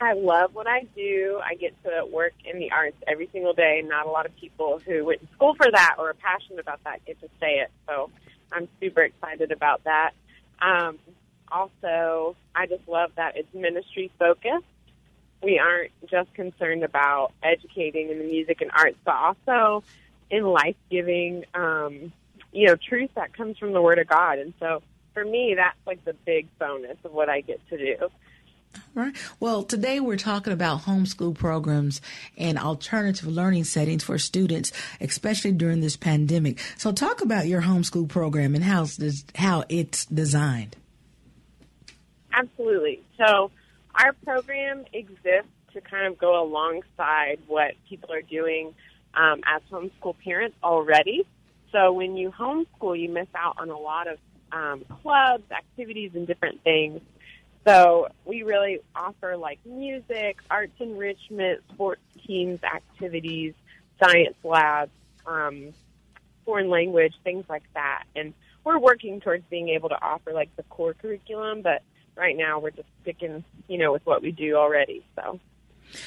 I 0.00 0.14
love 0.14 0.54
what 0.54 0.66
I 0.66 0.84
do. 0.96 1.40
I 1.42 1.54
get 1.54 1.80
to 1.84 2.04
work 2.10 2.34
in 2.44 2.58
the 2.58 2.72
arts 2.72 2.96
every 3.06 3.28
single 3.32 3.52
day. 3.52 3.82
Not 3.86 4.06
a 4.06 4.10
lot 4.10 4.26
of 4.26 4.36
people 4.36 4.80
who 4.84 5.04
went 5.04 5.20
to 5.20 5.28
school 5.34 5.54
for 5.54 5.70
that 5.70 5.94
or 5.98 6.10
are 6.10 6.14
passionate 6.14 6.58
about 6.58 6.82
that 6.84 7.04
get 7.06 7.20
to 7.20 7.28
say 7.40 7.60
it. 7.60 7.70
So 7.88 8.10
I'm 8.50 8.68
super 8.80 9.02
excited 9.02 9.52
about 9.52 9.84
that. 9.84 10.10
Um, 10.60 10.98
also, 11.50 12.36
I 12.54 12.66
just 12.66 12.86
love 12.88 13.12
that 13.16 13.36
it's 13.36 13.52
ministry 13.54 14.10
focused. 14.18 14.66
We 15.42 15.58
aren't 15.58 15.92
just 16.08 16.32
concerned 16.34 16.82
about 16.82 17.32
educating 17.42 18.10
in 18.10 18.18
the 18.18 18.24
music 18.24 18.60
and 18.60 18.70
arts, 18.74 18.96
but 19.04 19.14
also 19.14 19.84
in 20.32 20.44
life 20.44 20.76
giving, 20.90 21.44
um, 21.54 22.12
you 22.52 22.66
know, 22.66 22.74
truth 22.74 23.10
that 23.14 23.36
comes 23.36 23.58
from 23.58 23.72
the 23.72 23.82
Word 23.82 23.98
of 23.98 24.08
God. 24.08 24.38
And 24.38 24.54
so 24.58 24.82
for 25.12 25.24
me, 25.24 25.54
that's 25.56 25.76
like 25.86 26.04
the 26.04 26.14
big 26.14 26.48
bonus 26.58 26.96
of 27.04 27.12
what 27.12 27.28
I 27.28 27.42
get 27.42 27.60
to 27.68 27.76
do. 27.76 28.08
Right. 28.94 29.14
Well, 29.38 29.62
today 29.62 30.00
we're 30.00 30.16
talking 30.16 30.54
about 30.54 30.82
homeschool 30.82 31.34
programs 31.34 32.00
and 32.38 32.58
alternative 32.58 33.28
learning 33.28 33.64
settings 33.64 34.02
for 34.02 34.16
students, 34.16 34.72
especially 34.98 35.52
during 35.52 35.80
this 35.80 35.98
pandemic. 35.98 36.58
So, 36.78 36.90
talk 36.90 37.20
about 37.20 37.46
your 37.46 37.60
homeschool 37.60 38.08
program 38.08 38.54
and 38.54 38.64
how 38.64 38.84
it's, 38.84 39.24
how 39.34 39.64
it's 39.68 40.06
designed. 40.06 40.76
Absolutely. 42.32 43.02
So, 43.18 43.50
our 43.94 44.14
program 44.24 44.86
exists 44.94 45.52
to 45.74 45.82
kind 45.82 46.06
of 46.06 46.16
go 46.16 46.42
alongside 46.42 47.40
what 47.46 47.72
people 47.90 48.10
are 48.10 48.22
doing 48.22 48.74
um, 49.14 49.40
as 49.46 49.62
homeschool 49.70 50.16
parents 50.24 50.56
already. 50.62 51.26
So, 51.70 51.92
when 51.92 52.16
you 52.16 52.30
homeschool, 52.30 53.00
you 53.00 53.08
miss 53.08 53.28
out 53.34 53.56
on 53.58 53.70
a 53.70 53.78
lot 53.78 54.06
of 54.08 54.18
um, 54.52 54.84
clubs, 55.02 55.44
activities, 55.50 56.12
and 56.14 56.26
different 56.26 56.62
things 56.62 57.00
so 57.66 58.08
we 58.24 58.42
really 58.42 58.80
offer 58.94 59.36
like 59.36 59.60
music, 59.64 60.38
arts 60.50 60.74
enrichment, 60.80 61.60
sports 61.72 62.02
teams, 62.26 62.60
activities, 62.64 63.54
science 64.02 64.36
labs, 64.42 64.90
um, 65.26 65.72
foreign 66.44 66.70
language, 66.70 67.14
things 67.22 67.44
like 67.48 67.62
that. 67.74 68.04
And 68.16 68.34
we're 68.64 68.78
working 68.78 69.20
towards 69.20 69.44
being 69.48 69.68
able 69.68 69.90
to 69.90 70.02
offer 70.02 70.32
like 70.32 70.54
the 70.56 70.64
core 70.64 70.94
curriculum, 70.94 71.62
but 71.62 71.82
right 72.16 72.36
now 72.36 72.58
we're 72.58 72.70
just 72.70 72.88
sticking, 73.02 73.44
you 73.68 73.78
know, 73.78 73.92
with 73.92 74.04
what 74.04 74.22
we 74.22 74.32
do 74.32 74.56
already. 74.56 75.04
So. 75.14 75.38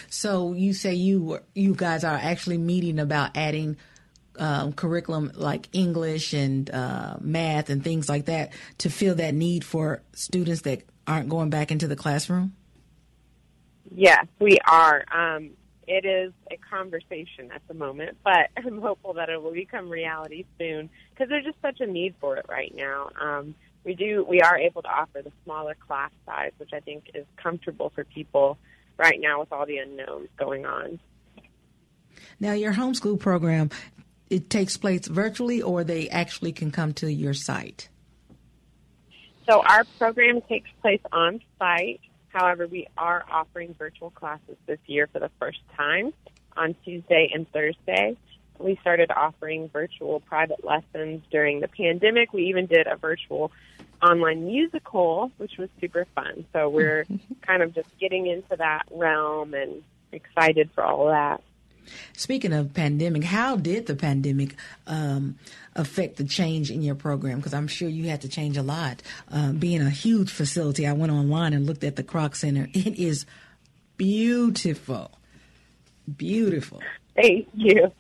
So 0.10 0.54
you 0.54 0.74
say 0.74 0.94
you 0.94 1.24
were, 1.24 1.44
you 1.54 1.76
guys 1.76 2.04
are 2.04 2.16
actually 2.16 2.58
meeting 2.58 3.00
about 3.00 3.36
adding 3.36 3.78
um, 4.38 4.74
curriculum 4.74 5.32
like 5.36 5.70
English 5.74 6.34
and 6.34 6.70
uh, 6.70 7.18
math 7.22 7.70
and 7.70 7.84
things 7.84 8.10
like 8.10 8.26
that 8.26 8.52
to 8.80 8.90
fill 8.90 9.16
that 9.16 9.34
need 9.34 9.64
for 9.64 10.02
students 10.14 10.62
that 10.62 10.84
aren't 11.08 11.30
going 11.30 11.50
back 11.50 11.72
into 11.72 11.88
the 11.88 11.96
classroom? 11.96 12.54
Yes, 13.94 14.26
we 14.40 14.58
are. 14.68 15.06
Um, 15.12 15.52
it 15.88 16.06
is 16.06 16.34
a 16.52 16.58
conversation 16.58 17.52
at 17.54 17.62
the 17.68 17.74
moment, 17.74 18.18
but 18.24 18.50
I'm 18.58 18.82
hopeful 18.82 19.14
that 19.14 19.30
it 19.30 19.42
will 19.42 19.54
become 19.54 19.90
reality 19.90 20.46
soon 20.58 20.90
because 21.12 21.30
there's 21.30 21.46
just 21.46 21.62
such 21.62 21.80
a 21.80 21.88
need 21.88 22.16
for 22.20 22.38
it 22.38 22.46
right 22.50 22.74
now. 22.76 23.10
Um, 23.20 23.56
we 23.84 23.94
do, 23.94 24.26
we 24.28 24.42
are 24.42 24.58
able 24.58 24.82
to 24.82 24.88
offer 24.90 25.22
the 25.22 25.32
smaller 25.44 25.76
class 25.76 26.12
size, 26.26 26.52
which 26.58 26.74
I 26.74 26.80
think 26.80 27.12
is 27.14 27.26
comfortable 27.38 27.92
for 27.94 28.04
people 28.04 28.58
right 28.98 29.20
now 29.20 29.40
with 29.40 29.52
all 29.52 29.66
the 29.66 29.78
unknowns 29.78 30.30
going 30.38 30.66
on. 30.66 31.00
Now, 32.40 32.54
your 32.54 32.74
homeschool 32.74 33.20
program 33.20 33.70
it 34.30 34.50
takes 34.50 34.78
place 34.78 35.08
virtually, 35.08 35.62
or 35.62 35.84
they 35.84 36.10
actually 36.10 36.52
can 36.52 36.72
come 36.72 36.94
to 36.96 37.12
your 37.12 37.34
site? 37.34 37.90
So 39.48 39.62
our 39.62 39.84
program 40.00 40.42
takes 40.42 40.70
place 40.82 41.02
on 41.12 41.42
site. 41.60 42.02
However, 42.30 42.68
we 42.68 42.88
are 42.98 43.24
offering 43.32 43.76
virtual 43.78 44.10
classes 44.10 44.58
this 44.66 44.80
year 44.88 45.08
for 45.08 45.20
the 45.20 45.30
first 45.40 45.60
time 45.78 46.12
on 46.58 46.76
Tuesday 46.84 47.30
and 47.34 47.50
Thursday. 47.52 48.18
We 48.58 48.78
started 48.82 49.12
offering 49.12 49.70
virtual 49.70 50.22
private 50.22 50.66
lessons 50.66 51.22
during 51.30 51.60
the 51.60 51.68
pandemic. 51.68 52.34
We 52.34 52.46
even 52.46 52.66
did 52.66 52.88
a 52.88 52.96
virtual 52.96 53.52
online 54.06 54.46
musical, 54.46 55.32
which 55.38 55.58
was 55.58 55.70
super 55.82 56.06
fun. 56.16 56.46
So 56.54 56.70
we're 56.70 57.06
kind 57.42 57.62
of 57.62 57.74
just 57.74 57.90
getting 58.00 58.28
into 58.28 58.56
that 58.58 58.84
realm 58.92 59.54
and 59.54 59.84
excited 60.12 60.70
for 60.74 60.84
all 60.84 61.08
of 61.08 61.14
that. 61.14 61.42
Speaking 62.14 62.54
of 62.54 62.74
pandemic, 62.74 63.24
how 63.24 63.56
did 63.56 63.86
the 63.86 63.96
pandemic 63.96 64.56
um, 64.88 65.38
affect 65.76 66.18
the 66.18 66.24
change 66.24 66.72
in 66.72 66.82
your 66.82 66.96
program? 66.96 67.38
Because 67.38 67.54
I'm 67.54 67.68
sure 67.68 67.88
you 67.88 68.10
had 68.10 68.22
to 68.22 68.28
change 68.28 68.58
a 68.58 68.64
lot. 68.64 69.02
Uh, 69.32 69.52
being 69.52 69.82
a 69.82 69.90
huge 69.90 70.32
facility, 70.32 70.88
I 70.88 70.94
went 70.94 71.12
online 71.12 71.54
and 71.54 71.66
looked 71.66 71.84
at 71.84 71.96
the 71.96 72.04
Kroc 72.04 72.36
Center. 72.36 72.68
It 72.74 73.00
is 73.00 73.26
beautiful, 73.98 75.12
beautiful. 76.18 76.82
Thank 77.16 77.48
you. 77.54 77.92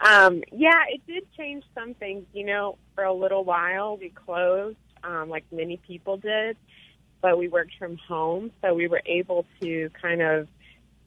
Um, 0.00 0.42
yeah, 0.52 0.82
it 0.88 1.00
did 1.06 1.26
change 1.36 1.64
some 1.74 1.94
things. 1.94 2.24
You 2.32 2.46
know, 2.46 2.78
for 2.94 3.04
a 3.04 3.12
little 3.12 3.44
while 3.44 3.96
we 3.96 4.10
closed, 4.10 4.76
um, 5.04 5.28
like 5.28 5.44
many 5.52 5.76
people 5.76 6.16
did, 6.16 6.56
but 7.20 7.38
we 7.38 7.48
worked 7.48 7.74
from 7.78 7.96
home, 7.96 8.50
so 8.62 8.74
we 8.74 8.88
were 8.88 9.02
able 9.06 9.44
to 9.60 9.90
kind 10.00 10.22
of 10.22 10.48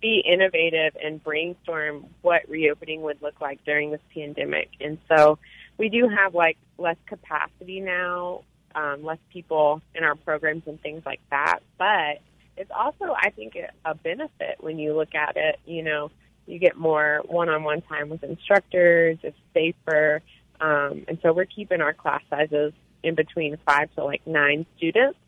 be 0.01 0.21
innovative 0.25 0.95
and 1.01 1.23
brainstorm 1.23 2.05
what 2.21 2.41
reopening 2.49 3.01
would 3.01 3.21
look 3.21 3.39
like 3.39 3.63
during 3.63 3.89
this 3.89 4.01
pandemic. 4.13 4.69
And 4.81 4.97
so 5.07 5.39
we 5.77 5.89
do 5.89 6.09
have 6.09 6.35
like 6.35 6.57
less 6.77 6.97
capacity 7.07 7.79
now, 7.79 8.43
um, 8.75 9.03
less 9.03 9.19
people 9.31 9.81
in 9.95 10.03
our 10.03 10.15
programs 10.15 10.63
and 10.67 10.79
things 10.81 11.03
like 11.05 11.21
that. 11.29 11.59
But 11.77 12.19
it's 12.57 12.69
also, 12.69 13.15
I 13.17 13.29
think, 13.29 13.57
a 13.85 13.95
benefit 13.95 14.57
when 14.59 14.77
you 14.77 14.93
look 14.93 15.15
at 15.15 15.37
it. 15.37 15.59
You 15.65 15.83
know, 15.83 16.11
you 16.45 16.59
get 16.59 16.77
more 16.77 17.23
one-on-one 17.25 17.81
time 17.83 18.09
with 18.09 18.23
instructors. 18.23 19.17
It's 19.23 19.37
safer, 19.53 20.21
um, 20.59 21.05
and 21.07 21.17
so 21.23 21.31
we're 21.33 21.45
keeping 21.45 21.81
our 21.81 21.93
class 21.93 22.21
sizes 22.29 22.73
in 23.03 23.15
between 23.15 23.57
five 23.65 23.93
to 23.95 24.03
like 24.03 24.25
nine 24.25 24.65
students. 24.77 25.19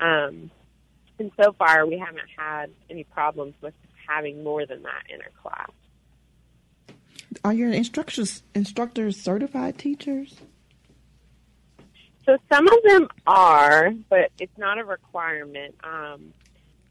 Um, 0.00 0.50
and 1.18 1.32
so 1.40 1.52
far, 1.52 1.86
we 1.86 1.98
haven't 1.98 2.28
had 2.36 2.70
any 2.88 3.04
problems 3.04 3.54
with 3.60 3.74
having 4.08 4.44
more 4.44 4.64
than 4.64 4.82
that 4.82 5.02
in 5.12 5.20
our 5.20 5.30
class. 5.42 5.70
Are 7.44 7.52
your 7.52 7.70
instructors 7.70 8.42
instructors 8.54 9.20
certified 9.20 9.78
teachers? 9.78 10.40
So 12.24 12.36
some 12.52 12.68
of 12.68 12.82
them 12.84 13.08
are, 13.26 13.90
but 14.08 14.30
it's 14.38 14.56
not 14.58 14.78
a 14.78 14.84
requirement. 14.84 15.74
Um, 15.82 16.32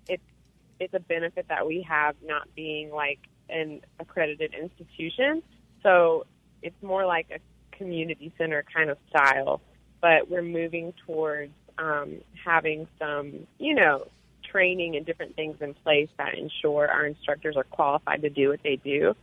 it's 0.07 0.23
it's 0.80 0.93
a 0.93 0.99
benefit 0.99 1.47
that 1.49 1.65
we 1.65 1.86
have 1.88 2.15
not 2.23 2.53
being 2.55 2.91
like 2.91 3.19
an 3.49 3.82
accredited 3.99 4.53
institution. 4.53 5.41
So 5.84 6.25
it's 6.61 6.82
more 6.82 7.05
like 7.05 7.28
a 7.32 7.39
community 7.78 8.34
center 8.38 8.63
kind 8.73 8.89
of 8.89 8.97
style, 9.09 9.61
but 10.02 10.30
we're 10.30 10.41
moving 10.41 10.93
towards 11.06 11.52
um, 11.78 12.16
having 12.45 12.88
some, 13.00 13.48
you 13.60 13.76
know, 13.76 14.08
training 14.43 14.95
and 14.95 15.06
different 15.06 15.36
things 15.36 15.58
in 15.62 15.74
place 15.74 16.10
that 16.18 16.36
ensure 16.36 16.88
our 16.89 17.06
instructors 17.06 17.56
are 17.56 17.64
qualified 17.66 18.22
to 18.22 18.30
do 18.30 18.50
what 18.50 18.62
they 18.64 18.78
do. 18.78 19.14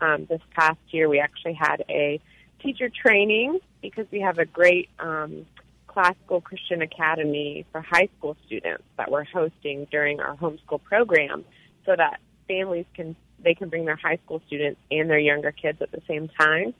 Um, 0.00 0.26
this 0.26 0.40
past 0.54 0.78
year, 0.88 1.08
we 1.08 1.20
actually 1.20 1.54
had 1.54 1.84
a 1.88 2.20
teacher 2.62 2.88
training 2.88 3.60
because 3.82 4.06
we 4.10 4.20
have 4.20 4.38
a 4.38 4.46
great 4.46 4.88
um, 4.98 5.46
classical 5.86 6.40
Christian 6.40 6.82
academy 6.82 7.66
for 7.72 7.80
high 7.80 8.08
school 8.18 8.36
students 8.46 8.84
that 8.96 9.10
we're 9.10 9.24
hosting 9.24 9.86
during 9.90 10.20
our 10.20 10.36
homeschool 10.36 10.82
program, 10.82 11.44
so 11.84 11.94
that 11.96 12.20
families 12.48 12.86
can 12.94 13.16
they 13.42 13.54
can 13.54 13.68
bring 13.68 13.86
their 13.86 13.96
high 13.96 14.18
school 14.24 14.40
students 14.46 14.80
and 14.90 15.08
their 15.08 15.18
younger 15.18 15.50
kids 15.50 15.80
at 15.80 15.90
the 15.90 16.02
same 16.06 16.28
time. 16.28 16.74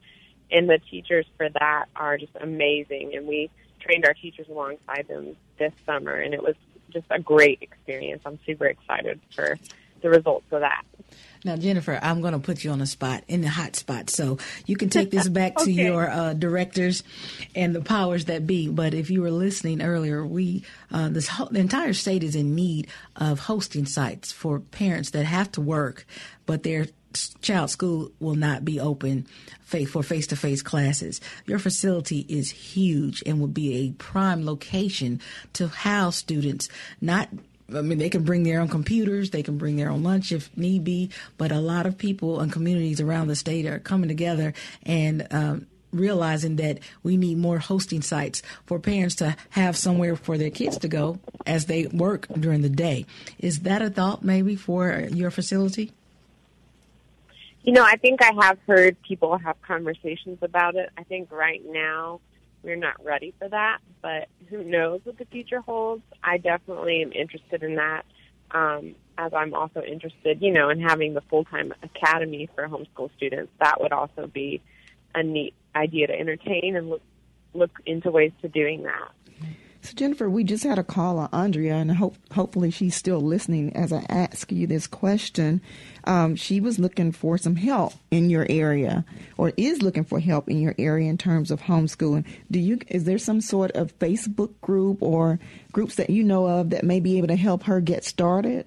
And 0.52 0.68
the 0.68 0.78
teachers 0.90 1.26
for 1.36 1.48
that 1.48 1.86
are 1.94 2.18
just 2.18 2.32
amazing, 2.40 3.12
and 3.14 3.26
we 3.26 3.50
trained 3.80 4.04
our 4.04 4.14
teachers 4.14 4.46
alongside 4.48 5.06
them 5.08 5.36
this 5.58 5.72
summer, 5.86 6.14
and 6.14 6.34
it 6.34 6.42
was 6.42 6.54
just 6.90 7.06
a 7.10 7.20
great 7.20 7.58
experience. 7.62 8.22
I'm 8.26 8.38
super 8.44 8.66
excited 8.66 9.20
for 9.34 9.58
the 10.02 10.10
results 10.10 10.46
of 10.50 10.60
that. 10.60 10.82
Now, 11.44 11.56
Jennifer, 11.56 11.98
I'm 12.02 12.20
going 12.20 12.34
to 12.34 12.38
put 12.38 12.64
you 12.64 12.70
on 12.70 12.80
the 12.80 12.86
spot, 12.86 13.24
in 13.26 13.40
the 13.40 13.48
hot 13.48 13.74
spot. 13.74 14.10
So 14.10 14.38
you 14.66 14.76
can 14.76 14.90
take 14.90 15.10
this 15.10 15.28
back 15.28 15.52
okay. 15.60 15.64
to 15.64 15.72
your 15.72 16.10
uh, 16.10 16.34
directors 16.34 17.02
and 17.54 17.74
the 17.74 17.80
powers 17.80 18.26
that 18.26 18.46
be. 18.46 18.68
But 18.68 18.92
if 18.92 19.10
you 19.10 19.22
were 19.22 19.30
listening 19.30 19.80
earlier, 19.80 20.24
we 20.24 20.64
uh, 20.90 21.08
this 21.08 21.28
whole, 21.28 21.48
the 21.50 21.60
entire 21.60 21.94
state 21.94 22.22
is 22.22 22.36
in 22.36 22.54
need 22.54 22.88
of 23.16 23.40
hosting 23.40 23.86
sites 23.86 24.32
for 24.32 24.60
parents 24.60 25.10
that 25.10 25.24
have 25.24 25.50
to 25.52 25.60
work, 25.60 26.06
but 26.44 26.62
their 26.62 26.86
child 27.40 27.70
school 27.70 28.10
will 28.20 28.34
not 28.34 28.64
be 28.64 28.78
open 28.78 29.26
for 29.86 30.02
face 30.02 30.26
to 30.28 30.36
face 30.36 30.62
classes. 30.62 31.20
Your 31.46 31.58
facility 31.58 32.26
is 32.28 32.50
huge 32.50 33.22
and 33.24 33.40
will 33.40 33.48
be 33.48 33.74
a 33.74 33.92
prime 33.92 34.44
location 34.44 35.20
to 35.54 35.68
house 35.68 36.16
students, 36.16 36.68
not 37.00 37.28
I 37.72 37.82
mean, 37.82 37.98
they 37.98 38.10
can 38.10 38.24
bring 38.24 38.42
their 38.42 38.60
own 38.60 38.66
computers, 38.66 39.30
they 39.30 39.44
can 39.44 39.56
bring 39.56 39.76
their 39.76 39.90
own 39.90 40.02
lunch 40.02 40.32
if 40.32 40.50
need 40.56 40.82
be, 40.82 41.10
but 41.38 41.52
a 41.52 41.60
lot 41.60 41.86
of 41.86 41.96
people 41.96 42.40
and 42.40 42.52
communities 42.52 43.00
around 43.00 43.28
the 43.28 43.36
state 43.36 43.64
are 43.64 43.78
coming 43.78 44.08
together 44.08 44.54
and 44.82 45.26
um, 45.30 45.66
realizing 45.92 46.56
that 46.56 46.78
we 47.02 47.16
need 47.16 47.38
more 47.38 47.58
hosting 47.58 48.02
sites 48.02 48.42
for 48.66 48.78
parents 48.78 49.16
to 49.16 49.36
have 49.50 49.76
somewhere 49.76 50.16
for 50.16 50.38
their 50.38 50.50
kids 50.50 50.78
to 50.78 50.88
go 50.88 51.18
as 51.46 51.66
they 51.66 51.86
work 51.86 52.26
during 52.38 52.62
the 52.62 52.68
day. 52.68 53.06
Is 53.38 53.60
that 53.60 53.82
a 53.82 53.90
thought 53.90 54.24
maybe 54.24 54.56
for 54.56 55.06
your 55.12 55.30
facility? 55.30 55.92
You 57.62 57.72
know, 57.72 57.84
I 57.84 57.96
think 57.96 58.22
I 58.22 58.32
have 58.42 58.58
heard 58.66 59.00
people 59.02 59.36
have 59.36 59.60
conversations 59.62 60.38
about 60.42 60.76
it. 60.76 60.88
I 60.96 61.02
think 61.04 61.30
right 61.30 61.62
now 61.66 62.20
we're 62.62 62.76
not 62.76 63.04
ready 63.04 63.34
for 63.38 63.48
that, 63.48 63.78
but 64.00 64.28
who 64.48 64.64
knows 64.64 65.00
what 65.04 65.18
the 65.18 65.26
future 65.26 65.60
holds. 65.60 66.02
I 66.24 66.38
definitely 66.38 67.02
am 67.02 67.12
interested 67.12 67.62
in 67.62 67.76
that. 67.76 68.04
Um, 68.50 68.94
as 69.20 69.32
I'm 69.34 69.54
also 69.54 69.82
interested, 69.82 70.40
you 70.40 70.50
know, 70.50 70.70
in 70.70 70.80
having 70.80 71.12
the 71.12 71.20
full-time 71.20 71.74
academy 71.82 72.48
for 72.54 72.66
homeschool 72.66 73.10
students. 73.16 73.52
That 73.60 73.80
would 73.80 73.92
also 73.92 74.26
be 74.26 74.62
a 75.14 75.22
neat 75.22 75.54
idea 75.74 76.06
to 76.06 76.18
entertain 76.18 76.76
and 76.76 76.88
look 76.88 77.02
look 77.52 77.80
into 77.84 78.10
ways 78.10 78.32
to 78.42 78.48
doing 78.48 78.84
that. 78.84 79.10
So, 79.82 79.94
Jennifer, 79.94 80.28
we 80.28 80.44
just 80.44 80.62
had 80.62 80.78
a 80.78 80.84
call 80.84 81.18
on 81.18 81.30
Andrea, 81.32 81.76
and 81.76 81.90
hope, 81.90 82.16
hopefully 82.32 82.70
she's 82.70 82.94
still 82.94 83.20
listening 83.20 83.74
as 83.74 83.92
I 83.92 84.04
ask 84.10 84.52
you 84.52 84.66
this 84.66 84.86
question. 84.86 85.62
Um, 86.04 86.36
she 86.36 86.60
was 86.60 86.78
looking 86.78 87.12
for 87.12 87.38
some 87.38 87.56
help 87.56 87.94
in 88.10 88.28
your 88.28 88.46
area, 88.50 89.06
or 89.38 89.52
is 89.56 89.80
looking 89.80 90.04
for 90.04 90.20
help 90.20 90.50
in 90.50 90.60
your 90.60 90.74
area 90.78 91.08
in 91.08 91.16
terms 91.16 91.50
of 91.50 91.62
homeschooling. 91.62 92.26
Do 92.50 92.58
you? 92.60 92.78
Is 92.88 93.04
there 93.04 93.16
some 93.16 93.40
sort 93.40 93.70
of 93.72 93.98
Facebook 93.98 94.52
group 94.60 95.02
or 95.02 95.38
groups 95.72 95.94
that 95.94 96.10
you 96.10 96.24
know 96.24 96.46
of 96.46 96.70
that 96.70 96.84
may 96.84 97.00
be 97.00 97.16
able 97.16 97.28
to 97.28 97.36
help 97.36 97.62
her 97.62 97.80
get 97.80 98.04
started? 98.04 98.66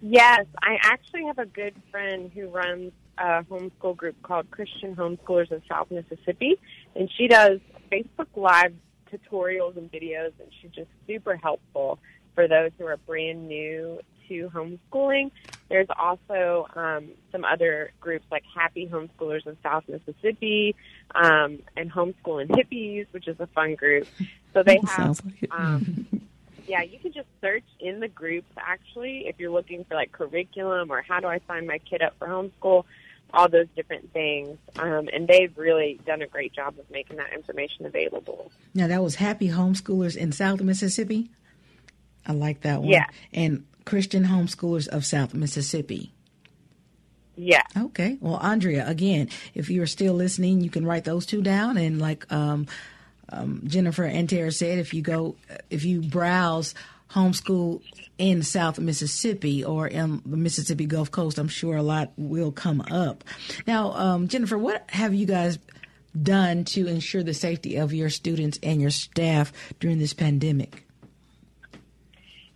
Yes, 0.00 0.46
I 0.62 0.78
actually 0.80 1.24
have 1.24 1.38
a 1.38 1.46
good 1.46 1.74
friend 1.90 2.30
who 2.32 2.48
runs 2.48 2.92
a 3.18 3.42
homeschool 3.42 3.96
group 3.96 4.22
called 4.22 4.48
Christian 4.52 4.94
Homeschoolers 4.94 5.50
of 5.50 5.62
South 5.68 5.90
Mississippi, 5.90 6.60
and 6.94 7.10
she 7.16 7.26
does 7.26 7.58
Facebook 7.90 8.28
Live 8.36 8.74
tutorials 9.10 9.76
and 9.76 9.90
videos, 9.90 10.32
and 10.38 10.48
she's 10.60 10.70
just 10.70 10.88
super 11.06 11.36
helpful 11.36 11.98
for 12.34 12.48
those 12.48 12.70
who 12.78 12.86
are 12.86 12.96
brand 12.98 13.48
new 13.48 14.00
to 14.28 14.50
homeschooling. 14.54 15.30
There's 15.68 15.88
also 15.98 16.66
um, 16.74 17.08
some 17.32 17.44
other 17.44 17.92
groups 18.00 18.24
like 18.30 18.44
Happy 18.54 18.88
Homeschoolers 18.88 19.46
of 19.46 19.56
South 19.62 19.84
Mississippi 19.88 20.76
um, 21.14 21.60
and 21.76 21.90
Homeschooling 21.90 22.48
Hippies, 22.48 23.06
which 23.10 23.28
is 23.28 23.36
a 23.40 23.46
fun 23.48 23.74
group. 23.74 24.06
So 24.52 24.62
they 24.62 24.80
have, 24.86 25.20
like 25.24 25.50
um, 25.50 26.06
yeah, 26.66 26.82
you 26.82 26.98
can 26.98 27.12
just 27.12 27.28
search 27.40 27.64
in 27.80 28.00
the 28.00 28.08
groups 28.08 28.50
actually 28.56 29.26
if 29.26 29.36
you're 29.38 29.50
looking 29.50 29.84
for 29.84 29.94
like 29.94 30.12
curriculum 30.12 30.90
or 30.90 31.02
how 31.02 31.20
do 31.20 31.26
I 31.26 31.40
sign 31.46 31.66
my 31.66 31.78
kid 31.78 32.02
up 32.02 32.14
for 32.18 32.28
homeschool 32.28 32.84
all 33.36 33.48
those 33.48 33.68
different 33.76 34.12
things. 34.12 34.58
Um, 34.78 35.08
and 35.12 35.28
they've 35.28 35.56
really 35.56 36.00
done 36.06 36.22
a 36.22 36.26
great 36.26 36.52
job 36.52 36.78
of 36.78 36.90
making 36.90 37.16
that 37.18 37.32
information 37.32 37.86
available. 37.86 38.50
Now, 38.74 38.88
that 38.88 39.02
was 39.02 39.16
Happy 39.16 39.48
Homeschoolers 39.48 40.16
in 40.16 40.32
South 40.32 40.60
Mississippi. 40.60 41.30
I 42.26 42.32
like 42.32 42.62
that 42.62 42.80
one. 42.80 42.88
Yeah. 42.88 43.06
And 43.32 43.66
Christian 43.84 44.24
Homeschoolers 44.24 44.88
of 44.88 45.04
South 45.04 45.34
Mississippi. 45.34 46.12
Yeah. 47.36 47.62
Okay. 47.76 48.16
Well, 48.20 48.36
Andrea, 48.36 48.88
again, 48.88 49.28
if 49.54 49.68
you're 49.68 49.86
still 49.86 50.14
listening, 50.14 50.62
you 50.62 50.70
can 50.70 50.86
write 50.86 51.04
those 51.04 51.26
two 51.26 51.42
down. 51.42 51.76
And 51.76 52.00
like 52.00 52.30
um, 52.32 52.66
um, 53.28 53.62
Jennifer 53.66 54.04
and 54.04 54.28
Tara 54.28 54.50
said, 54.50 54.78
if 54.78 54.94
you 54.94 55.02
go, 55.02 55.36
if 55.68 55.84
you 55.84 56.00
browse 56.00 56.74
homeschool 57.10 57.82
in 58.18 58.42
South 58.42 58.78
Mississippi 58.78 59.64
or 59.64 59.86
in 59.86 60.22
the 60.24 60.36
Mississippi 60.36 60.86
Gulf 60.86 61.10
Coast, 61.10 61.38
I'm 61.38 61.48
sure 61.48 61.76
a 61.76 61.82
lot 61.82 62.12
will 62.16 62.52
come 62.52 62.80
up. 62.90 63.24
Now, 63.66 63.92
um, 63.92 64.28
Jennifer, 64.28 64.58
what 64.58 64.90
have 64.90 65.14
you 65.14 65.26
guys 65.26 65.58
done 66.20 66.64
to 66.64 66.86
ensure 66.86 67.22
the 67.22 67.34
safety 67.34 67.76
of 67.76 67.92
your 67.92 68.10
students 68.10 68.58
and 68.62 68.80
your 68.80 68.90
staff 68.90 69.52
during 69.80 69.98
this 69.98 70.14
pandemic? 70.14 70.84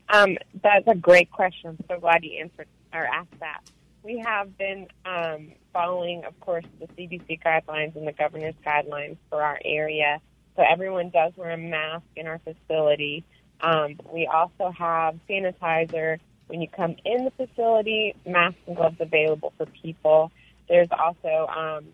Um, 0.09 0.39
that's 0.63 0.87
a 0.89 0.95
great 0.95 1.31
question. 1.31 1.71
I'm 1.71 1.79
so 1.89 2.01
glad 2.01 2.25
you 2.25 2.41
answered 2.41 2.67
or 2.93 3.07
asked 3.07 3.39
that. 3.41 3.61
We 4.03 4.19
have 4.19 4.57
been 4.57 4.89
um, 5.05 5.53
following, 5.73 6.25
of 6.25 6.39
course, 6.41 6.65
the 6.81 6.87
CDC 6.89 7.41
guidelines 7.43 7.95
and 7.97 8.07
the 8.07 8.13
governor's 8.13 8.55
guidelines 8.67 9.19
for 9.29 9.43
our 9.43 9.61
area. 9.65 10.21
So 10.57 10.65
everyone 10.69 11.11
does 11.11 11.33
wear 11.37 11.51
a 11.51 11.59
mask 11.59 12.07
in 12.17 12.27
our 12.27 12.41
facility. 12.41 13.25
Um, 13.63 13.99
we 14.13 14.27
also 14.27 14.71
have 14.71 15.19
sanitizer 15.29 16.19
when 16.47 16.61
you 16.61 16.69
come 16.69 16.97
in 17.05 17.25
the 17.25 17.31
facility, 17.31 18.15
masks 18.27 18.59
and 18.67 18.77
gloves 18.77 18.97
available 19.01 19.53
for 19.57 19.67
people. 19.67 20.33
There's 20.69 20.89
also 20.91 21.47
um, 21.47 21.87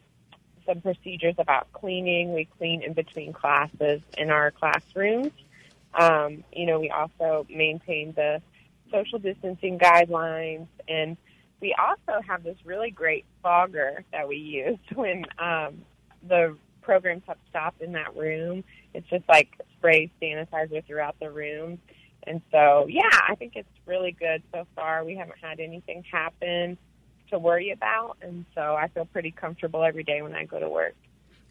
some 0.66 0.80
procedures 0.80 1.34
about 1.38 1.72
cleaning. 1.72 2.32
We 2.32 2.46
clean 2.58 2.82
in 2.82 2.92
between 2.92 3.32
classes 3.32 4.00
in 4.16 4.30
our 4.30 4.50
classrooms. 4.50 5.32
Um, 5.94 6.44
you 6.52 6.66
know, 6.66 6.80
we 6.80 6.90
also 6.90 7.46
maintain 7.48 8.12
the 8.12 8.42
social 8.90 9.18
distancing 9.18 9.78
guidelines, 9.78 10.66
and 10.88 11.16
we 11.60 11.74
also 11.74 12.20
have 12.26 12.42
this 12.42 12.56
really 12.64 12.90
great 12.90 13.24
fogger 13.42 14.04
that 14.12 14.28
we 14.28 14.36
use 14.36 14.78
when 14.94 15.24
um, 15.38 15.82
the 16.26 16.56
programs 16.86 17.24
have 17.26 17.36
stopped 17.50 17.82
in 17.82 17.92
that 17.92 18.16
room. 18.16 18.64
It's 18.94 19.08
just 19.10 19.28
like 19.28 19.48
spray 19.76 20.10
sanitizer 20.22 20.86
throughout 20.86 21.16
the 21.20 21.30
room. 21.30 21.78
And 22.26 22.40
so, 22.50 22.86
yeah, 22.88 23.10
I 23.28 23.34
think 23.34 23.52
it's 23.56 23.68
really 23.84 24.12
good 24.12 24.42
so 24.54 24.66
far. 24.74 25.04
We 25.04 25.16
haven't 25.16 25.38
had 25.42 25.60
anything 25.60 26.04
happen 26.10 26.78
to 27.30 27.38
worry 27.38 27.72
about. 27.72 28.16
And 28.22 28.46
so 28.54 28.60
I 28.60 28.88
feel 28.88 29.04
pretty 29.04 29.32
comfortable 29.32 29.82
every 29.82 30.04
day 30.04 30.22
when 30.22 30.34
I 30.34 30.44
go 30.44 30.60
to 30.60 30.68
work. 30.68 30.94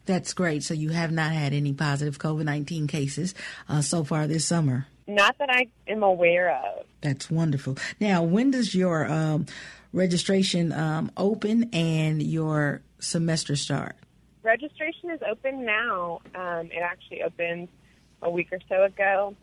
That's 0.06 0.32
great. 0.32 0.62
So 0.62 0.72
you 0.72 0.90
have 0.90 1.12
not 1.12 1.32
had 1.32 1.52
any 1.52 1.72
positive 1.72 2.18
COVID 2.18 2.44
19 2.44 2.86
cases 2.86 3.34
uh, 3.68 3.82
so 3.82 4.04
far 4.04 4.26
this 4.26 4.46
summer? 4.46 4.86
Not 5.06 5.36
that 5.38 5.50
I 5.50 5.68
am 5.86 6.02
aware 6.02 6.56
of. 6.56 6.84
That's 7.00 7.30
wonderful. 7.30 7.76
Now, 8.00 8.22
when 8.22 8.50
does 8.50 8.74
your 8.74 9.10
um, 9.10 9.46
registration 9.92 10.72
um, 10.72 11.10
open 11.16 11.70
and 11.72 12.22
your 12.22 12.82
semester 12.98 13.54
start? 13.54 13.96
Registration 14.46 15.10
is 15.10 15.20
open 15.28 15.64
now. 15.64 16.20
Um, 16.36 16.66
it 16.66 16.80
actually 16.80 17.24
opened 17.24 17.66
a 18.22 18.30
week 18.30 18.52
or 18.52 18.60
so 18.68 18.84
ago. 18.84 19.34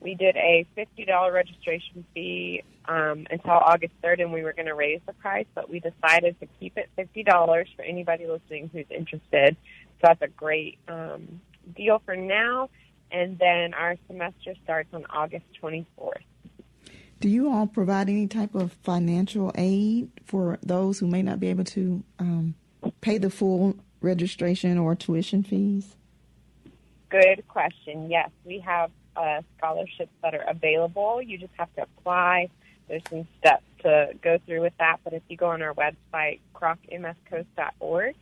We 0.00 0.14
did 0.14 0.34
a 0.36 0.66
$50 0.74 1.32
registration 1.32 2.06
fee 2.14 2.64
um, 2.86 3.26
until 3.30 3.50
August 3.50 3.92
3rd, 4.02 4.22
and 4.22 4.32
we 4.32 4.42
were 4.42 4.54
going 4.54 4.66
to 4.66 4.74
raise 4.74 5.02
the 5.06 5.12
price, 5.12 5.44
but 5.54 5.68
we 5.68 5.80
decided 5.80 6.40
to 6.40 6.46
keep 6.58 6.78
it 6.78 6.88
$50 6.96 7.66
for 7.76 7.82
anybody 7.82 8.26
listening 8.26 8.70
who's 8.72 8.86
interested. 8.88 9.56
So 9.56 10.04
that's 10.04 10.22
a 10.22 10.28
great 10.28 10.78
um, 10.88 11.42
deal 11.76 12.00
for 12.06 12.16
now. 12.16 12.70
And 13.12 13.38
then 13.38 13.74
our 13.74 13.96
semester 14.06 14.54
starts 14.64 14.88
on 14.94 15.04
August 15.10 15.44
24th. 15.62 16.14
Do 17.20 17.28
you 17.28 17.52
all 17.52 17.66
provide 17.66 18.08
any 18.08 18.26
type 18.26 18.54
of 18.54 18.72
financial 18.82 19.52
aid 19.54 20.10
for 20.24 20.58
those 20.62 20.98
who 20.98 21.08
may 21.08 21.20
not 21.20 21.40
be 21.40 21.48
able 21.48 21.64
to 21.64 22.02
um, 22.18 22.54
pay 23.02 23.18
the 23.18 23.30
full 23.30 23.76
registration 24.06 24.78
or 24.78 24.94
tuition 24.94 25.42
fees? 25.42 25.96
Good 27.10 27.46
question. 27.48 28.10
Yes, 28.10 28.30
we 28.44 28.60
have 28.60 28.90
uh, 29.16 29.42
scholarships 29.58 30.12
that 30.22 30.34
are 30.34 30.44
available. 30.48 31.20
You 31.20 31.38
just 31.38 31.52
have 31.56 31.72
to 31.74 31.82
apply. 31.82 32.48
There's 32.88 33.02
some 33.10 33.26
steps 33.38 33.64
to 33.82 34.10
go 34.22 34.38
through 34.46 34.62
with 34.62 34.74
that, 34.78 34.98
but 35.04 35.12
if 35.12 35.22
you 35.28 35.36
go 35.36 35.48
on 35.48 35.62
our 35.62 35.74
website, 35.74 36.40
krocmscoast.org, 36.54 38.14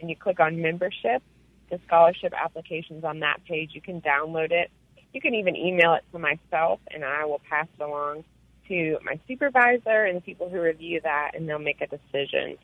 and 0.00 0.10
you 0.10 0.16
click 0.16 0.40
on 0.40 0.60
membership, 0.60 1.22
the 1.70 1.80
scholarship 1.86 2.32
applications 2.32 3.04
on 3.04 3.20
that 3.20 3.44
page, 3.44 3.70
you 3.74 3.80
can 3.80 4.00
download 4.00 4.52
it. 4.52 4.70
You 5.12 5.20
can 5.20 5.34
even 5.34 5.56
email 5.56 5.94
it 5.94 6.04
to 6.12 6.18
myself, 6.18 6.80
and 6.90 7.04
I 7.04 7.24
will 7.24 7.40
pass 7.48 7.66
it 7.78 7.82
along 7.82 8.24
to 8.68 8.98
my 9.04 9.18
supervisor 9.28 10.04
and 10.04 10.16
the 10.16 10.20
people 10.20 10.48
who 10.48 10.60
review 10.60 11.00
that, 11.02 11.32
and 11.34 11.48
they'll 11.48 11.58
make 11.58 11.80
a 11.80 11.86
decision 11.86 12.56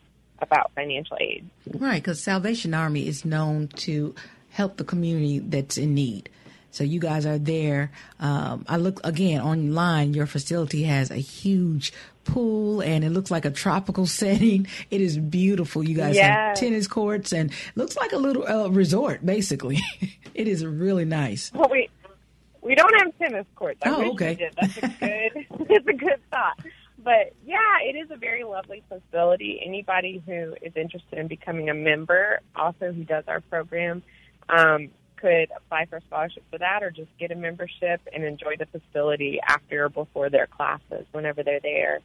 about 0.42 0.72
financial 0.74 1.16
aid. 1.20 1.48
Right, 1.66 2.02
because 2.02 2.22
Salvation 2.22 2.74
Army 2.74 3.06
is 3.06 3.24
known 3.24 3.68
to 3.68 4.14
help 4.50 4.76
the 4.76 4.84
community 4.84 5.38
that's 5.38 5.78
in 5.78 5.94
need. 5.94 6.28
So 6.72 6.84
you 6.84 7.00
guys 7.00 7.26
are 7.26 7.38
there. 7.38 7.90
Um, 8.20 8.64
I 8.68 8.76
look 8.76 9.00
again 9.04 9.40
online. 9.40 10.14
Your 10.14 10.26
facility 10.26 10.84
has 10.84 11.10
a 11.10 11.16
huge 11.16 11.92
pool 12.24 12.80
and 12.80 13.02
it 13.02 13.10
looks 13.10 13.30
like 13.30 13.44
a 13.44 13.50
tropical 13.50 14.06
setting. 14.06 14.66
It 14.90 15.00
is 15.00 15.18
beautiful. 15.18 15.88
You 15.88 15.96
guys 15.96 16.14
yes. 16.14 16.26
have 16.26 16.56
tennis 16.56 16.86
courts 16.86 17.32
and 17.32 17.52
looks 17.74 17.96
like 17.96 18.12
a 18.12 18.18
little 18.18 18.46
uh, 18.46 18.68
resort, 18.68 19.24
basically. 19.24 19.80
it 20.34 20.48
is 20.48 20.64
really 20.64 21.04
nice. 21.04 21.52
Well, 21.52 21.68
we 21.70 21.88
we 22.62 22.74
don't 22.74 22.94
have 23.02 23.18
tennis 23.18 23.46
courts. 23.56 23.80
I 23.82 23.90
oh, 23.90 24.12
okay. 24.12 24.50
That's 24.60 24.76
a 24.76 24.88
good. 24.88 25.46
it's 25.70 25.88
a 25.88 25.92
good 25.92 26.20
thought. 26.30 26.58
But 27.02 27.34
yeah, 27.44 27.78
it 27.82 27.96
is 27.96 28.10
a 28.10 28.16
very 28.16 28.44
lovely 28.44 28.82
facility. 28.88 29.60
Anybody 29.64 30.22
who 30.26 30.54
is 30.60 30.72
interested 30.76 31.18
in 31.18 31.28
becoming 31.28 31.70
a 31.70 31.74
member, 31.74 32.40
also 32.54 32.92
who 32.92 33.04
does 33.04 33.24
our 33.26 33.40
program, 33.40 34.02
um, 34.48 34.90
could 35.16 35.48
apply 35.56 35.86
for 35.86 35.96
a 35.96 36.00
scholarship 36.02 36.44
for 36.50 36.58
that 36.58 36.82
or 36.82 36.90
just 36.90 37.10
get 37.18 37.30
a 37.30 37.34
membership 37.34 38.00
and 38.12 38.24
enjoy 38.24 38.56
the 38.58 38.66
facility 38.66 39.38
after 39.46 39.84
or 39.84 39.88
before 39.88 40.30
their 40.30 40.46
classes 40.46 41.06
whenever 41.12 41.42
they're 41.42 41.60
there. 41.60 42.00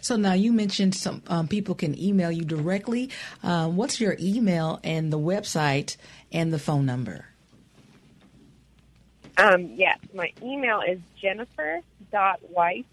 So 0.00 0.16
now 0.16 0.34
you 0.34 0.52
mentioned 0.52 0.94
some 0.94 1.22
um, 1.26 1.48
people 1.48 1.74
can 1.74 2.00
email 2.00 2.30
you 2.30 2.44
directly. 2.44 3.10
Um, 3.42 3.76
what's 3.76 4.00
your 4.00 4.16
email 4.20 4.78
and 4.84 5.12
the 5.12 5.18
website 5.18 5.96
and 6.30 6.52
the 6.52 6.58
phone 6.58 6.86
number? 6.86 7.26
Um, 9.38 9.72
yes, 9.74 9.98
my 10.14 10.32
email 10.42 10.80
is 10.86 10.98
jennifer.weiss, 11.20 12.84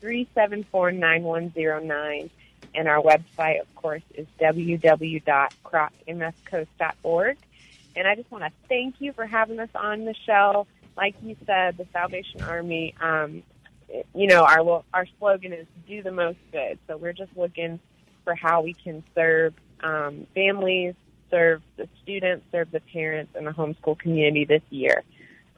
374 0.00 0.92
9109. 0.92 2.30
And 2.74 2.88
our 2.88 3.02
website, 3.02 3.60
of 3.60 3.74
course, 3.74 4.00
is 4.14 4.26
www.krocmscoast.org. 4.40 7.36
And 7.94 8.08
I 8.08 8.14
just 8.14 8.30
want 8.30 8.44
to 8.44 8.50
thank 8.68 8.94
you 9.00 9.12
for 9.12 9.26
having 9.26 9.60
us 9.60 9.68
on 9.74 10.06
the 10.06 10.14
show. 10.26 10.66
Like 10.96 11.14
you 11.22 11.36
said, 11.44 11.76
the 11.76 11.86
Salvation 11.92 12.40
Army, 12.42 12.94
um, 13.00 13.42
you 14.14 14.26
know, 14.26 14.44
our 14.44 14.82
our 14.94 15.06
slogan 15.18 15.52
is 15.52 15.66
"Do 15.86 16.02
the 16.02 16.12
most 16.12 16.38
good." 16.50 16.78
So 16.86 16.96
we're 16.96 17.12
just 17.12 17.36
looking 17.36 17.78
for 18.24 18.34
how 18.34 18.62
we 18.62 18.72
can 18.72 19.04
serve 19.14 19.52
um, 19.82 20.26
families, 20.34 20.94
serve 21.30 21.62
the 21.76 21.88
students, 22.02 22.44
serve 22.52 22.70
the 22.70 22.80
parents, 22.92 23.32
and 23.34 23.46
the 23.46 23.50
homeschool 23.50 23.98
community 23.98 24.44
this 24.44 24.62
year. 24.70 25.02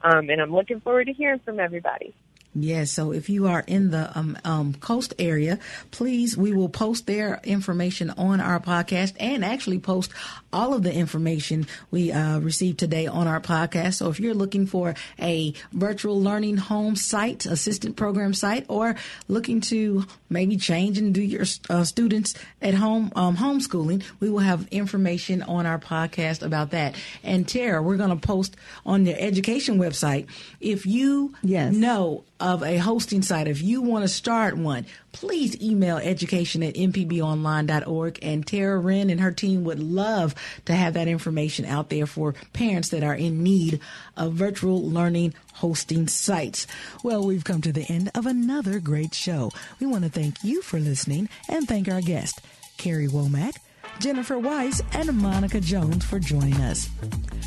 Um, 0.03 0.29
and 0.29 0.41
I'm 0.41 0.51
looking 0.53 0.79
forward 0.79 1.05
to 1.05 1.13
hearing 1.13 1.39
from 1.39 1.59
everybody. 1.59 2.13
Yes, 2.57 2.89
so 2.89 3.11
if 3.11 3.27
you 3.29 3.47
are 3.47 3.65
in 3.67 3.91
the 3.91 4.17
um, 4.17 4.37
um, 4.45 4.73
coast 4.75 5.13
area, 5.19 5.59
please, 5.91 6.37
we 6.37 6.53
will 6.53 6.69
post 6.69 7.05
their 7.05 7.41
information 7.43 8.11
on 8.11 8.39
our 8.39 8.61
podcast 8.61 9.13
and 9.19 9.43
actually 9.43 9.79
post 9.79 10.09
all 10.53 10.73
of 10.73 10.81
the 10.81 10.93
information 10.93 11.67
we 11.91 12.13
uh, 12.13 12.39
received 12.39 12.79
today 12.79 13.07
on 13.07 13.27
our 13.27 13.41
podcast. 13.41 13.95
So 13.95 14.09
if 14.09 14.21
you're 14.21 14.33
looking 14.33 14.67
for 14.67 14.95
a 15.19 15.53
virtual 15.73 16.21
learning 16.21 16.55
home 16.55 16.95
site, 16.95 17.45
assistant 17.45 17.97
program 17.97 18.33
site, 18.33 18.65
or 18.69 18.95
looking 19.27 19.59
to 19.61 20.05
maybe 20.29 20.55
change 20.55 20.97
and 20.97 21.13
do 21.13 21.21
your 21.21 21.43
uh, 21.69 21.83
students 21.83 22.35
at 22.61 22.73
home 22.73 23.11
um, 23.17 23.35
homeschooling, 23.35 24.01
we 24.21 24.29
will 24.29 24.39
have 24.39 24.65
information 24.69 25.43
on 25.43 25.65
our 25.65 25.77
podcast 25.77 26.41
about 26.41 26.71
that. 26.71 26.95
And 27.21 27.45
Tara, 27.45 27.83
we're 27.83 27.97
going 27.97 28.17
to 28.17 28.27
post 28.27 28.55
on 28.85 29.03
the 29.03 29.21
education 29.21 29.77
website 29.77 30.27
if 30.61 30.85
you 30.85 31.35
yes. 31.43 31.73
know 31.73 32.23
of 32.39 32.63
a 32.63 32.77
hosting 32.77 33.21
site, 33.21 33.47
if 33.47 33.61
you 33.61 33.81
want 33.81 34.03
to 34.03 34.07
start 34.07 34.57
one, 34.57 34.85
please 35.11 35.59
email 35.61 35.97
education 35.97 36.63
at 36.63 36.75
mpbonline.org. 36.75 38.19
And 38.21 38.45
Tara 38.45 38.77
Wren 38.77 39.09
and 39.09 39.21
her 39.21 39.31
team 39.31 39.63
would 39.63 39.79
love 39.79 40.35
to 40.65 40.73
have 40.73 40.93
that 40.95 41.07
information 41.07 41.65
out 41.65 41.89
there 41.89 42.05
for 42.05 42.33
parents 42.53 42.89
that 42.89 43.03
are 43.03 43.15
in 43.15 43.43
need 43.43 43.79
of 44.17 44.33
virtual 44.33 44.83
learning 44.83 45.33
hosting 45.53 46.07
sites. 46.07 46.67
Well, 47.03 47.25
we've 47.25 47.43
come 47.43 47.61
to 47.61 47.71
the 47.71 47.85
end 47.89 48.11
of 48.13 48.25
another 48.25 48.79
great 48.79 49.13
show. 49.13 49.51
We 49.79 49.87
want 49.87 50.03
to 50.03 50.09
thank 50.09 50.43
you 50.43 50.61
for 50.61 50.79
listening 50.79 51.29
and 51.47 51.67
thank 51.67 51.87
our 51.87 52.01
guest, 52.01 52.41
Carrie 52.77 53.07
Womack 53.07 53.55
Jennifer 53.99 54.37
Weiss, 54.39 54.81
and 54.93 55.13
Monica 55.13 55.59
Jones 55.59 56.05
for 56.05 56.19
joining 56.19 56.55
us. 56.55 56.89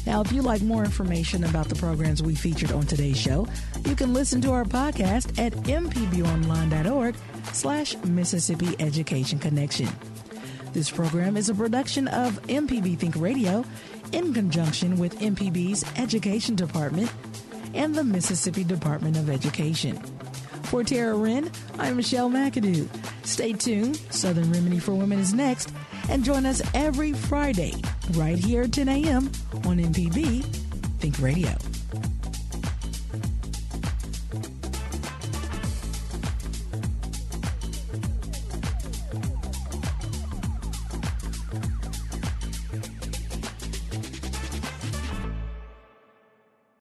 Now, 0.07 0.23
if 0.23 0.33
you'd 0.33 0.45
like 0.45 0.63
more 0.63 0.85
information 0.85 1.45
about 1.45 1.69
the 1.69 1.75
programs 1.75 2.23
we 2.23 2.35
featured 2.35 2.73
on 2.73 2.87
today's 2.87 3.19
show, 3.19 3.47
you 3.85 3.95
can 3.95 4.15
listen 4.15 4.41
to 4.43 4.53
our 4.53 4.65
podcast 4.65 5.39
at 5.39 5.53
mpbonline.org 5.53 7.15
slash 7.53 7.97
Mississippi 8.05 8.75
Education 8.79 9.39
Connection. 9.39 9.89
This 10.73 10.91
program 10.91 11.37
is 11.37 11.49
a 11.49 11.55
production 11.55 12.09
of 12.09 12.41
MPB 12.47 12.99
Think 12.99 13.17
Radio 13.17 13.65
in 14.13 14.33
conjunction 14.33 14.97
with 14.99 15.19
MPB's 15.19 15.85
Education 15.97 16.55
Department 16.55 17.13
and 17.75 17.95
the 17.95 18.05
Mississippi 18.05 18.65
Department 18.65 19.17
of 19.17 19.29
Education. 19.29 19.97
For 20.65 20.85
Tara 20.85 21.15
Wren, 21.15 21.51
I'm 21.79 21.97
Michelle 21.97 22.31
McAdoo. 22.31 22.89
Stay 23.25 23.53
tuned. 23.53 23.97
Southern 24.11 24.53
Remedy 24.53 24.79
for 24.79 24.95
Women 24.95 25.19
is 25.19 25.33
next. 25.33 25.73
And 26.09 26.25
join 26.25 26.47
us 26.47 26.63
every 26.75 27.13
Friday 27.13 27.75
right 28.13 28.39
here 28.39 28.63
at 28.63 28.73
10 28.73 28.89
a.m. 28.89 29.31
on 29.65 29.79
MPB 29.79 30.45
Think 31.01 31.19
Radio. 31.21 31.51